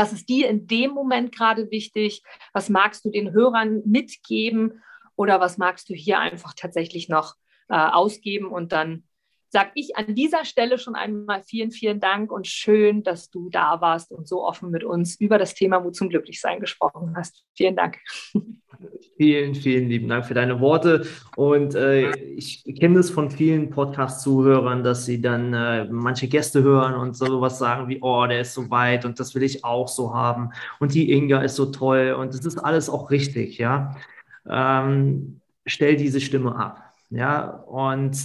was 0.00 0.14
ist 0.14 0.30
dir 0.30 0.48
in 0.48 0.66
dem 0.66 0.92
Moment 0.92 1.30
gerade 1.30 1.70
wichtig? 1.70 2.22
Was 2.54 2.70
magst 2.70 3.04
du 3.04 3.10
den 3.10 3.32
Hörern 3.32 3.82
mitgeben? 3.84 4.82
Oder 5.14 5.40
was 5.40 5.58
magst 5.58 5.90
du 5.90 5.94
hier 5.94 6.18
einfach 6.18 6.54
tatsächlich 6.56 7.10
noch 7.10 7.34
äh, 7.68 7.74
ausgeben 7.74 8.46
und 8.46 8.72
dann 8.72 9.04
sage 9.50 9.70
ich 9.74 9.96
an 9.96 10.14
dieser 10.14 10.44
Stelle 10.44 10.78
schon 10.78 10.94
einmal 10.94 11.42
vielen, 11.42 11.72
vielen 11.72 11.98
Dank 11.98 12.30
und 12.30 12.46
schön, 12.46 13.02
dass 13.02 13.30
du 13.30 13.50
da 13.50 13.80
warst 13.80 14.12
und 14.12 14.28
so 14.28 14.44
offen 14.44 14.70
mit 14.70 14.84
uns 14.84 15.18
über 15.20 15.38
das 15.38 15.54
Thema 15.54 15.80
Mut 15.80 15.96
zum 15.96 16.08
Glücklichsein 16.08 16.60
gesprochen 16.60 17.14
hast. 17.16 17.44
Vielen 17.54 17.74
Dank. 17.74 17.98
Vielen, 19.16 19.54
vielen 19.54 19.88
lieben 19.88 20.08
Dank 20.08 20.24
für 20.24 20.34
deine 20.34 20.60
Worte. 20.60 21.04
Und 21.36 21.74
äh, 21.74 22.12
ich 22.16 22.64
kenne 22.78 22.94
das 22.94 23.10
von 23.10 23.30
vielen 23.30 23.70
Podcast-Zuhörern, 23.70 24.84
dass 24.84 25.04
sie 25.04 25.20
dann 25.20 25.52
äh, 25.52 25.84
manche 25.84 26.28
Gäste 26.28 26.62
hören 26.62 26.94
und 26.94 27.16
sowas 27.16 27.58
sagen 27.58 27.88
wie, 27.88 27.98
oh, 28.00 28.24
der 28.26 28.42
ist 28.42 28.54
so 28.54 28.70
weit 28.70 29.04
und 29.04 29.18
das 29.18 29.34
will 29.34 29.42
ich 29.42 29.64
auch 29.64 29.88
so 29.88 30.14
haben. 30.14 30.50
Und 30.78 30.94
die 30.94 31.12
Inga 31.12 31.42
ist 31.42 31.56
so 31.56 31.66
toll 31.66 32.16
und 32.18 32.32
das 32.32 32.46
ist 32.46 32.58
alles 32.58 32.88
auch 32.88 33.10
richtig, 33.10 33.58
ja. 33.58 33.96
Ähm, 34.48 35.40
stell 35.66 35.96
diese 35.96 36.20
Stimme 36.20 36.56
ab. 36.56 36.94
Ja, 37.10 37.50
und 37.50 38.16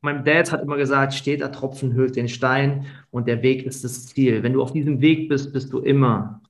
mein 0.00 0.24
Dad 0.24 0.52
hat 0.52 0.62
immer 0.62 0.76
gesagt, 0.76 1.14
steht 1.14 1.40
der 1.40 1.52
Tropfen 1.52 1.94
hüllt 1.94 2.16
den 2.16 2.28
Stein 2.28 2.86
und 3.10 3.26
der 3.26 3.42
Weg 3.42 3.64
ist 3.66 3.84
das 3.84 4.06
Ziel. 4.06 4.42
Wenn 4.42 4.52
du 4.52 4.62
auf 4.62 4.72
diesem 4.72 5.00
Weg 5.00 5.28
bist, 5.28 5.52
bist 5.52 5.72
du 5.72 5.80
immer 5.80 6.40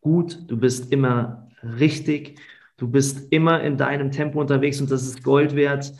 gut, 0.00 0.38
du 0.46 0.56
bist 0.56 0.92
immer 0.92 1.48
richtig, 1.62 2.40
du 2.76 2.88
bist 2.88 3.30
immer 3.30 3.62
in 3.62 3.76
deinem 3.76 4.10
Tempo 4.10 4.40
unterwegs 4.40 4.80
und 4.80 4.90
das 4.90 5.02
ist 5.02 5.22
Gold 5.22 5.54
wert. 5.54 5.92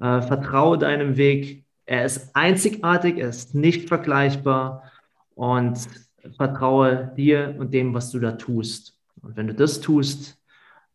Äh, 0.00 0.22
vertraue 0.22 0.78
deinem 0.78 1.16
Weg. 1.16 1.64
Er 1.86 2.04
ist 2.04 2.34
einzigartig, 2.34 3.18
er 3.18 3.28
ist 3.28 3.54
nicht 3.54 3.88
vergleichbar 3.88 4.90
und 5.34 5.78
vertraue 6.36 7.12
dir 7.16 7.54
und 7.58 7.72
dem, 7.72 7.94
was 7.94 8.10
du 8.10 8.18
da 8.18 8.32
tust. 8.32 8.98
Und 9.20 9.36
wenn 9.36 9.46
du 9.46 9.54
das 9.54 9.80
tust, 9.80 10.38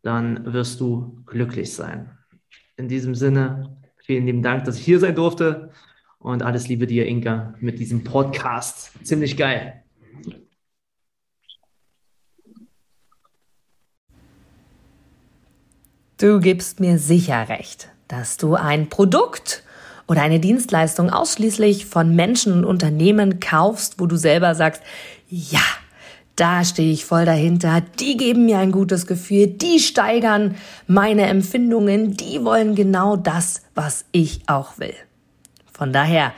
dann 0.01 0.53
wirst 0.53 0.79
du 0.79 1.21
glücklich 1.25 1.73
sein. 1.73 2.11
In 2.75 2.87
diesem 2.87 3.15
Sinne, 3.15 3.77
Vielen 4.07 4.25
lieben 4.25 4.41
Dank, 4.41 4.63
dass 4.63 4.79
ich 4.79 4.85
hier 4.85 5.01
sein 5.01 5.15
durfte. 5.15 5.69
Und 6.17 6.41
alles 6.41 6.69
Liebe 6.69 6.87
dir, 6.87 7.05
Inka, 7.05 7.55
mit 7.59 7.77
diesem 7.77 8.05
Podcast. 8.05 8.93
Ziemlich 9.03 9.35
geil. 9.35 9.83
Du 16.17 16.39
gibst 16.39 16.79
mir 16.79 16.99
sicher 16.99 17.49
recht, 17.49 17.89
dass 18.07 18.37
du 18.37 18.55
ein 18.55 18.87
Produkt 18.87 19.63
oder 20.07 20.21
eine 20.21 20.39
Dienstleistung 20.39 21.09
ausschließlich 21.09 21.85
von 21.85 22.15
Menschen 22.15 22.53
und 22.53 22.63
Unternehmen 22.63 23.41
kaufst, 23.41 23.99
wo 23.99 24.05
du 24.05 24.15
selber 24.15 24.55
sagst, 24.55 24.81
ja, 25.27 25.59
da 26.37 26.63
stehe 26.63 26.93
ich 26.93 27.03
voll 27.03 27.25
dahinter, 27.25 27.81
die 27.99 28.15
geben 28.15 28.45
mir 28.45 28.59
ein 28.59 28.71
gutes 28.71 29.07
Gefühl, 29.07 29.47
die 29.47 29.79
steigern 29.79 30.55
meine 30.85 31.23
Empfindungen, 31.23 32.15
die 32.15 32.45
wollen 32.45 32.75
genau 32.75 33.15
das, 33.15 33.63
was 33.75 34.05
ich 34.11 34.41
auch 34.47 34.77
will. 34.77 34.93
Von 35.73 35.91
daher, 35.91 36.31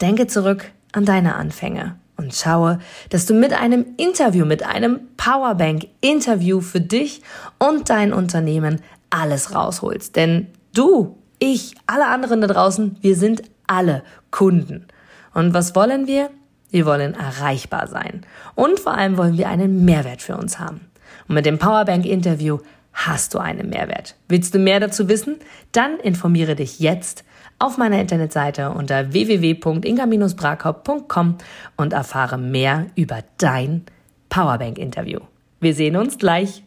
denke 0.00 0.26
zurück 0.26 0.72
an 0.92 1.04
deine 1.04 1.36
Anfänge 1.36 1.96
und 2.16 2.34
schaue, 2.34 2.78
dass 3.10 3.26
du 3.26 3.34
mit 3.34 3.52
einem 3.52 3.84
Interview, 3.98 4.46
mit 4.46 4.64
einem 4.64 5.00
Powerbank-Interview 5.16 6.60
für 6.60 6.80
dich 6.80 7.22
und 7.58 7.90
dein 7.90 8.12
Unternehmen 8.12 8.80
alles 9.10 9.54
rausholst. 9.54 10.16
Denn 10.16 10.48
du, 10.74 11.18
ich, 11.38 11.74
alle 11.86 12.06
anderen 12.06 12.40
da 12.40 12.46
draußen, 12.46 12.96
wir 13.00 13.16
sind 13.16 13.42
alle 13.66 14.02
Kunden. 14.30 14.86
Und 15.34 15.52
was 15.52 15.74
wollen 15.74 16.06
wir? 16.06 16.30
Wir 16.72 16.86
wollen 16.86 17.14
erreichbar 17.14 17.86
sein. 17.86 18.26
Und 18.56 18.80
vor 18.80 18.94
allem 18.94 19.16
wollen 19.16 19.38
wir 19.38 19.48
einen 19.48 19.84
Mehrwert 19.84 20.22
für 20.22 20.36
uns 20.36 20.58
haben. 20.58 20.80
Und 21.28 21.36
mit 21.36 21.46
dem 21.46 21.58
Powerbank 21.58 22.04
Interview 22.04 22.58
hast 22.92 23.34
du 23.34 23.38
einen 23.38 23.70
Mehrwert. 23.70 24.16
Willst 24.28 24.52
du 24.54 24.58
mehr 24.58 24.80
dazu 24.80 25.08
wissen? 25.08 25.36
Dann 25.70 26.00
informiere 26.00 26.56
dich 26.56 26.80
jetzt 26.80 27.22
auf 27.58 27.76
meiner 27.78 28.00
Internetseite 28.00 28.70
unter 28.70 29.12
www.inga-brakop.com 29.12 31.38
und 31.76 31.92
erfahre 31.92 32.38
mehr 32.38 32.86
über 32.96 33.20
dein 33.38 33.84
Powerbank 34.28 34.78
Interview. 34.78 35.20
Wir 35.60 35.74
sehen 35.74 35.94
uns 35.96 36.18
gleich. 36.18 36.64